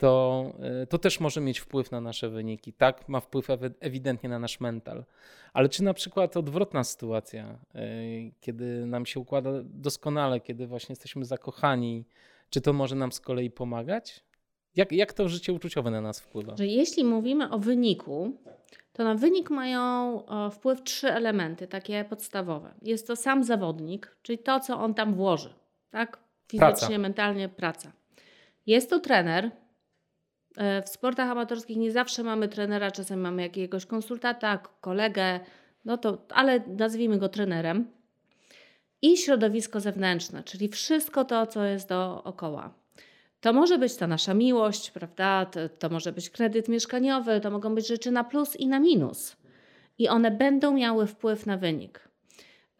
to, 0.00 0.52
e, 0.82 0.86
to 0.86 0.98
też 0.98 1.20
może 1.20 1.40
mieć 1.40 1.58
wpływ 1.58 1.90
na 1.90 2.00
nasze 2.00 2.28
wyniki. 2.28 2.72
Tak, 2.72 3.08
ma 3.08 3.20
wpływ 3.20 3.48
ewidentnie 3.80 4.28
na 4.28 4.38
nasz 4.38 4.60
mental. 4.60 5.04
Ale 5.52 5.68
czy 5.68 5.84
na 5.84 5.94
przykład 5.94 6.36
odwrotna 6.36 6.84
sytuacja, 6.84 7.58
e, 7.74 7.88
kiedy 8.40 8.86
nam 8.86 9.06
się 9.06 9.20
układa 9.20 9.50
doskonale, 9.64 10.40
kiedy 10.40 10.66
właśnie 10.66 10.92
jesteśmy 10.92 11.24
zakochani, 11.24 12.04
czy 12.50 12.60
to 12.60 12.72
może 12.72 12.96
nam 12.96 13.12
z 13.12 13.20
kolei 13.20 13.50
pomagać? 13.50 14.24
Jak, 14.76 14.92
jak 14.92 15.12
to 15.12 15.28
życie 15.28 15.52
uczuciowe 15.52 15.90
na 15.90 16.00
nas 16.00 16.20
wpływa? 16.20 16.56
Że 16.56 16.66
jeśli 16.66 17.04
mówimy 17.04 17.50
o 17.50 17.58
wyniku, 17.58 18.32
to 18.92 19.04
na 19.04 19.14
wynik 19.14 19.50
mają 19.50 20.22
wpływ 20.52 20.82
trzy 20.82 21.12
elementy, 21.12 21.66
takie 21.66 22.04
podstawowe. 22.04 22.74
Jest 22.82 23.06
to 23.06 23.16
sam 23.16 23.44
zawodnik, 23.44 24.16
czyli 24.22 24.38
to, 24.38 24.60
co 24.60 24.80
on 24.80 24.94
tam 24.94 25.14
włoży, 25.14 25.54
tak? 25.90 26.18
Fizycznie, 26.48 26.88
praca. 26.88 26.98
mentalnie, 26.98 27.48
praca. 27.48 27.92
Jest 28.66 28.90
to 28.90 29.00
trener. 29.00 29.50
E, 30.56 30.82
w 30.82 30.88
sportach 30.88 31.30
amatorskich 31.30 31.76
nie 31.76 31.92
zawsze 31.92 32.22
mamy 32.22 32.48
trenera, 32.48 32.90
czasem 32.90 33.20
mamy 33.20 33.42
jakiegoś 33.42 33.86
konsultanta, 33.86 34.58
kolegę, 34.58 35.40
no 35.84 35.98
to, 35.98 36.26
ale 36.30 36.60
nazwijmy 36.66 37.18
go 37.18 37.28
trenerem. 37.28 37.90
I 39.02 39.16
środowisko 39.16 39.80
zewnętrzne, 39.80 40.44
czyli 40.44 40.68
wszystko 40.68 41.24
to, 41.24 41.46
co 41.46 41.64
jest 41.64 41.88
dookoła. 41.88 42.79
To 43.40 43.52
może 43.52 43.78
być 43.78 43.96
ta 43.96 44.06
nasza 44.06 44.34
miłość, 44.34 44.90
prawda? 44.90 45.46
To, 45.46 45.60
to, 45.68 45.88
może 45.88 46.12
być 46.12 46.30
kredyt 46.30 46.68
mieszkaniowy, 46.68 47.40
to 47.40 47.50
mogą 47.50 47.74
być 47.74 47.86
rzeczy 47.86 48.10
na 48.10 48.24
plus 48.24 48.56
i 48.56 48.66
na 48.66 48.80
minus. 48.80 49.36
I 49.98 50.08
one 50.08 50.30
będą 50.30 50.72
miały 50.72 51.06
wpływ 51.06 51.46
na 51.46 51.56
wynik. 51.56 52.08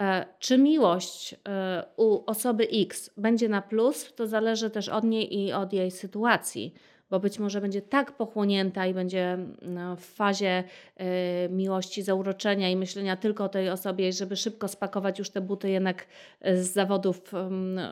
E, 0.01 0.27
czy 0.39 0.59
miłość 0.59 1.35
e, 1.49 1.85
u 1.97 2.23
osoby 2.27 2.69
X 2.73 3.11
będzie 3.17 3.49
na 3.49 3.63
plus, 3.63 4.15
to 4.15 4.27
zależy 4.27 4.71
też 4.71 4.89
od 4.89 5.05
niej 5.05 5.39
i 5.39 5.53
od 5.53 5.73
jej 5.73 5.91
sytuacji 5.91 6.75
bo 7.11 7.21
być 7.21 7.39
może 7.39 7.61
będzie 7.61 7.83
tak 7.83 8.13
pochłonięta 8.13 8.87
i 8.87 8.95
będzie 8.95 9.39
no, 9.63 9.97
w 9.97 10.05
fazie 10.05 10.65
y, 11.01 11.05
miłości, 11.49 12.03
zauroczenia 12.03 12.71
i 12.71 12.77
myślenia 12.77 13.17
tylko 13.17 13.45
o 13.45 13.49
tej 13.49 13.71
osobie, 13.71 14.13
żeby 14.13 14.37
szybko 14.37 14.69
spakować 14.69 15.19
już 15.19 15.31
te 15.31 15.41
buty, 15.41 15.71
jednak 15.71 16.07
z 16.45 16.73
zawodów 16.73 17.33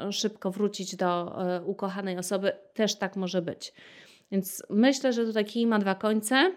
y, 0.09 0.13
szybko 0.13 0.51
wrócić 0.51 0.97
do 0.97 1.37
y, 1.57 1.65
ukochanej 1.65 2.19
osoby. 2.19 2.53
Też 2.75 2.95
tak 2.95 3.17
może 3.17 3.43
być. 3.43 3.73
Więc 4.33 4.63
myślę, 4.71 5.13
że 5.13 5.25
tutaj 5.25 5.45
kij 5.45 5.67
ma 5.67 5.79
dwa 5.79 5.95
końce. 5.95 6.53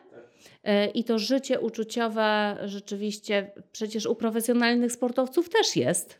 I 0.93 1.03
to 1.03 1.19
życie 1.19 1.59
uczuciowe 1.59 2.57
rzeczywiście 2.65 3.51
przecież 3.71 4.05
u 4.05 4.15
profesjonalnych 4.15 4.91
sportowców 4.91 5.49
też 5.49 5.75
jest. 5.75 6.19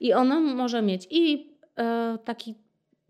I 0.00 0.12
ono 0.12 0.40
może 0.40 0.82
mieć 0.82 1.06
i 1.10 1.52
taki 2.24 2.54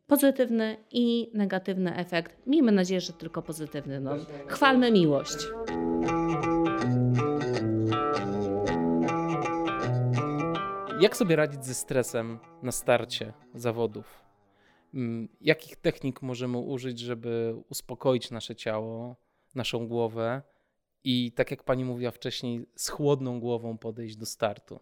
pozytywny 0.08 0.76
i 0.90 1.30
negatywny 1.34 1.96
efekt. 1.96 2.46
Miejmy 2.46 2.72
nadzieję, 2.72 3.00
że 3.00 3.12
tylko 3.12 3.42
pozytywny. 3.42 4.00
No. 4.00 4.16
Chwalmy 4.46 4.92
miłość. 4.92 5.36
Jak 11.00 11.16
sobie 11.16 11.36
radzić 11.36 11.64
ze 11.64 11.74
stresem 11.74 12.38
na 12.62 12.72
starcie 12.72 13.32
zawodów? 13.54 14.24
Mm, 14.94 15.28
jakich 15.40 15.76
technik 15.76 16.22
możemy 16.22 16.58
użyć, 16.58 16.98
żeby 16.98 17.54
uspokoić 17.70 18.30
nasze 18.30 18.56
ciało, 18.56 19.16
naszą 19.54 19.88
głowę 19.88 20.42
i 21.04 21.32
tak 21.32 21.50
jak 21.50 21.64
pani 21.64 21.84
mówiła 21.84 22.10
wcześniej, 22.10 22.66
z 22.74 22.88
chłodną 22.88 23.40
głową 23.40 23.78
podejść 23.78 24.16
do 24.16 24.26
startu? 24.26 24.80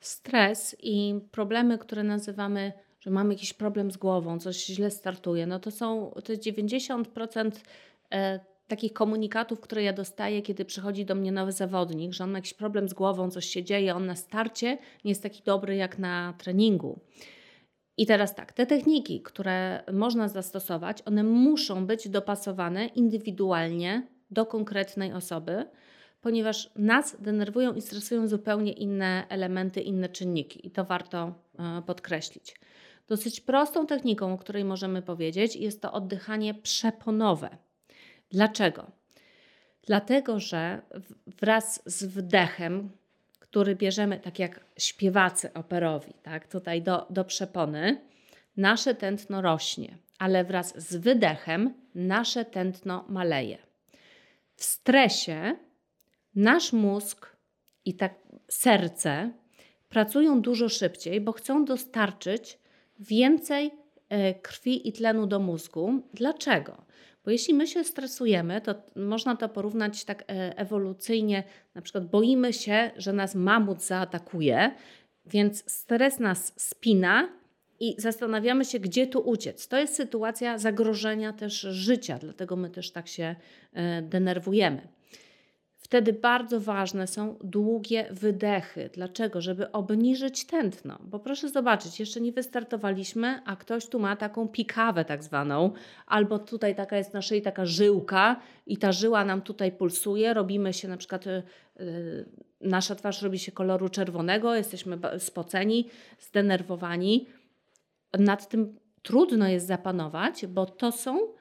Stres 0.00 0.76
i 0.78 1.20
problemy, 1.30 1.78
które 1.78 2.02
nazywamy 2.02 2.72
że 3.08 3.14
mamy 3.14 3.34
jakiś 3.34 3.52
problem 3.52 3.90
z 3.90 3.96
głową, 3.96 4.38
coś 4.38 4.66
źle 4.66 4.90
startuje, 4.90 5.46
no 5.46 5.58
to 5.58 5.70
są 5.70 6.12
to 6.24 6.32
jest 6.32 6.44
90% 6.44 7.50
e, 8.12 8.40
takich 8.68 8.92
komunikatów, 8.92 9.60
które 9.60 9.82
ja 9.82 9.92
dostaję, 9.92 10.42
kiedy 10.42 10.64
przychodzi 10.64 11.04
do 11.04 11.14
mnie 11.14 11.32
nowy 11.32 11.52
zawodnik, 11.52 12.12
że 12.12 12.24
on 12.24 12.30
ma 12.30 12.38
jakiś 12.38 12.54
problem 12.54 12.88
z 12.88 12.94
głową, 12.94 13.30
coś 13.30 13.46
się 13.46 13.64
dzieje, 13.64 13.94
on 13.94 14.06
na 14.06 14.16
starcie 14.16 14.78
nie 15.04 15.10
jest 15.10 15.22
taki 15.22 15.42
dobry 15.42 15.76
jak 15.76 15.98
na 15.98 16.34
treningu. 16.38 17.00
I 17.96 18.06
teraz 18.06 18.34
tak, 18.34 18.52
te 18.52 18.66
techniki, 18.66 19.22
które 19.22 19.84
można 19.92 20.28
zastosować, 20.28 21.02
one 21.04 21.22
muszą 21.22 21.86
być 21.86 22.08
dopasowane 22.08 22.86
indywidualnie 22.86 24.06
do 24.30 24.46
konkretnej 24.46 25.12
osoby, 25.12 25.64
ponieważ 26.20 26.70
nas 26.76 27.16
denerwują 27.20 27.74
i 27.74 27.80
stresują 27.80 28.28
zupełnie 28.28 28.72
inne 28.72 29.26
elementy, 29.28 29.80
inne 29.80 30.08
czynniki 30.08 30.66
i 30.66 30.70
to 30.70 30.84
warto 30.84 31.34
e, 31.58 31.82
podkreślić. 31.82 32.54
Dosyć 33.08 33.40
prostą 33.40 33.86
techniką, 33.86 34.32
o 34.32 34.38
której 34.38 34.64
możemy 34.64 35.02
powiedzieć, 35.02 35.56
jest 35.56 35.82
to 35.82 35.92
oddychanie 35.92 36.54
przeponowe. 36.54 37.56
Dlaczego? 38.30 38.90
Dlatego, 39.86 40.40
że 40.40 40.82
wraz 41.26 41.82
z 41.86 42.04
wdechem, 42.04 42.90
który 43.40 43.76
bierzemy, 43.76 44.20
tak 44.20 44.38
jak 44.38 44.60
śpiewacy 44.78 45.52
operowi, 45.52 46.14
tak, 46.22 46.46
tutaj 46.48 46.82
do, 46.82 47.06
do 47.10 47.24
przepony, 47.24 48.00
nasze 48.56 48.94
tętno 48.94 49.42
rośnie, 49.42 49.98
ale 50.18 50.44
wraz 50.44 50.80
z 50.88 50.96
wydechem 50.96 51.74
nasze 51.94 52.44
tętno 52.44 53.04
maleje. 53.08 53.58
W 54.56 54.64
stresie 54.64 55.56
nasz 56.34 56.72
mózg 56.72 57.36
i 57.84 57.94
tak 57.94 58.14
serce 58.48 59.32
pracują 59.88 60.42
dużo 60.42 60.68
szybciej, 60.68 61.20
bo 61.20 61.32
chcą 61.32 61.64
dostarczyć 61.64 62.58
więcej 62.98 63.70
e, 64.08 64.34
krwi 64.34 64.88
i 64.88 64.92
tlenu 64.92 65.26
do 65.26 65.38
mózgu. 65.38 66.02
Dlaczego? 66.14 66.88
Bo 67.24 67.30
jeśli 67.30 67.54
my 67.54 67.66
się 67.66 67.84
stresujemy, 67.84 68.60
to 68.60 68.74
można 68.96 69.36
to 69.36 69.48
porównać 69.48 70.04
tak 70.04 70.22
e, 70.22 70.58
ewolucyjnie, 70.58 71.44
na 71.74 71.82
przykład 71.82 72.10
boimy 72.10 72.52
się, 72.52 72.90
że 72.96 73.12
nas 73.12 73.34
mamut 73.34 73.82
zaatakuje, 73.82 74.70
więc 75.26 75.70
stres 75.70 76.18
nas 76.18 76.52
spina 76.56 77.28
i 77.80 77.94
zastanawiamy 77.98 78.64
się, 78.64 78.80
gdzie 78.80 79.06
tu 79.06 79.20
uciec. 79.20 79.68
To 79.68 79.78
jest 79.78 79.94
sytuacja 79.94 80.58
zagrożenia 80.58 81.32
też 81.32 81.60
życia, 81.60 82.18
dlatego 82.18 82.56
my 82.56 82.70
też 82.70 82.90
tak 82.90 83.08
się 83.08 83.36
e, 83.72 84.02
denerwujemy. 84.02 84.88
Wtedy 85.88 86.12
bardzo 86.12 86.60
ważne 86.60 87.06
są 87.06 87.36
długie 87.44 88.08
wydechy. 88.10 88.90
Dlaczego? 88.92 89.40
Żeby 89.40 89.72
obniżyć 89.72 90.46
tętno. 90.46 90.98
Bo 91.00 91.18
proszę 91.18 91.48
zobaczyć, 91.48 92.00
jeszcze 92.00 92.20
nie 92.20 92.32
wystartowaliśmy, 92.32 93.40
a 93.44 93.56
ktoś 93.56 93.86
tu 93.86 93.98
ma 93.98 94.16
taką 94.16 94.48
pikawę 94.48 95.04
tak 95.04 95.24
zwaną, 95.24 95.70
albo 96.06 96.38
tutaj 96.38 96.74
taka 96.74 96.96
jest 96.96 97.14
na 97.14 97.22
szyi 97.22 97.42
taka 97.42 97.66
żyłka 97.66 98.40
i 98.66 98.76
ta 98.76 98.92
żyła 98.92 99.24
nam 99.24 99.42
tutaj 99.42 99.72
pulsuje, 99.72 100.34
robimy 100.34 100.72
się 100.72 100.88
na 100.88 100.96
przykład, 100.96 101.26
yy, 101.26 101.44
nasza 102.60 102.94
twarz 102.94 103.22
robi 103.22 103.38
się 103.38 103.52
koloru 103.52 103.88
czerwonego, 103.88 104.54
jesteśmy 104.54 104.98
spoceni, 105.18 105.88
zdenerwowani. 106.20 107.26
Nad 108.18 108.48
tym 108.48 108.78
trudno 109.02 109.48
jest 109.48 109.66
zapanować, 109.66 110.46
bo 110.46 110.66
to 110.66 110.92
są 110.92 111.37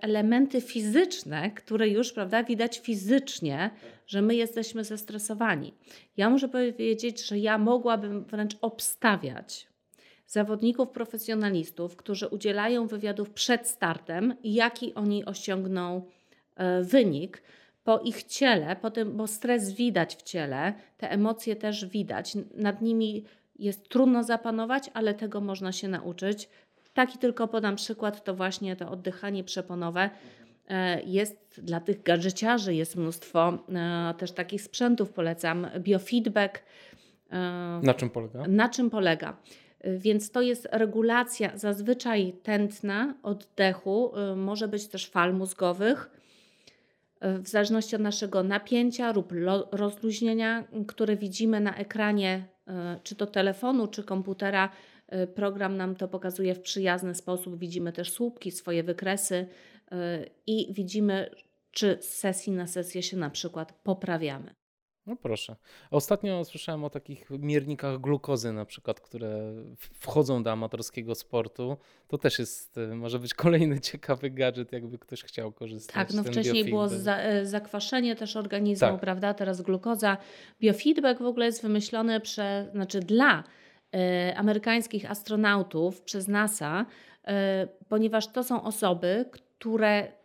elementy 0.00 0.60
fizyczne, 0.60 1.50
które 1.50 1.88
już 1.88 2.12
prawda, 2.12 2.42
widać 2.42 2.78
fizycznie, 2.78 3.70
że 4.06 4.22
my 4.22 4.34
jesteśmy 4.34 4.84
zestresowani. 4.84 5.74
Ja 6.16 6.30
muszę 6.30 6.48
powiedzieć, 6.48 7.26
że 7.26 7.38
ja 7.38 7.58
mogłabym 7.58 8.24
wręcz 8.24 8.56
obstawiać 8.60 9.72
zawodników 10.26 10.88
profesjonalistów, 10.88 11.96
którzy 11.96 12.28
udzielają 12.28 12.86
wywiadów 12.86 13.30
przed 13.30 13.68
startem, 13.68 14.34
jaki 14.44 14.94
oni 14.94 15.24
osiągną 15.24 16.02
e, 16.56 16.82
wynik 16.82 17.42
po 17.84 17.98
ich 17.98 18.22
ciele, 18.22 18.76
po 18.76 18.90
tym, 18.90 19.16
bo 19.16 19.26
stres 19.26 19.72
widać 19.72 20.16
w 20.16 20.22
ciele, 20.22 20.74
te 20.98 21.10
emocje 21.10 21.56
też 21.56 21.86
widać, 21.86 22.32
nad 22.54 22.82
nimi 22.82 23.24
jest 23.58 23.88
trudno 23.88 24.24
zapanować, 24.24 24.90
ale 24.94 25.14
tego 25.14 25.40
można 25.40 25.72
się 25.72 25.88
nauczyć. 25.88 26.48
Taki 26.94 27.18
tylko 27.18 27.48
podam 27.48 27.76
przykład, 27.76 28.24
to 28.24 28.34
właśnie 28.34 28.76
to 28.76 28.90
oddychanie 28.90 29.44
przeponowe 29.44 30.10
e, 30.68 31.02
jest 31.02 31.60
dla 31.62 31.80
tych 31.80 32.02
gadżeciarzy, 32.02 32.74
jest 32.74 32.96
mnóstwo 32.96 33.58
e, 33.68 34.14
też 34.18 34.32
takich 34.32 34.62
sprzętów, 34.62 35.12
polecam 35.12 35.66
biofeedback. 35.78 36.62
E, 37.30 37.80
na 37.82 37.94
czym 37.94 38.10
polega? 38.10 38.44
Na 38.48 38.68
czym 38.68 38.90
polega? 38.90 39.36
Więc 39.98 40.30
to 40.30 40.40
jest 40.40 40.68
regulacja 40.72 41.58
zazwyczaj 41.58 42.32
tętna 42.42 43.14
oddechu, 43.22 44.12
może 44.36 44.68
być 44.68 44.88
też 44.88 45.06
fal 45.06 45.34
mózgowych, 45.34 46.10
w 47.20 47.48
zależności 47.48 47.96
od 47.96 48.02
naszego 48.02 48.42
napięcia 48.42 49.12
lub 49.12 49.32
rozluźnienia, 49.72 50.64
które 50.86 51.16
widzimy 51.16 51.60
na 51.60 51.76
ekranie, 51.76 52.44
czy 53.02 53.16
to 53.16 53.26
telefonu, 53.26 53.86
czy 53.86 54.04
komputera, 54.04 54.68
program 55.34 55.76
nam 55.76 55.96
to 55.96 56.08
pokazuje 56.08 56.54
w 56.54 56.60
przyjazny 56.60 57.14
sposób. 57.14 57.58
Widzimy 57.58 57.92
też 57.92 58.10
słupki, 58.10 58.50
swoje 58.50 58.82
wykresy 58.82 59.34
y, 59.34 59.96
i 60.46 60.74
widzimy, 60.74 61.30
czy 61.70 61.98
z 62.00 62.08
sesji 62.08 62.52
na 62.52 62.66
sesję 62.66 63.02
się 63.02 63.16
na 63.16 63.30
przykład 63.30 63.72
poprawiamy. 63.72 64.54
No 65.06 65.16
proszę. 65.16 65.56
Ostatnio 65.90 66.44
słyszałem 66.44 66.84
o 66.84 66.90
takich 66.90 67.30
miernikach 67.30 68.00
glukozy 68.00 68.52
na 68.52 68.64
przykład, 68.64 69.00
które 69.00 69.52
wchodzą 70.00 70.42
do 70.42 70.52
amatorskiego 70.52 71.14
sportu. 71.14 71.76
To 72.08 72.18
też 72.18 72.38
jest, 72.38 72.78
y, 72.78 72.94
może 72.94 73.18
być 73.18 73.34
kolejny 73.34 73.80
ciekawy 73.90 74.30
gadżet, 74.30 74.72
jakby 74.72 74.98
ktoś 74.98 75.22
chciał 75.22 75.52
korzystać. 75.52 75.94
Tak, 75.94 76.12
no 76.16 76.24
wcześniej 76.24 76.64
było 76.64 76.88
za, 76.88 77.18
zakwaszenie 77.42 78.16
też 78.16 78.36
organizmu, 78.36 78.88
tak. 78.88 79.00
prawda? 79.00 79.34
Teraz 79.34 79.62
glukoza. 79.62 80.16
Biofeedback 80.60 81.22
w 81.22 81.26
ogóle 81.26 81.46
jest 81.46 81.62
wymyślony 81.62 82.20
prze, 82.20 82.68
znaczy 82.72 83.00
dla 83.00 83.38
E, 83.38 83.44
amerykańskich 84.36 85.10
astronautów 85.10 86.02
przez 86.02 86.28
NASA, 86.28 86.86
e, 87.26 87.68
ponieważ 87.88 88.26
to 88.28 88.44
są 88.44 88.62
osoby, 88.62 89.24
które 89.32 89.51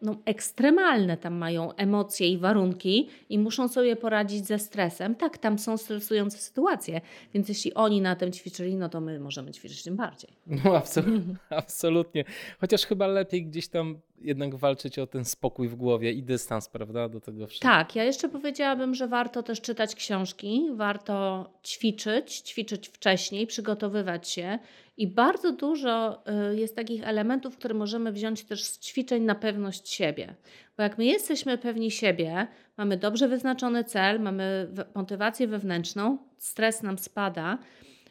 no, 0.02 0.16
ekstremalne 0.26 1.18
tam 1.18 1.34
mają 1.34 1.76
emocje 1.76 2.28
i 2.28 2.38
warunki 2.38 3.10
i 3.30 3.40
muszą 3.40 3.68
sobie 3.68 3.96
poradzić 3.96 4.46
ze 4.46 4.60
stresem. 4.60 5.16
Tak, 5.16 5.38
tam 5.38 5.60
są 5.60 5.78
stresujące 5.78 6.38
sytuacje, 6.38 7.02
więc 7.34 7.50
jeśli 7.50 7.74
oni 7.74 8.02
na 8.02 8.16
tym 8.16 8.32
ćwiczyli, 8.32 8.76
no 8.76 8.90
to 8.90 9.02
my 9.02 9.20
możemy 9.20 9.52
ćwiczyć 9.52 9.84
tym 9.84 9.96
bardziej. 9.96 10.30
No 10.48 10.78
absolutnie, 10.78 11.36
absolutnie. 11.50 12.24
Chociaż 12.60 12.86
chyba 12.86 13.08
lepiej 13.08 13.46
gdzieś 13.46 13.68
tam 13.68 14.00
jednak 14.22 14.56
walczyć 14.56 15.00
o 15.00 15.08
ten 15.08 15.26
spokój 15.26 15.68
w 15.68 15.76
głowie 15.76 16.12
i 16.12 16.24
dystans, 16.24 16.70
prawda, 16.70 17.10
do 17.10 17.22
tego 17.22 17.48
wszystkiego. 17.48 17.74
Tak, 17.74 17.96
ja 17.96 18.04
jeszcze 18.04 18.30
powiedziałabym, 18.30 18.96
że 18.96 19.08
warto 19.08 19.44
też 19.44 19.62
czytać 19.62 19.96
książki, 19.96 20.68
warto 20.76 21.46
ćwiczyć, 21.66 22.40
ćwiczyć 22.40 22.88
wcześniej, 22.88 23.48
przygotowywać 23.48 24.30
się 24.30 24.60
i 24.98 25.08
bardzo 25.08 25.52
dużo 25.52 26.24
y, 26.52 26.58
jest 26.58 26.76
takich 26.76 27.08
elementów, 27.08 27.58
które 27.58 27.74
możemy 27.74 28.12
wziąć 28.12 28.44
też 28.44 28.64
z 28.64 28.80
ćwiczeń 28.80 29.24
na 29.24 29.36
pewność 29.36 29.90
siebie. 29.90 30.36
Bo 30.78 30.84
jak 30.84 30.98
my 30.98 31.06
jesteśmy 31.06 31.58
pewni 31.58 31.92
siebie, 31.92 32.48
mamy 32.78 32.98
dobrze 32.98 33.28
wyznaczony 33.28 33.84
cel, 33.84 34.20
mamy 34.20 34.68
motywację 34.96 35.48
wewnętrzną, 35.48 36.18
stres 36.38 36.84
nam 36.84 36.98
spada, 36.98 37.58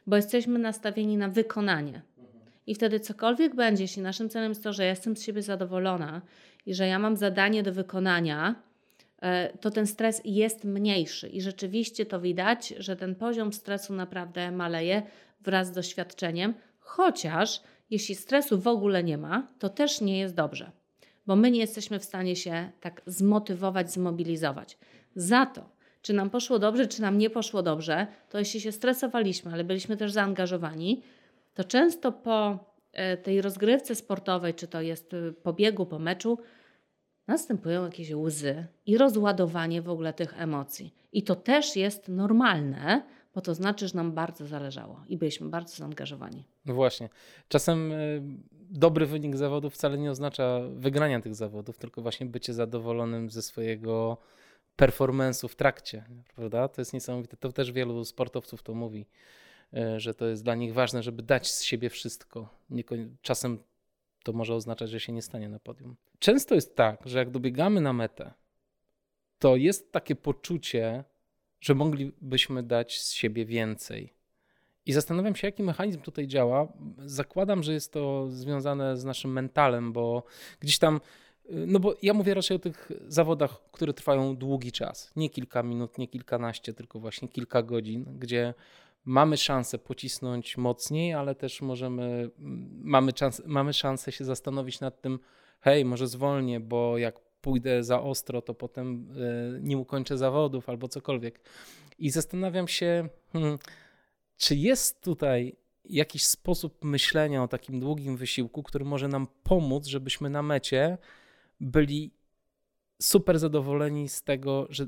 bo 0.06 0.16
jesteśmy 0.16 0.58
nastawieni 0.58 1.16
na 1.16 1.28
wykonanie. 1.28 2.02
I 2.66 2.74
wtedy 2.74 3.00
cokolwiek 3.00 3.54
będzie, 3.54 3.84
jeśli 3.84 4.02
naszym 4.02 4.28
celem 4.28 4.50
jest 4.50 4.62
to, 4.62 4.72
że 4.72 4.84
jestem 4.84 5.16
z 5.16 5.22
siebie 5.22 5.42
zadowolona 5.42 6.22
i 6.66 6.74
że 6.74 6.86
ja 6.86 6.98
mam 6.98 7.16
zadanie 7.16 7.62
do 7.62 7.72
wykonania, 7.72 8.54
e, 9.22 9.58
to 9.58 9.70
ten 9.70 9.86
stres 9.86 10.22
jest 10.24 10.64
mniejszy. 10.64 11.28
I 11.28 11.40
rzeczywiście 11.40 12.06
to 12.06 12.20
widać, 12.20 12.74
że 12.78 12.96
ten 12.96 13.14
poziom 13.14 13.52
stresu 13.52 13.94
naprawdę 13.94 14.50
maleje 14.50 15.02
wraz 15.40 15.68
z 15.68 15.72
doświadczeniem, 15.72 16.54
chociaż 16.86 17.60
jeśli 17.90 18.14
stresu 18.14 18.58
w 18.58 18.66
ogóle 18.66 19.04
nie 19.04 19.18
ma, 19.18 19.48
to 19.58 19.68
też 19.68 20.00
nie 20.00 20.18
jest 20.18 20.34
dobrze, 20.34 20.70
bo 21.26 21.36
my 21.36 21.50
nie 21.50 21.60
jesteśmy 21.60 21.98
w 21.98 22.04
stanie 22.04 22.36
się 22.36 22.70
tak 22.80 23.02
zmotywować, 23.06 23.92
zmobilizować. 23.92 24.78
Za 25.16 25.46
to, 25.46 25.68
czy 26.02 26.12
nam 26.12 26.30
poszło 26.30 26.58
dobrze, 26.58 26.86
czy 26.86 27.02
nam 27.02 27.18
nie 27.18 27.30
poszło 27.30 27.62
dobrze, 27.62 28.06
to 28.30 28.38
jeśli 28.38 28.60
się 28.60 28.72
stresowaliśmy, 28.72 29.52
ale 29.52 29.64
byliśmy 29.64 29.96
też 29.96 30.12
zaangażowani, 30.12 31.02
to 31.54 31.64
często 31.64 32.12
po 32.12 32.58
e, 32.92 33.16
tej 33.16 33.42
rozgrywce 33.42 33.94
sportowej, 33.94 34.54
czy 34.54 34.66
to 34.68 34.80
jest 34.80 35.14
e, 35.14 35.32
po 35.32 35.52
biegu, 35.52 35.86
po 35.86 35.98
meczu, 35.98 36.38
następują 37.26 37.84
jakieś 37.84 38.10
łzy 38.14 38.66
i 38.86 38.98
rozładowanie 38.98 39.82
w 39.82 39.90
ogóle 39.90 40.12
tych 40.12 40.40
emocji. 40.40 40.94
I 41.12 41.22
to 41.22 41.34
też 41.34 41.76
jest 41.76 42.08
normalne, 42.08 43.02
bo 43.36 43.40
to 43.40 43.54
znaczy, 43.54 43.88
że 43.88 43.96
nam 43.96 44.12
bardzo 44.12 44.46
zależało 44.46 45.00
i 45.08 45.16
byliśmy 45.16 45.48
bardzo 45.48 45.76
zaangażowani. 45.76 46.44
No 46.66 46.74
właśnie. 46.74 47.08
Czasem 47.48 47.92
e, 47.92 47.96
dobry 48.70 49.06
wynik 49.06 49.36
zawodów 49.36 49.74
wcale 49.74 49.98
nie 49.98 50.10
oznacza 50.10 50.60
wygrania 50.74 51.20
tych 51.20 51.34
zawodów, 51.34 51.78
tylko 51.78 52.02
właśnie 52.02 52.26
bycie 52.26 52.54
zadowolonym 52.54 53.30
ze 53.30 53.42
swojego 53.42 54.16
performance'u 54.78 55.48
w 55.48 55.56
trakcie, 55.56 56.04
prawda? 56.36 56.68
To 56.68 56.80
jest 56.80 56.92
niesamowite. 56.92 57.36
To 57.36 57.52
też 57.52 57.72
wielu 57.72 58.04
sportowców 58.04 58.62
to 58.62 58.74
mówi 58.74 59.06
E, 59.72 60.00
że 60.00 60.14
to 60.14 60.26
jest 60.26 60.44
dla 60.44 60.54
nich 60.54 60.74
ważne, 60.74 61.02
żeby 61.02 61.22
dać 61.22 61.50
z 61.50 61.62
siebie 61.62 61.90
wszystko. 61.90 62.48
Czasem 63.22 63.58
to 64.24 64.32
może 64.32 64.54
oznaczać, 64.54 64.90
że 64.90 65.00
się 65.00 65.12
nie 65.12 65.22
stanie 65.22 65.48
na 65.48 65.58
podium. 65.58 65.96
Często 66.18 66.54
jest 66.54 66.76
tak, 66.76 67.02
że 67.06 67.18
jak 67.18 67.30
dobiegamy 67.30 67.80
na 67.80 67.92
metę, 67.92 68.32
to 69.38 69.56
jest 69.56 69.92
takie 69.92 70.16
poczucie, 70.16 71.04
że 71.60 71.74
moglibyśmy 71.74 72.62
dać 72.62 73.00
z 73.00 73.12
siebie 73.12 73.46
więcej. 73.46 74.16
I 74.86 74.92
zastanawiam 74.92 75.36
się, 75.36 75.48
jaki 75.48 75.62
mechanizm 75.62 76.00
tutaj 76.00 76.26
działa. 76.26 76.72
Zakładam, 76.98 77.62
że 77.62 77.72
jest 77.72 77.92
to 77.92 78.28
związane 78.30 78.96
z 78.96 79.04
naszym 79.04 79.32
mentalem, 79.32 79.92
bo 79.92 80.22
gdzieś 80.60 80.78
tam, 80.78 81.00
no 81.50 81.80
bo 81.80 81.94
ja 82.02 82.14
mówię 82.14 82.34
raczej 82.34 82.56
o 82.56 82.60
tych 82.60 82.92
zawodach, 83.08 83.70
które 83.72 83.92
trwają 83.92 84.36
długi 84.36 84.72
czas. 84.72 85.12
Nie 85.16 85.30
kilka 85.30 85.62
minut, 85.62 85.98
nie 85.98 86.08
kilkanaście, 86.08 86.74
tylko 86.74 87.00
właśnie 87.00 87.28
kilka 87.28 87.62
godzin, 87.62 88.04
gdzie 88.18 88.54
mamy 89.04 89.36
szansę 89.36 89.78
pocisnąć 89.78 90.56
mocniej, 90.56 91.14
ale 91.14 91.34
też 91.34 91.62
możemy, 91.62 92.30
mamy, 92.82 93.12
czas, 93.12 93.42
mamy 93.46 93.72
szansę 93.72 94.12
się 94.12 94.24
zastanowić 94.24 94.80
nad 94.80 95.00
tym, 95.00 95.18
hej, 95.60 95.84
może 95.84 96.08
zwolnię, 96.08 96.60
bo 96.60 96.98
jak 96.98 97.25
pójdę 97.46 97.84
za 97.84 98.02
ostro, 98.02 98.42
to 98.42 98.54
potem 98.54 99.08
e, 99.56 99.60
nie 99.60 99.78
ukończę 99.78 100.18
zawodów 100.18 100.68
albo 100.68 100.88
cokolwiek. 100.88 101.40
I 101.98 102.10
zastanawiam 102.10 102.68
się, 102.68 103.08
hmm, 103.32 103.58
czy 104.36 104.56
jest 104.56 105.00
tutaj 105.00 105.56
jakiś 105.84 106.26
sposób 106.26 106.84
myślenia 106.84 107.42
o 107.42 107.48
takim 107.48 107.80
długim 107.80 108.16
wysiłku, 108.16 108.62
który 108.62 108.84
może 108.84 109.08
nam 109.08 109.26
pomóc, 109.42 109.86
żebyśmy 109.86 110.30
na 110.30 110.42
mecie 110.42 110.98
byli 111.60 112.10
super 113.02 113.38
zadowoleni 113.38 114.08
z 114.08 114.22
tego, 114.22 114.66
że 114.70 114.86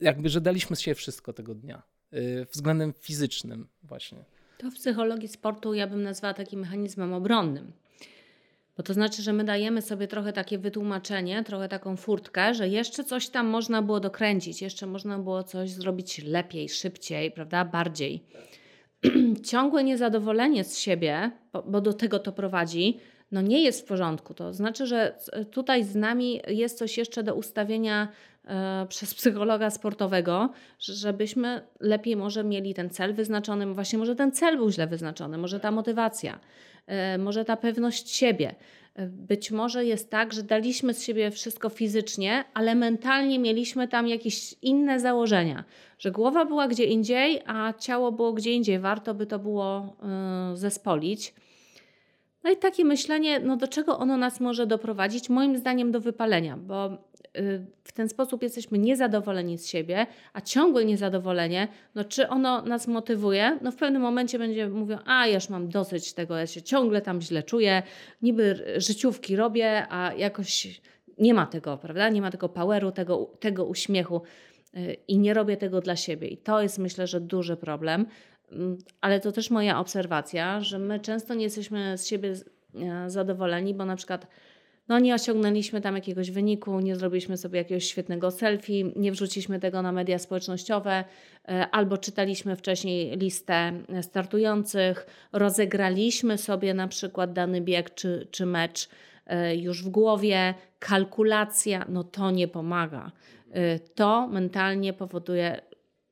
jakby, 0.00 0.28
że 0.28 0.40
daliśmy 0.40 0.76
się 0.76 0.94
wszystko 0.94 1.32
tego 1.32 1.54
dnia 1.54 1.82
y, 2.12 2.46
względem 2.52 2.92
fizycznym 2.92 3.68
właśnie. 3.82 4.24
To 4.58 4.70
w 4.70 4.74
psychologii 4.74 5.28
sportu 5.28 5.74
ja 5.74 5.86
bym 5.86 6.02
nazwała 6.02 6.34
takim 6.34 6.60
mechanizmem 6.60 7.12
obronnym. 7.12 7.72
Bo 8.76 8.82
to 8.82 8.94
znaczy, 8.94 9.22
że 9.22 9.32
my 9.32 9.44
dajemy 9.44 9.82
sobie 9.82 10.08
trochę 10.08 10.32
takie 10.32 10.58
wytłumaczenie, 10.58 11.44
trochę 11.44 11.68
taką 11.68 11.96
furtkę, 11.96 12.54
że 12.54 12.68
jeszcze 12.68 13.04
coś 13.04 13.28
tam 13.28 13.46
można 13.46 13.82
było 13.82 14.00
dokręcić, 14.00 14.62
jeszcze 14.62 14.86
można 14.86 15.18
było 15.18 15.42
coś 15.42 15.70
zrobić 15.70 16.24
lepiej, 16.24 16.68
szybciej, 16.68 17.30
prawda, 17.30 17.64
bardziej. 17.64 18.24
ciągłe 19.50 19.84
niezadowolenie 19.84 20.64
z 20.64 20.78
siebie, 20.78 21.30
bo, 21.66 21.80
do 21.80 21.92
tego 21.92 22.18
to 22.18 22.32
prowadzi, 22.32 23.00
no 23.32 23.40
nie 23.40 23.62
jest 23.62 23.80
w 23.80 23.84
porządku. 23.84 24.34
To 24.34 24.52
znaczy, 24.52 24.86
że 24.86 25.18
tutaj 25.50 25.84
z 25.84 25.94
nami 25.94 26.40
jest 26.48 26.78
coś 26.78 26.98
jeszcze 26.98 27.22
do 27.22 27.34
ustawienia 27.34 28.08
e, 28.44 28.86
przez 28.88 29.14
psychologa 29.14 29.70
sportowego, 29.70 30.50
żebyśmy 30.78 31.66
lepiej 31.80 32.16
może 32.16 32.44
mieli 32.44 32.74
ten 32.74 32.90
cel 32.90 33.14
wyznaczony. 33.14 33.74
Właśnie 33.74 33.98
może 33.98 34.16
ten 34.16 34.32
cel 34.32 34.56
był 34.56 34.70
źle 34.70 34.86
wyznaczony, 34.86 35.38
może 35.38 35.60
ta 35.60 35.70
motywacja, 35.70 36.40
może 37.18 37.44
ta 37.44 37.56
pewność 37.56 38.10
siebie. 38.10 38.54
Być 39.08 39.50
może 39.50 39.84
jest 39.84 40.10
tak, 40.10 40.32
że 40.32 40.42
daliśmy 40.42 40.94
z 40.94 41.02
siebie 41.04 41.30
wszystko 41.30 41.68
fizycznie, 41.68 42.44
ale 42.54 42.74
mentalnie 42.74 43.38
mieliśmy 43.38 43.88
tam 43.88 44.08
jakieś 44.08 44.54
inne 44.62 45.00
założenia, 45.00 45.64
że 45.98 46.10
głowa 46.10 46.44
była 46.44 46.68
gdzie 46.68 46.84
indziej, 46.84 47.40
a 47.46 47.72
ciało 47.78 48.12
było 48.12 48.32
gdzie 48.32 48.52
indziej. 48.52 48.78
Warto 48.78 49.14
by 49.14 49.26
to 49.26 49.38
było 49.38 49.96
yy, 50.50 50.56
zespolić. 50.56 51.34
No 52.44 52.50
i 52.50 52.56
takie 52.56 52.84
myślenie, 52.84 53.40
no 53.40 53.56
do 53.56 53.68
czego 53.68 53.98
ono 53.98 54.16
nas 54.16 54.40
może 54.40 54.66
doprowadzić? 54.66 55.30
Moim 55.30 55.58
zdaniem 55.58 55.92
do 55.92 56.00
wypalenia, 56.00 56.56
bo 56.56 56.90
w 57.84 57.92
ten 57.92 58.08
sposób 58.08 58.42
jesteśmy 58.42 58.78
niezadowoleni 58.78 59.58
z 59.58 59.66
siebie, 59.66 60.06
a 60.32 60.40
ciągłe 60.40 60.84
niezadowolenie, 60.84 61.68
no 61.94 62.04
czy 62.04 62.28
ono 62.28 62.62
nas 62.62 62.86
motywuje? 62.86 63.58
No 63.62 63.72
w 63.72 63.76
pewnym 63.76 64.02
momencie 64.02 64.38
będzie 64.38 64.68
mówią, 64.68 64.98
a 65.04 65.26
ja 65.26 65.34
już 65.34 65.48
mam 65.48 65.68
dosyć 65.68 66.12
tego, 66.12 66.36
ja 66.36 66.46
się 66.46 66.62
ciągle 66.62 67.02
tam 67.02 67.20
źle 67.20 67.42
czuję, 67.42 67.82
niby 68.22 68.64
życiówki 68.76 69.36
robię, 69.36 69.86
a 69.90 70.12
jakoś 70.14 70.80
nie 71.18 71.34
ma 71.34 71.46
tego, 71.46 71.78
prawda? 71.78 72.08
Nie 72.08 72.22
ma 72.22 72.30
tego 72.30 72.48
poweru, 72.48 72.92
tego, 72.92 73.30
tego 73.40 73.64
uśmiechu 73.64 74.22
y, 74.76 74.96
i 75.08 75.18
nie 75.18 75.34
robię 75.34 75.56
tego 75.56 75.80
dla 75.80 75.96
siebie. 75.96 76.28
I 76.28 76.36
to 76.36 76.62
jest 76.62 76.78
myślę, 76.78 77.06
że 77.06 77.20
duży 77.20 77.56
problem, 77.56 78.06
mm, 78.52 78.78
ale 79.00 79.20
to 79.20 79.32
też 79.32 79.50
moja 79.50 79.80
obserwacja, 79.80 80.60
że 80.60 80.78
my 80.78 81.00
często 81.00 81.34
nie 81.34 81.44
jesteśmy 81.44 81.98
z 81.98 82.06
siebie 82.06 82.32
e, 82.74 83.10
zadowoleni, 83.10 83.74
bo 83.74 83.84
na 83.84 83.96
przykład 83.96 84.26
no 84.88 84.98
nie 84.98 85.14
osiągnęliśmy 85.14 85.80
tam 85.80 85.94
jakiegoś 85.94 86.30
wyniku, 86.30 86.80
nie 86.80 86.96
zrobiliśmy 86.96 87.36
sobie 87.36 87.58
jakiegoś 87.58 87.84
świetnego 87.84 88.30
selfie, 88.30 88.92
nie 88.96 89.12
wrzuciliśmy 89.12 89.60
tego 89.60 89.82
na 89.82 89.92
media 89.92 90.18
społecznościowe, 90.18 91.04
e, 91.48 91.68
albo 91.70 91.98
czytaliśmy 91.98 92.56
wcześniej 92.56 93.18
listę 93.18 93.72
startujących, 94.02 95.06
rozegraliśmy 95.32 96.38
sobie 96.38 96.74
na 96.74 96.88
przykład 96.88 97.32
dany 97.32 97.60
bieg 97.60 97.94
czy, 97.94 98.28
czy 98.30 98.46
mecz 98.46 98.88
e, 99.26 99.56
już 99.56 99.84
w 99.84 99.88
głowie, 99.88 100.54
kalkulacja, 100.78 101.84
no 101.88 102.04
to 102.04 102.30
nie 102.30 102.48
pomaga. 102.48 103.12
E, 103.50 103.78
to 103.78 104.28
mentalnie 104.28 104.92
powoduje, 104.92 105.60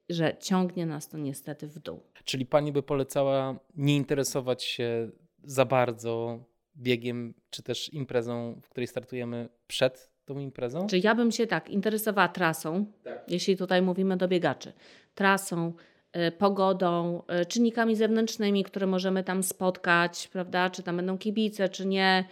że 0.09 0.37
ciągnie 0.41 0.87
nas 0.87 1.09
to 1.09 1.18
niestety 1.18 1.68
w 1.68 1.79
dół. 1.79 2.01
Czyli 2.25 2.47
pani 2.47 2.73
by 2.73 2.83
polecała 2.83 3.59
nie 3.77 3.97
interesować 3.97 4.64
się 4.64 5.11
za 5.45 5.64
bardzo 5.64 6.45
biegiem, 6.77 7.35
czy 7.51 7.62
też 7.62 7.93
imprezą, 7.93 8.61
w 8.62 8.68
której 8.68 8.87
startujemy 8.87 9.49
przed 9.66 10.11
tą 10.25 10.39
imprezą? 10.39 10.87
Czy 10.87 10.99
ja 10.99 11.14
bym 11.14 11.33
się 11.33 11.47
tak 11.47 11.70
interesowała 11.70 12.29
trasą, 12.29 12.87
tak. 13.05 13.25
jeśli 13.29 13.57
tutaj 13.57 13.83
mówimy 13.83 14.16
do 14.16 14.29
biegaczy, 14.29 14.73
trasą, 15.14 15.73
y, 16.16 16.33
pogodą, 16.33 17.23
y, 17.43 17.47
czynnikami 17.47 17.97
zewnętrznymi, 17.97 18.64
które 18.64 18.87
możemy 18.87 19.25
tam 19.25 19.43
spotkać, 19.43 20.29
prawda? 20.29 20.70
Czy 20.70 20.83
tam 20.83 20.97
będą 20.97 21.18
kibice, 21.18 21.68
czy 21.68 21.87
nie, 21.87 22.25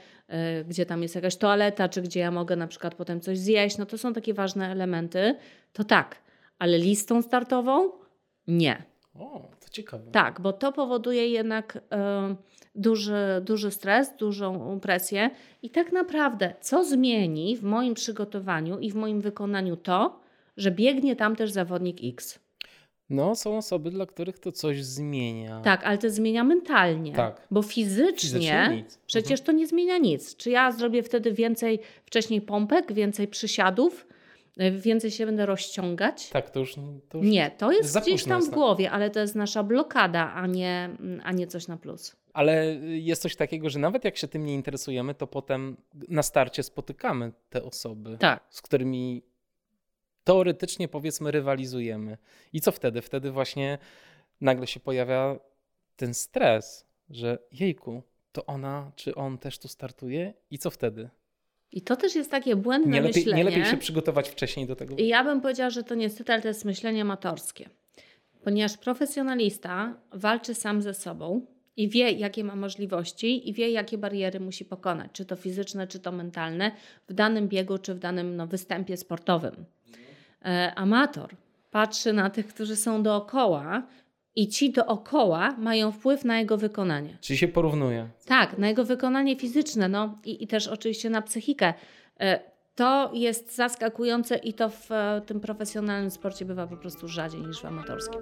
y, 0.61 0.65
gdzie 0.65 0.87
tam 0.87 1.03
jest 1.03 1.15
jakaś 1.15 1.37
toaleta, 1.37 1.89
czy 1.89 2.03
gdzie 2.03 2.21
ja 2.21 2.31
mogę 2.31 2.57
na 2.57 2.67
przykład 2.67 2.95
potem 2.95 3.21
coś 3.21 3.39
zjeść. 3.39 3.79
No 3.79 3.87
to 3.87 3.99
są 3.99 4.13
takie 4.13 4.35
ważne 4.35 4.73
elementy. 4.73 5.37
To 5.73 5.85
tak, 5.85 6.17
ale 6.59 6.79
listą 6.79 7.23
startową 7.23 7.91
nie. 8.47 8.91
O, 9.21 9.51
to 9.61 9.69
ciekawe. 9.71 10.11
Tak, 10.13 10.41
bo 10.41 10.53
to 10.53 10.73
powoduje 10.73 11.29
jednak 11.29 11.79
duży, 12.75 13.15
duży 13.43 13.71
stres, 13.71 14.17
dużą 14.19 14.81
presję. 14.81 15.31
I 15.63 15.71
tak 15.71 15.93
naprawdę, 15.93 16.55
co 16.61 16.85
zmieni 16.85 17.57
w 17.57 17.63
moim 17.63 17.95
przygotowaniu 17.95 18.79
i 18.79 18.91
w 18.91 18.95
moim 18.95 19.21
wykonaniu 19.21 19.77
to, 19.77 20.21
że 20.57 20.71
biegnie 20.71 21.17
tam 21.17 21.37
też 21.37 21.51
zawodnik 21.51 21.99
X? 22.05 22.39
No, 23.11 23.35
są 23.35 23.57
osoby, 23.57 23.91
dla 23.91 24.07
których 24.07 24.39
to 24.39 24.53
coś 24.53 24.85
zmienia. 24.85 25.61
Tak, 25.61 25.85
ale 25.85 25.99
to 25.99 26.11
zmienia 26.11 26.45
mentalnie. 26.45 27.13
Tak. 27.13 27.47
Bo 27.51 27.63
fizycznie, 27.63 28.15
fizycznie 28.15 28.85
przecież 29.07 29.41
mhm. 29.41 29.47
to 29.47 29.53
nie 29.53 29.67
zmienia 29.67 29.99
nic. 29.99 30.37
Czy 30.37 30.51
ja 30.51 30.73
zrobię 30.73 31.03
wtedy 31.03 31.33
więcej 31.33 31.81
wcześniej 32.05 32.41
pompek, 32.41 32.93
więcej 32.93 33.29
przysiadów, 33.29 34.07
y, 34.10 34.10
więcej 34.71 35.11
się 35.11 35.27
będę 35.27 35.47
rozciągać? 35.47 36.29
Tak, 36.29 36.51
to 36.51 36.61
już. 36.61 36.75
To 37.09 37.19
już 37.19 37.27
nie, 37.27 37.51
to 37.51 37.73
jest 37.73 38.01
gdzieś 38.01 38.25
tam 38.25 38.45
w 38.45 38.51
głowie, 38.51 38.91
ale 38.91 39.11
to 39.11 39.21
jest 39.21 39.35
nasza 39.35 39.63
blokada, 39.63 40.33
a 40.33 40.47
nie, 40.47 40.91
a 41.23 41.33
nie 41.33 41.47
coś 41.47 41.69
na 41.69 41.77
plus. 41.77 42.17
Ale 42.33 42.67
jest 42.85 43.23
coś 43.23 43.37
takiego, 43.37 43.71
że 43.71 43.79
nawet 43.79 44.05
jak 44.05 44.17
się 44.17 44.29
tym 44.29 44.45
nie 44.47 44.55
interesujemy, 44.55 45.15
to 45.15 45.27
potem 45.27 45.77
na 46.09 46.23
starcie 46.23 46.63
spotykamy 46.63 47.33
te 47.51 47.63
osoby, 47.63 48.17
tak. 48.19 48.45
z 48.51 48.63
którymi 48.63 49.23
teoretycznie 50.25 50.89
powiedzmy 50.89 51.31
rywalizujemy. 51.31 52.19
I 52.53 52.61
co 52.61 52.73
wtedy? 52.73 53.03
Wtedy 53.03 53.31
właśnie 53.31 53.79
nagle 54.41 54.67
się 54.67 54.81
pojawia 54.81 55.37
ten 55.97 56.15
stres, 56.15 56.87
że 57.11 57.39
jejku, 57.53 58.03
to 58.33 58.47
ona 58.47 58.93
czy 58.97 59.15
on 59.15 59.39
też 59.39 59.59
tu 59.59 59.69
startuje 59.69 60.35
i 60.51 60.59
co 60.59 60.71
wtedy? 60.71 61.11
I 61.73 61.83
to 61.83 61.97
też 61.97 62.15
jest 62.15 62.31
takie 62.31 62.57
błędne 62.57 62.93
nie 62.93 63.01
lepiej, 63.01 63.23
myślenie. 63.23 63.45
Nie 63.45 63.51
lepiej 63.51 63.65
się 63.65 63.77
przygotować 63.77 64.29
wcześniej 64.29 64.67
do 64.67 64.77
tego? 64.77 64.97
I 64.97 65.07
ja 65.07 65.25
bym 65.25 65.41
powiedziała, 65.41 65.71
że 65.71 65.85
to 65.85 65.95
niestety, 65.95 66.33
ale 66.33 66.43
to 66.43 66.49
jest 66.49 66.65
myślenie 66.65 67.03
amatorskie. 67.03 67.69
Ponieważ 68.45 68.77
profesjonalista 68.77 70.01
walczy 70.13 70.55
sam 70.55 70.83
ze 70.83 70.95
sobą, 70.95 71.47
i 71.77 71.89
wie, 71.89 72.13
jakie 72.13 72.45
ma 72.45 72.57
możliwości, 72.57 73.49
i 73.49 73.53
wie, 73.53 73.71
jakie 73.71 73.99
bariery 73.99 74.41
musi 74.41 74.65
pokonać, 74.65 75.11
czy 75.13 75.25
to 75.25 75.37
fizyczne, 75.37 75.87
czy 75.87 75.99
to 75.99 76.13
mentalne, 76.13 76.73
w 77.09 77.13
danym 77.13 77.49
biegu, 77.49 77.79
czy 77.79 77.95
w 77.95 77.99
danym 77.99 78.37
no, 78.37 78.47
występie 78.47 78.97
sportowym. 78.97 79.65
E, 80.45 80.73
amator 80.75 81.37
patrzy 81.71 82.13
na 82.13 82.31
tych, 82.31 82.47
którzy 82.47 82.77
są 82.77 83.03
dookoła, 83.03 83.87
i 84.37 84.49
ci 84.49 84.73
dookoła 84.73 85.57
mają 85.59 85.93
wpływ 85.93 86.25
na 86.25 86.39
jego 86.39 86.57
wykonanie. 86.57 87.19
Czyli 87.21 87.37
się 87.37 87.49
porównuje. 87.49 88.09
Tak, 88.27 88.59
na 88.59 88.69
jego 88.69 88.85
wykonanie 88.85 89.37
fizyczne, 89.37 89.89
no 89.89 90.19
i, 90.25 90.45
i 90.45 90.47
też 90.47 90.69
oczywiście 90.69 91.11
na 91.11 91.23
psychikę. 91.23 91.75
E, 92.21 92.41
to 92.75 93.11
jest 93.15 93.57
zaskakujące 93.57 94.37
i 94.37 94.55
to 94.55 94.69
w 94.71 94.93
e, 94.93 95.23
tym 95.27 95.41
profesjonalnym 95.41 96.11
sporcie 96.11 96.45
bywa 96.45 96.67
po 96.67 96.77
prostu 96.77 97.09
rzadziej 97.09 97.41
niż 97.41 97.61
w 97.61 97.65
amatorskim. 97.65 98.21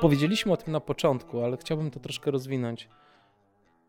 Powiedzieliśmy 0.00 0.52
o 0.52 0.56
tym 0.56 0.72
na 0.72 0.80
początku, 0.80 1.40
ale 1.40 1.56
chciałbym 1.56 1.90
to 1.90 2.00
troszkę 2.00 2.30
rozwinąć. 2.30 2.88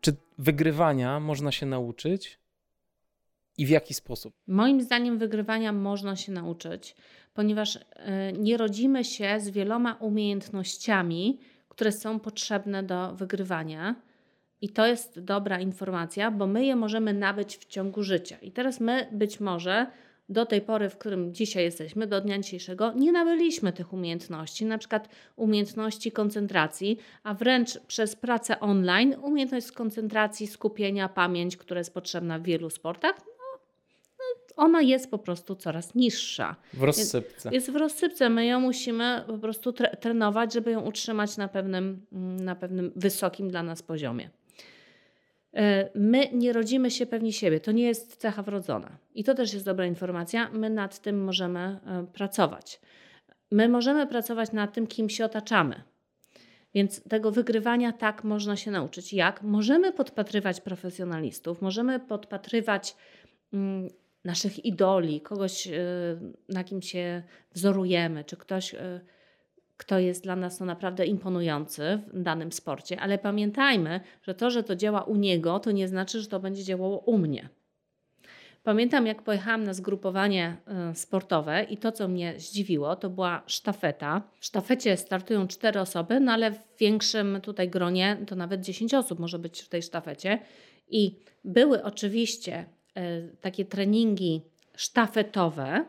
Czy 0.00 0.16
wygrywania 0.38 1.20
można 1.20 1.52
się 1.52 1.66
nauczyć 1.66 2.38
i 3.58 3.66
w 3.66 3.68
jaki 3.68 3.94
sposób? 3.94 4.34
Moim 4.46 4.80
zdaniem 4.80 5.18
wygrywania 5.18 5.72
można 5.72 6.16
się 6.16 6.32
nauczyć, 6.32 6.96
ponieważ 7.34 7.76
e, 7.76 8.32
nie 8.32 8.56
rodzimy 8.56 9.04
się 9.04 9.40
z 9.40 9.50
wieloma 9.50 9.94
umiejętnościami, 9.94 11.38
które 11.68 11.92
są 11.92 12.20
potrzebne 12.20 12.82
do 12.82 13.14
wygrywania. 13.14 13.94
I 14.60 14.68
to 14.68 14.86
jest 14.86 15.20
dobra 15.20 15.60
informacja, 15.60 16.30
bo 16.30 16.46
my 16.46 16.64
je 16.64 16.76
możemy 16.76 17.14
nabyć 17.14 17.56
w 17.56 17.64
ciągu 17.64 18.02
życia. 18.02 18.36
I 18.42 18.52
teraz 18.52 18.80
my 18.80 19.08
być 19.12 19.40
może 19.40 19.86
do 20.28 20.46
tej 20.46 20.60
pory, 20.60 20.90
w 20.90 20.98
którym 20.98 21.34
dzisiaj 21.34 21.64
jesteśmy, 21.64 22.06
do 22.06 22.20
dnia 22.20 22.38
dzisiejszego, 22.38 22.92
nie 22.92 23.12
nabyliśmy 23.12 23.72
tych 23.72 23.92
umiejętności, 23.92 24.64
na 24.64 24.78
przykład 24.78 25.08
umiejętności 25.36 26.12
koncentracji, 26.12 26.98
a 27.22 27.34
wręcz 27.34 27.78
przez 27.80 28.16
pracę 28.16 28.60
online 28.60 29.14
umiejętność 29.22 29.72
koncentracji, 29.72 30.46
skupienia, 30.46 31.08
pamięć, 31.08 31.56
która 31.56 31.78
jest 31.78 31.94
potrzebna 31.94 32.38
w 32.38 32.42
wielu 32.42 32.70
sportach, 32.70 33.35
ona 34.56 34.80
jest 34.80 35.10
po 35.10 35.18
prostu 35.18 35.56
coraz 35.56 35.94
niższa. 35.94 36.56
W 36.74 36.82
rozsypce. 36.82 37.50
Jest 37.52 37.70
w 37.70 37.76
rozsypce. 37.76 38.30
My 38.30 38.46
ją 38.46 38.60
musimy 38.60 39.24
po 39.26 39.38
prostu 39.38 39.72
tre 39.72 39.96
trenować, 39.96 40.54
żeby 40.54 40.70
ją 40.70 40.80
utrzymać 40.80 41.36
na 41.36 41.48
pewnym, 41.48 42.06
na 42.40 42.56
pewnym 42.56 42.92
wysokim 42.96 43.48
dla 43.48 43.62
nas 43.62 43.82
poziomie. 43.82 44.30
E, 45.54 45.90
my 45.94 46.28
nie 46.32 46.52
rodzimy 46.52 46.90
się 46.90 47.06
pewni 47.06 47.32
siebie, 47.32 47.60
to 47.60 47.72
nie 47.72 47.84
jest 47.84 48.16
cecha 48.16 48.42
wrodzona. 48.42 48.98
I 49.14 49.24
to 49.24 49.34
też 49.34 49.52
jest 49.52 49.64
dobra 49.64 49.86
informacja. 49.86 50.50
My 50.52 50.70
nad 50.70 50.98
tym 50.98 51.24
możemy 51.24 51.60
e, 51.60 52.06
pracować. 52.12 52.80
My 53.50 53.68
możemy 53.68 54.06
pracować 54.06 54.52
nad 54.52 54.74
tym, 54.74 54.86
kim 54.86 55.08
się 55.08 55.24
otaczamy. 55.24 55.82
Więc 56.74 57.02
tego 57.02 57.30
wygrywania 57.30 57.92
tak 57.92 58.24
można 58.24 58.56
się 58.56 58.70
nauczyć. 58.70 59.12
Jak? 59.12 59.42
Możemy 59.42 59.92
podpatrywać 59.92 60.60
profesjonalistów, 60.60 61.62
możemy 61.62 62.00
podpatrywać 62.00 62.96
mm, 63.52 63.88
naszych 64.26 64.64
idoli, 64.64 65.20
kogoś, 65.20 65.66
y, 65.66 65.72
na 66.48 66.64
kim 66.64 66.82
się 66.82 67.22
wzorujemy, 67.54 68.24
czy 68.24 68.36
ktoś, 68.36 68.74
y, 68.74 69.00
kto 69.76 69.98
jest 69.98 70.22
dla 70.22 70.36
nas 70.36 70.60
no 70.60 70.66
naprawdę 70.66 71.06
imponujący 71.06 72.00
w 72.12 72.22
danym 72.22 72.52
sporcie, 72.52 73.00
ale 73.00 73.18
pamiętajmy, 73.18 74.00
że 74.22 74.34
to, 74.34 74.50
że 74.50 74.62
to 74.62 74.76
działa 74.76 75.02
u 75.02 75.16
niego, 75.16 75.58
to 75.58 75.72
nie 75.72 75.88
znaczy, 75.88 76.20
że 76.20 76.26
to 76.26 76.40
będzie 76.40 76.64
działało 76.64 76.98
u 76.98 77.18
mnie. 77.18 77.48
Pamiętam, 78.62 79.06
jak 79.06 79.22
pojechałam 79.22 79.64
na 79.64 79.74
zgrupowanie 79.74 80.56
y, 80.92 80.94
sportowe 80.94 81.62
i 81.62 81.76
to, 81.76 81.92
co 81.92 82.08
mnie 82.08 82.34
zdziwiło, 82.36 82.96
to 82.96 83.10
była 83.10 83.42
sztafeta. 83.46 84.22
W 84.40 84.44
sztafecie 84.44 84.96
startują 84.96 85.48
cztery 85.48 85.80
osoby, 85.80 86.20
no 86.20 86.32
ale 86.32 86.50
w 86.50 86.78
większym 86.78 87.40
tutaj 87.42 87.68
gronie 87.68 88.16
to 88.26 88.36
nawet 88.36 88.60
10 88.60 88.94
osób 88.94 89.18
może 89.18 89.38
być 89.38 89.60
w 89.62 89.68
tej 89.68 89.82
sztafecie. 89.82 90.38
I 90.88 91.18
były 91.44 91.82
oczywiście 91.82 92.64
takie 93.40 93.64
treningi 93.64 94.42
sztafetowe, 94.76 95.84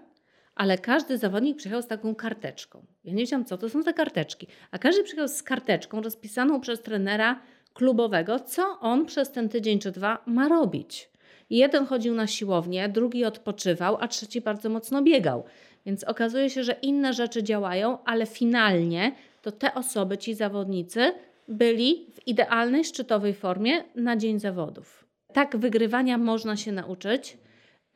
ale 0.55 0.77
każdy 0.77 1.17
zawodnik 1.17 1.57
przyjechał 1.57 1.81
z 1.81 1.87
taką 1.87 2.15
karteczką. 2.15 2.85
Ja 3.03 3.13
nie 3.13 3.17
wiedziałam, 3.17 3.45
co 3.45 3.57
to 3.57 3.69
są 3.69 3.83
te 3.83 3.93
karteczki. 3.93 4.47
A 4.71 4.77
każdy 4.77 5.03
przyjechał 5.03 5.27
z 5.27 5.43
karteczką 5.43 6.01
rozpisaną 6.01 6.61
przez 6.61 6.81
trenera 6.81 7.39
klubowego, 7.73 8.39
co 8.39 8.79
on 8.79 9.05
przez 9.05 9.31
ten 9.31 9.49
tydzień 9.49 9.79
czy 9.79 9.91
dwa 9.91 10.23
ma 10.25 10.47
robić. 10.47 11.09
Jeden 11.49 11.85
chodził 11.85 12.15
na 12.15 12.27
siłownię, 12.27 12.89
drugi 12.89 13.25
odpoczywał, 13.25 13.97
a 13.99 14.07
trzeci 14.07 14.41
bardzo 14.41 14.69
mocno 14.69 15.01
biegał. 15.01 15.43
Więc 15.85 16.03
okazuje 16.03 16.49
się, 16.49 16.63
że 16.63 16.75
inne 16.81 17.13
rzeczy 17.13 17.43
działają, 17.43 18.03
ale 18.03 18.25
finalnie 18.25 19.15
to 19.41 19.51
te 19.51 19.73
osoby, 19.73 20.17
ci 20.17 20.33
zawodnicy, 20.33 21.11
byli 21.47 22.07
w 22.13 22.27
idealnej 22.27 22.85
szczytowej 22.85 23.33
formie 23.33 23.83
na 23.95 24.17
dzień 24.17 24.39
zawodów 24.39 25.06
tak 25.37 25.57
wygrywania 25.57 26.17
można 26.17 26.57
się 26.57 26.71
nauczyć. 26.71 27.37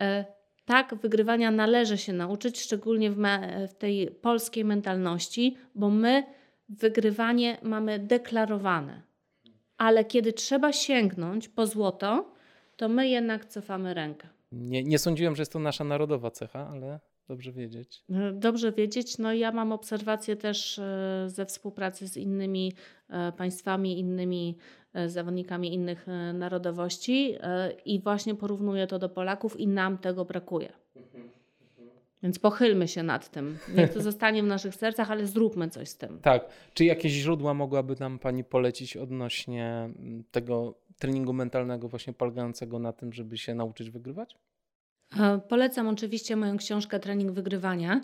E, 0.01 0.25
tak 0.65 0.95
wygrywania 0.95 1.51
należy 1.51 1.97
się 1.97 2.13
nauczyć, 2.13 2.61
szczególnie 2.61 3.11
w, 3.11 3.17
me, 3.17 3.67
w 3.67 3.73
tej 3.73 4.07
polskiej 4.07 4.65
mentalności, 4.65 5.57
bo 5.75 5.89
my 5.89 6.23
wygrywanie 6.69 7.57
mamy 7.63 7.99
deklarowane. 7.99 9.01
Ale 9.77 10.05
kiedy 10.05 10.33
trzeba 10.33 10.73
sięgnąć 10.73 11.49
po 11.49 11.67
złoto, 11.67 12.33
to 12.75 12.89
my 12.89 13.09
jednak 13.09 13.45
cofamy 13.45 13.93
rękę. 13.93 14.27
Nie, 14.51 14.83
nie 14.83 14.99
sądziłem, 14.99 15.35
że 15.35 15.41
jest 15.41 15.51
to 15.51 15.59
nasza 15.59 15.83
narodowa 15.83 16.31
cecha, 16.31 16.67
ale 16.67 16.99
dobrze 17.27 17.51
wiedzieć. 17.51 18.03
E, 18.09 18.31
dobrze 18.33 18.71
wiedzieć. 18.71 19.17
No 19.17 19.33
ja 19.33 19.51
mam 19.51 19.71
obserwacje 19.71 20.35
też 20.35 20.79
e, 20.79 21.23
ze 21.27 21.45
współpracy 21.45 22.07
z 22.07 22.17
innymi 22.17 22.73
państwami, 23.37 23.99
innymi 23.99 24.57
E, 24.93 25.09
zawodnikami 25.09 25.73
innych 25.73 26.09
e, 26.09 26.33
narodowości 26.33 27.35
e, 27.39 27.71
i 27.85 27.99
właśnie 27.99 28.35
porównuję 28.35 28.87
to 28.87 28.99
do 28.99 29.09
Polaków 29.09 29.59
i 29.59 29.67
nam 29.67 29.97
tego 29.97 30.25
brakuje. 30.25 30.73
Więc 32.23 32.39
pochylmy 32.39 32.87
się 32.87 33.03
nad 33.03 33.29
tym. 33.29 33.57
Niech 33.75 33.93
to 33.93 34.01
zostanie 34.11 34.43
w 34.43 34.45
naszych 34.45 34.75
sercach, 34.75 35.11
ale 35.11 35.27
zróbmy 35.27 35.69
coś 35.69 35.89
z 35.89 35.97
tym. 35.97 36.19
Tak. 36.19 36.45
Czy 36.73 36.85
jakieś 36.85 37.11
źródła 37.11 37.53
mogłaby 37.53 37.95
nam 37.99 38.19
Pani 38.19 38.43
polecić 38.43 38.97
odnośnie 38.97 39.65
mm, 39.67 40.23
tego 40.31 40.73
treningu 40.99 41.33
mentalnego, 41.33 41.87
właśnie 41.87 42.13
polegającego 42.13 42.79
na 42.79 42.93
tym, 42.93 43.13
żeby 43.13 43.37
się 43.37 43.55
nauczyć 43.55 43.89
wygrywać? 43.89 44.37
Polecam 45.49 45.87
oczywiście 45.87 46.35
moją 46.35 46.57
książkę 46.57 46.99
Trening 46.99 47.31
Wygrywania. 47.31 48.01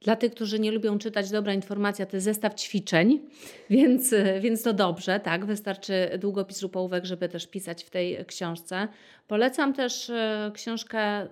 Dla 0.00 0.16
tych, 0.16 0.34
którzy 0.34 0.58
nie 0.58 0.72
lubią 0.72 0.98
czytać, 0.98 1.30
dobra 1.30 1.54
informacja 1.54 2.06
to 2.06 2.16
jest 2.16 2.24
zestaw 2.24 2.54
ćwiczeń, 2.54 3.20
więc, 3.70 4.14
więc 4.40 4.62
to 4.62 4.72
dobrze, 4.72 5.20
tak, 5.20 5.44
wystarczy 5.44 6.10
długopis 6.18 6.62
lub 6.62 6.76
ołówek, 6.76 7.04
żeby 7.04 7.28
też 7.28 7.46
pisać 7.46 7.84
w 7.84 7.90
tej 7.90 8.24
książce. 8.26 8.88
Polecam 9.26 9.72
też 9.72 10.10
e, 10.10 10.50
książkę 10.54 10.98
e, 10.98 11.28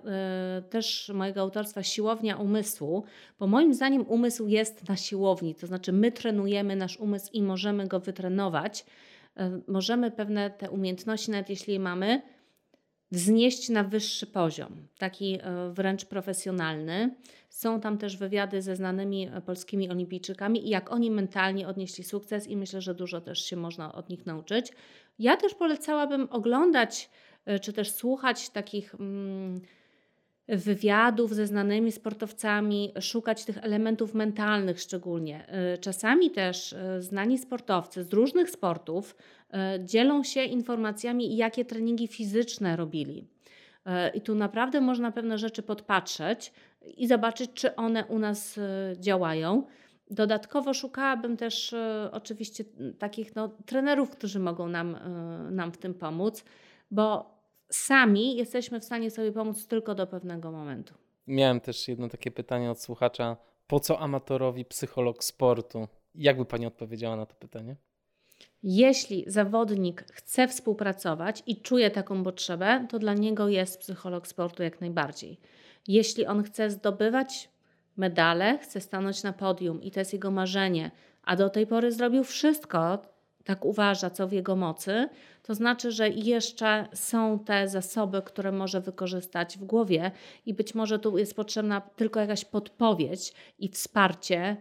też 0.69 1.11
mojego 1.13 1.41
autorstwa 1.41 1.83
Siłownia 1.83 2.37
Umysłu, 2.37 3.03
bo 3.39 3.47
moim 3.47 3.73
zdaniem 3.73 4.07
umysł 4.07 4.47
jest 4.47 4.89
na 4.89 4.95
siłowni, 4.95 5.55
to 5.55 5.67
znaczy 5.67 5.93
my 5.93 6.11
trenujemy 6.11 6.75
nasz 6.75 6.97
umysł 6.97 7.29
i 7.33 7.43
możemy 7.43 7.87
go 7.87 7.99
wytrenować. 7.99 8.85
E, 9.37 9.61
możemy 9.67 10.11
pewne 10.11 10.49
te 10.49 10.69
umiejętności, 10.69 11.31
nawet 11.31 11.49
jeśli 11.49 11.73
je 11.73 11.79
mamy, 11.79 12.21
wznieść 13.11 13.69
na 13.69 13.83
wyższy 13.83 14.27
poziom, 14.27 14.87
taki 14.97 15.39
wręcz 15.71 16.05
profesjonalny. 16.05 17.15
Są 17.55 17.81
tam 17.81 17.97
też 17.97 18.17
wywiady 18.17 18.61
ze 18.61 18.75
znanymi 18.75 19.27
e, 19.27 19.41
polskimi 19.41 19.89
olimpijczykami 19.89 20.67
i 20.67 20.69
jak 20.69 20.91
oni 20.91 21.11
mentalnie 21.11 21.67
odnieśli 21.67 22.03
sukces 22.03 22.47
i 22.47 22.57
myślę, 22.57 22.81
że 22.81 22.95
dużo 22.95 23.21
też 23.21 23.45
się 23.45 23.55
można 23.55 23.93
od 23.93 24.09
nich 24.09 24.25
nauczyć. 24.25 24.71
Ja 25.19 25.37
też 25.37 25.53
polecałabym 25.53 26.27
oglądać 26.31 27.09
e, 27.45 27.59
czy 27.59 27.73
też 27.73 27.91
słuchać 27.91 28.49
takich 28.49 28.95
mm, 28.95 29.61
wywiadów 30.47 31.35
ze 31.35 31.47
znanymi 31.47 31.91
sportowcami, 31.91 32.93
szukać 33.01 33.45
tych 33.45 33.57
elementów 33.57 34.13
mentalnych 34.13 34.81
szczególnie. 34.81 35.47
E, 35.47 35.77
czasami 35.77 36.31
też 36.31 36.75
znani 36.99 37.37
sportowcy 37.37 38.03
z 38.03 38.13
różnych 38.13 38.49
sportów 38.49 39.15
dzielą 39.79 40.23
się 40.23 40.43
informacjami, 40.43 41.37
jakie 41.37 41.65
treningi 41.65 42.07
fizyczne 42.07 42.75
robili. 42.75 43.27
I 44.13 44.21
tu 44.21 44.35
naprawdę 44.35 44.81
można 44.81 45.11
pewne 45.11 45.37
rzeczy 45.37 45.63
podpatrzeć, 45.63 46.53
i 46.97 47.07
zobaczyć, 47.07 47.51
czy 47.53 47.75
one 47.75 48.05
u 48.05 48.19
nas 48.19 48.57
e, 48.57 48.93
działają. 48.99 49.63
Dodatkowo 50.11 50.73
szukałabym 50.73 51.37
też 51.37 51.73
e, 51.73 52.09
oczywiście 52.11 52.63
takich 52.99 53.35
no, 53.35 53.49
trenerów, 53.65 54.09
którzy 54.09 54.39
mogą 54.39 54.67
nam, 54.67 54.95
e, 54.95 54.99
nam 55.51 55.71
w 55.71 55.77
tym 55.77 55.93
pomóc, 55.93 56.43
bo 56.91 57.35
sami 57.69 58.35
jesteśmy 58.35 58.79
w 58.79 58.85
stanie 58.85 59.11
sobie 59.11 59.31
pomóc 59.31 59.67
tylko 59.67 59.95
do 59.95 60.07
pewnego 60.07 60.51
momentu. 60.51 60.93
Miałem 61.27 61.59
też 61.59 61.87
jedno 61.87 62.09
takie 62.09 62.31
pytanie 62.31 62.71
od 62.71 62.81
słuchacza. 62.81 63.37
Po 63.67 63.79
co 63.79 63.99
amatorowi 63.99 64.65
psycholog 64.65 65.23
sportu? 65.23 65.87
Jak 66.15 66.37
by 66.37 66.45
Pani 66.45 66.65
odpowiedziała 66.65 67.15
na 67.15 67.25
to 67.25 67.35
pytanie? 67.35 67.75
Jeśli 68.63 69.23
zawodnik 69.27 70.05
chce 70.11 70.47
współpracować 70.47 71.43
i 71.47 71.61
czuje 71.61 71.91
taką 71.91 72.23
potrzebę, 72.23 72.87
to 72.89 72.99
dla 72.99 73.13
niego 73.13 73.49
jest 73.49 73.79
psycholog 73.79 74.27
sportu 74.27 74.63
jak 74.63 74.81
najbardziej. 74.81 75.39
Jeśli 75.87 76.25
on 76.25 76.43
chce 76.43 76.69
zdobywać 76.69 77.49
medale, 77.97 78.57
chce 78.57 78.81
stanąć 78.81 79.23
na 79.23 79.33
podium 79.33 79.81
i 79.81 79.91
to 79.91 79.99
jest 79.99 80.13
jego 80.13 80.31
marzenie, 80.31 80.91
a 81.23 81.35
do 81.35 81.49
tej 81.49 81.67
pory 81.67 81.91
zrobił 81.91 82.23
wszystko, 82.23 83.01
tak 83.43 83.65
uważa, 83.65 84.09
co 84.09 84.27
w 84.27 84.31
jego 84.31 84.55
mocy, 84.55 85.09
to 85.43 85.55
znaczy, 85.55 85.91
że 85.91 86.09
jeszcze 86.09 86.87
są 86.93 87.39
te 87.39 87.67
zasoby, 87.67 88.21
które 88.21 88.51
może 88.51 88.81
wykorzystać 88.81 89.57
w 89.57 89.63
głowie 89.63 90.11
i 90.45 90.53
być 90.53 90.75
może 90.75 90.99
tu 90.99 91.17
jest 91.17 91.35
potrzebna 91.35 91.81
tylko 91.81 92.19
jakaś 92.19 92.45
podpowiedź 92.45 93.33
i 93.59 93.69
wsparcie 93.69 94.57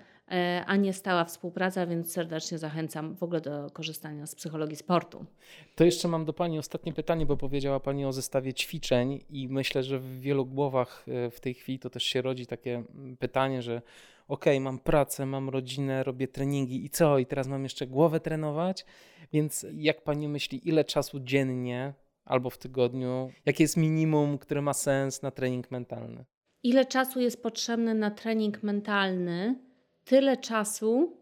a 0.66 0.76
nie 0.76 0.92
stała 0.92 1.24
współpraca, 1.24 1.86
więc 1.86 2.12
serdecznie 2.12 2.58
zachęcam 2.58 3.16
w 3.16 3.22
ogóle 3.22 3.40
do 3.40 3.70
korzystania 3.70 4.26
z 4.26 4.34
psychologii 4.34 4.76
sportu. 4.76 5.24
To 5.74 5.84
jeszcze 5.84 6.08
mam 6.08 6.24
do 6.24 6.32
Pani 6.32 6.58
ostatnie 6.58 6.92
pytanie, 6.92 7.26
bo 7.26 7.36
powiedziała 7.36 7.80
Pani 7.80 8.04
o 8.04 8.12
zestawie 8.12 8.54
ćwiczeń 8.54 9.24
i 9.30 9.48
myślę, 9.48 9.82
że 9.82 9.98
w 9.98 10.20
wielu 10.20 10.46
głowach 10.46 11.04
e, 11.08 11.30
w 11.30 11.40
tej 11.40 11.54
chwili 11.54 11.78
to 11.78 11.90
też 11.90 12.02
się 12.02 12.22
rodzi 12.22 12.46
takie 12.46 12.74
mm, 12.74 13.16
pytanie, 13.16 13.62
że 13.62 13.82
ok, 14.28 14.44
mam 14.60 14.78
pracę, 14.78 15.26
mam 15.26 15.48
rodzinę, 15.48 16.02
robię 16.02 16.28
treningi 16.28 16.84
i 16.84 16.90
co? 16.90 17.18
I 17.18 17.26
teraz 17.26 17.48
mam 17.48 17.62
jeszcze 17.62 17.86
głowę 17.86 18.20
trenować? 18.20 18.84
Więc 19.32 19.66
jak 19.72 20.04
Pani 20.04 20.28
myśli, 20.28 20.68
ile 20.68 20.84
czasu 20.84 21.20
dziennie 21.20 21.94
albo 22.24 22.50
w 22.50 22.58
tygodniu, 22.58 23.32
jakie 23.46 23.64
jest 23.64 23.76
minimum, 23.76 24.38
które 24.38 24.62
ma 24.62 24.74
sens 24.74 25.22
na 25.22 25.30
trening 25.30 25.70
mentalny? 25.70 26.24
Ile 26.62 26.84
czasu 26.84 27.20
jest 27.20 27.42
potrzebny 27.42 27.94
na 27.94 28.10
trening 28.10 28.62
mentalny? 28.62 29.63
Tyle 30.04 30.36
czasu, 30.36 31.16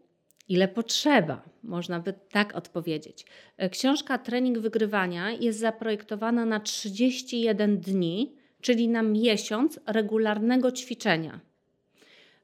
ile 0.49 0.67
potrzeba, 0.67 1.41
można 1.63 1.99
by 1.99 2.13
tak 2.31 2.55
odpowiedzieć. 2.55 3.25
E, 3.57 3.69
książka 3.69 4.17
Trening 4.17 4.59
Wygrywania 4.59 5.31
jest 5.31 5.59
zaprojektowana 5.59 6.45
na 6.45 6.59
31 6.59 7.77
dni 7.77 8.35
czyli 8.63 8.87
na 8.87 9.01
miesiąc 9.01 9.79
regularnego 9.85 10.71
ćwiczenia, 10.71 11.39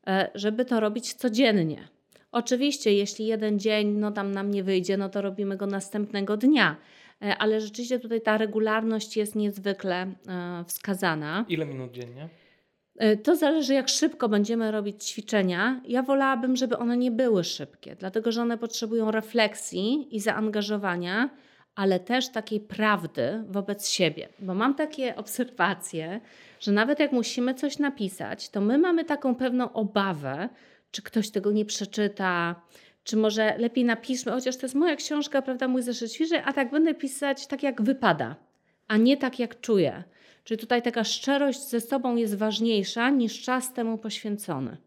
e, 0.07 0.31
żeby 0.35 0.65
to 0.65 0.79
robić 0.79 1.13
codziennie. 1.13 1.87
Oczywiście, 2.31 2.93
jeśli 2.93 3.25
jeden 3.25 3.59
dzień 3.59 3.87
no 3.87 4.11
tam 4.11 4.31
nam 4.31 4.51
nie 4.51 4.63
wyjdzie, 4.63 4.97
no 4.97 5.09
to 5.09 5.21
robimy 5.21 5.57
go 5.57 5.67
następnego 5.67 6.37
dnia, 6.37 6.75
e, 7.21 7.37
ale 7.37 7.61
rzeczywiście 7.61 7.99
tutaj 7.99 8.21
ta 8.21 8.37
regularność 8.37 9.17
jest 9.17 9.35
niezwykle 9.35 10.13
wskazana. 10.67 11.45
Ile 11.49 11.65
minut 11.65 11.91
dziennie? 11.91 12.29
To 13.23 13.35
zależy, 13.35 13.73
jak 13.73 13.89
szybko 13.89 14.29
będziemy 14.29 14.71
robić 14.71 15.03
ćwiczenia. 15.03 15.81
Ja 15.87 16.03
wolałabym, 16.03 16.55
żeby 16.55 16.77
one 16.77 16.97
nie 16.97 17.11
były 17.11 17.43
szybkie, 17.43 17.95
dlatego 17.95 18.31
że 18.31 18.41
one 18.41 18.57
potrzebują 18.57 19.11
refleksji 19.11 20.15
i 20.15 20.19
zaangażowania 20.19 21.29
ale 21.79 21.99
też 21.99 22.29
takiej 22.29 22.59
prawdy 22.59 23.43
wobec 23.47 23.89
siebie. 23.89 24.29
Bo 24.39 24.53
mam 24.53 24.75
takie 24.75 25.15
obserwacje, 25.15 26.21
że 26.59 26.71
nawet 26.71 26.99
jak 26.99 27.11
musimy 27.11 27.53
coś 27.53 27.79
napisać, 27.79 28.49
to 28.49 28.61
my 28.61 28.77
mamy 28.77 29.05
taką 29.05 29.35
pewną 29.35 29.73
obawę, 29.73 30.49
czy 30.91 31.01
ktoś 31.01 31.29
tego 31.29 31.51
nie 31.51 31.65
przeczyta, 31.65 32.55
czy 33.03 33.17
może 33.17 33.57
lepiej 33.57 33.85
napiszmy, 33.85 34.31
chociaż 34.31 34.57
to 34.57 34.65
jest 34.65 34.75
moja 34.75 34.95
książka, 34.95 35.41
prawda, 35.41 35.67
mój 35.67 35.81
zeszyt 35.81 36.13
świeży, 36.13 36.41
a 36.45 36.53
tak 36.53 36.71
będę 36.71 36.93
pisać 36.93 37.47
tak 37.47 37.63
jak 37.63 37.81
wypada, 37.81 38.35
a 38.87 38.97
nie 38.97 39.17
tak 39.17 39.39
jak 39.39 39.61
czuję. 39.61 40.03
Czyli 40.49 40.59
tutaj 40.59 40.81
taka 40.81 41.03
szczerość 41.03 41.69
ze 41.69 41.81
sobą 41.81 42.15
jest 42.15 42.35
ważniejsza 42.35 43.09
niż 43.09 43.41
czas 43.41 43.73
temu 43.73 43.97
poświęcony. 43.97 44.77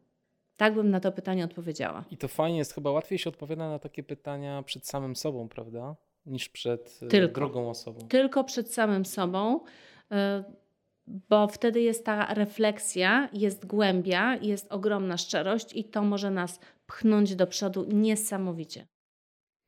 Tak 0.56 0.74
bym 0.74 0.90
na 0.90 1.00
to 1.00 1.12
pytanie 1.12 1.44
odpowiedziała. 1.44 2.04
I 2.10 2.16
to 2.16 2.28
fajnie 2.28 2.58
jest, 2.58 2.74
chyba 2.74 2.90
łatwiej 2.90 3.18
się 3.18 3.30
odpowiada 3.30 3.68
na 3.68 3.78
takie 3.78 4.02
pytania 4.02 4.62
przed 4.62 4.86
samym 4.86 5.16
sobą, 5.16 5.48
prawda? 5.48 5.96
niż 6.26 6.48
przed 6.48 7.00
e, 7.02 7.06
tylko, 7.06 7.40
drugą 7.40 7.70
osobą. 7.70 8.08
Tylko 8.08 8.44
przed 8.44 8.74
samym 8.74 9.04
sobą, 9.04 9.60
e, 10.10 10.44
bo 11.06 11.48
wtedy 11.48 11.80
jest 11.80 12.04
ta 12.04 12.34
refleksja, 12.34 13.28
jest 13.32 13.66
głębia, 13.66 14.36
jest 14.36 14.72
ogromna 14.72 15.16
szczerość 15.16 15.76
i 15.76 15.84
to 15.84 16.02
może 16.02 16.30
nas 16.30 16.60
pchnąć 16.86 17.34
do 17.34 17.46
przodu 17.46 17.84
niesamowicie. 17.88 18.86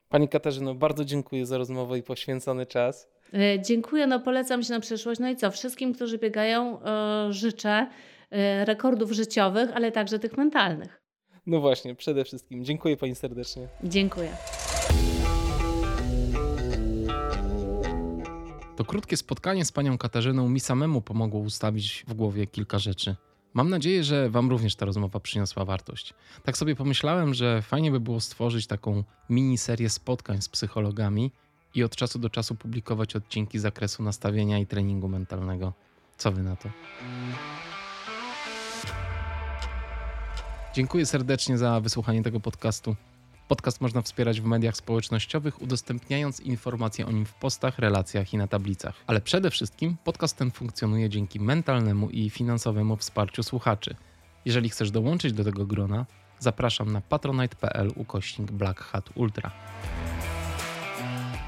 Pani 0.09 0.29
Katarzyno, 0.29 0.75
bardzo 0.75 1.05
dziękuję 1.05 1.47
za 1.47 1.59
rozmowę 1.59 1.99
i 1.99 2.03
poświęcony 2.03 2.67
czas. 2.67 3.14
E, 3.33 3.63
dziękuję, 3.63 4.07
no 4.07 4.21
polecam 4.21 4.63
się 4.63 4.73
na 4.73 4.81
przyszłość. 4.81 5.21
No 5.21 5.29
i 5.29 5.37
co, 5.37 5.51
wszystkim, 5.51 5.95
którzy 5.95 6.19
biegają, 6.19 6.79
życzę 7.31 7.87
rekordów 8.65 9.13
życiowych, 9.13 9.71
ale 9.75 9.93
także 9.93 10.19
tych 10.19 10.37
mentalnych. 10.37 11.03
No 11.47 11.61
właśnie, 11.61 11.95
przede 11.95 12.25
wszystkim. 12.25 12.65
Dziękuję 12.65 12.97
Pani 12.97 13.15
serdecznie. 13.15 13.69
Dziękuję. 13.85 14.37
To 18.77 18.85
krótkie 18.85 19.17
spotkanie 19.17 19.65
z 19.65 19.73
panią 19.73 19.99
Katarzyną 19.99 20.49
mi 20.49 20.61
samemu 20.61 21.01
pomogło 21.01 21.41
ustawić 21.41 22.05
w 22.09 22.15
głowie 22.15 22.47
kilka 22.47 22.79
rzeczy. 22.79 23.17
Mam 23.55 23.71
nadzieję, 23.71 24.05
że 24.05 24.31
Wam 24.31 24.51
również 24.51 24.77
ta 24.77 24.87
rozmowa 24.87 25.21
przyniosła 25.21 25.65
wartość. 25.65 26.15
Tak 26.45 26.57
sobie 26.57 26.77
pomyślałem, 26.77 27.35
że 27.35 27.63
fajnie 27.63 27.91
by 27.91 28.01
było 28.01 28.21
stworzyć 28.21 28.67
taką 28.67 29.05
mini 29.31 29.59
serię 29.59 29.91
spotkań 29.91 30.43
z 30.43 30.49
psychologami 30.49 31.33
i 31.75 31.85
od 31.85 31.97
czasu 31.97 32.19
do 32.19 32.31
czasu 32.31 32.55
publikować 32.55 33.17
odcinki 33.17 33.59
z 33.59 33.63
zakresu 33.63 34.03
nastawienia 34.03 34.59
i 34.59 34.67
treningu 34.67 35.09
mentalnego. 35.09 35.73
Co 36.17 36.33
Wy 36.33 36.43
na 36.43 36.57
to? 36.57 36.69
Dziękuję 40.75 41.07
serdecznie 41.07 41.59
za 41.59 41.81
wysłuchanie 41.81 42.23
tego 42.23 42.41
podcastu. 42.41 42.97
Podcast 43.49 43.81
można 43.81 44.03
wspierać 44.03 44.41
w 44.41 44.45
mediach 44.45 44.77
społecznościowych, 44.77 45.63
udostępniając 45.63 46.41
informacje 46.41 47.07
o 47.07 47.13
nim 47.13 47.27
w 47.27 47.35
postach, 47.35 47.79
relacjach 47.79 48.35
i 48.35 48.37
na 48.37 48.47
tablicach. 48.47 48.95
Ale 49.07 49.21
przede 49.21 49.51
wszystkim 49.51 49.97
podcast 50.05 50.37
ten 50.37 50.51
funkcjonuje 50.51 51.09
dzięki 51.09 51.41
mentalnemu 51.41 52.11
i 52.11 52.31
finansowemu 52.31 52.97
wsparciu 52.97 53.43
słuchaczy. 53.43 53.97
Jeżeli 54.45 54.69
chcesz 54.69 54.91
dołączyć 54.91 55.33
do 55.33 55.45
tego 55.45 55.67
grona, 55.67 56.07
zapraszam 56.39 56.93
na 56.93 57.01
patronite.pl 57.01 57.93
ukośnik 57.97 58.53
Black 58.53 58.81
Hat 58.81 59.11
Ultra. 59.15 59.51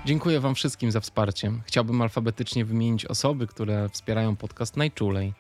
Dziękuję 0.06 0.40
Wam 0.40 0.54
wszystkim 0.54 0.90
za 0.90 1.00
wsparcie. 1.00 1.52
Chciałbym 1.64 2.02
alfabetycznie 2.02 2.64
wymienić 2.64 3.06
osoby, 3.06 3.46
które 3.46 3.88
wspierają 3.88 4.36
podcast 4.36 4.76
najczulej. 4.76 5.34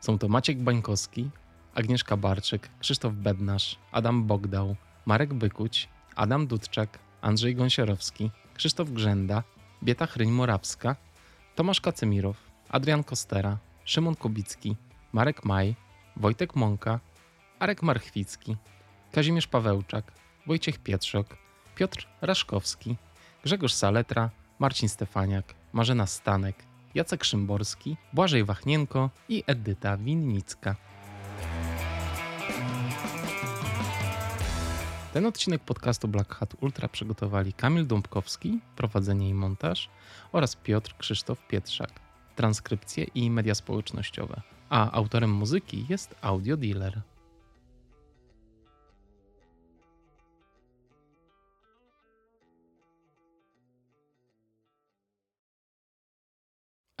Są 0.00 0.18
to 0.18 0.28
Maciek 0.28 0.58
Bańkowski, 0.58 1.30
Agnieszka 1.74 2.16
Barczyk, 2.16 2.68
Krzysztof 2.80 3.14
Bednarz, 3.14 3.78
Adam 3.92 4.24
Bogdał, 4.26 4.76
Marek 5.06 5.34
Bykuć, 5.34 5.88
Adam 6.16 6.46
Dudczak, 6.46 6.98
Andrzej 7.20 7.54
Gąsiorowski, 7.54 8.30
Krzysztof 8.54 8.90
Grzenda, 8.90 9.42
Bieta 9.82 10.06
Chryń-Morawska, 10.06 10.96
Tomasz 11.54 11.80
Kacemirow, 11.80 12.36
Adrian 12.68 13.04
Kostera, 13.04 13.58
Szymon 13.84 14.14
Kubicki, 14.14 14.76
Marek 15.12 15.44
Maj, 15.44 15.74
Wojtek 16.16 16.56
Mąka, 16.56 17.00
Arek 17.58 17.82
Marchwicki, 17.82 18.56
Kazimierz 19.12 19.46
Pawełczak, 19.46 20.12
Wojciech 20.46 20.78
Pietrzok, 20.78 21.36
Piotr 21.76 22.08
Raszkowski, 22.20 22.96
Grzegorz 23.44 23.72
Saletra, 23.72 24.30
Marcin 24.58 24.88
Stefaniak, 24.88 25.54
Marzena 25.72 26.06
Stanek, 26.06 26.64
Jacek 26.94 27.24
Szymborski, 27.24 27.96
Błażej 28.12 28.44
Wachnienko 28.44 29.10
i 29.28 29.44
Edyta 29.46 29.96
Winnicka. 29.96 30.76
Ten 35.12 35.26
odcinek 35.26 35.62
podcastu 35.62 36.08
Black 36.08 36.34
Hat 36.34 36.54
Ultra 36.60 36.88
przygotowali 36.88 37.52
Kamil 37.52 37.86
Dąbkowski, 37.86 38.60
prowadzenie 38.76 39.28
i 39.28 39.34
montaż 39.34 39.90
oraz 40.32 40.56
Piotr 40.56 40.94
Krzysztof 40.98 41.46
Pietrzak, 41.48 41.90
transkrypcje 42.36 43.04
i 43.04 43.30
media 43.30 43.54
społecznościowe. 43.54 44.40
A 44.68 44.92
autorem 44.92 45.30
muzyki 45.30 45.86
jest 45.88 46.14
Audio 46.22 46.56
Dealer. 46.56 47.00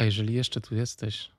A 0.04 0.06
jeżeli 0.06 0.34
jeszcze 0.34 0.60
tu 0.60 0.74
jesteś, 0.74 1.30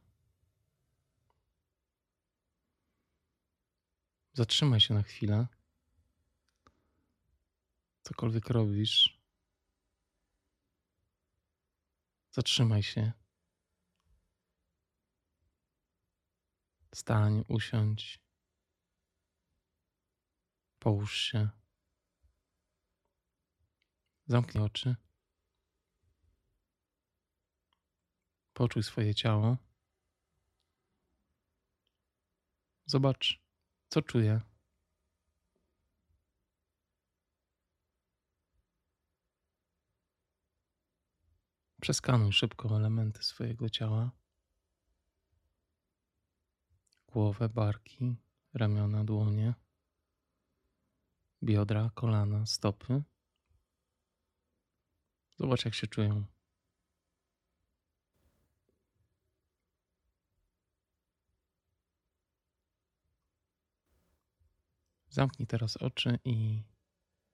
zatrzymaj 4.33 4.79
się 4.79 4.93
na 4.93 5.03
chwilę 5.03 5.47
cokolwiek 8.01 8.49
robisz, 8.49 9.19
zatrzymaj 12.31 12.83
się. 12.83 13.11
Stań, 16.95 17.43
usiądź. 17.47 18.19
Połóż 20.79 21.17
się. 21.17 21.49
Zamknij 24.27 24.63
oczy. 24.63 24.95
Poczuj 28.55 28.83
swoje 28.83 29.15
ciało. 29.15 29.57
Zobacz, 32.85 33.41
co 33.89 34.01
czuję. 34.01 34.41
Przeskanuj 41.81 42.31
szybko 42.31 42.77
elementy 42.77 43.23
swojego 43.23 43.69
ciała. 43.69 44.11
Głowę, 47.07 47.49
barki, 47.49 48.15
ramiona, 48.53 49.03
dłonie, 49.03 49.53
biodra, 51.43 51.91
kolana, 51.95 52.45
stopy. 52.45 53.03
Zobacz, 55.37 55.65
jak 55.65 55.73
się 55.73 55.87
czują. 55.87 56.34
Zamknij 65.15 65.47
teraz 65.47 65.77
oczy 65.77 66.19
i 66.23 66.63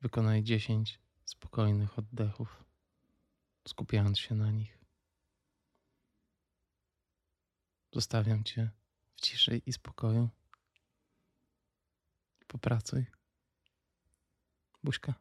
wykonaj 0.02 0.44
10 0.44 1.00
spokojnych 1.26 2.00
oddechów 2.00 2.64
skupiając 3.68 4.20
się 4.20 4.36
na 4.36 4.52
nich. 4.52 4.78
Zostawiam 7.94 8.44
Cię 8.44 8.70
w 9.16 9.22
ciszy 9.22 9.62
i 9.66 9.74
spokoju. 9.74 10.30
Popracuj. 12.48 13.06
Buźka. 14.84 15.14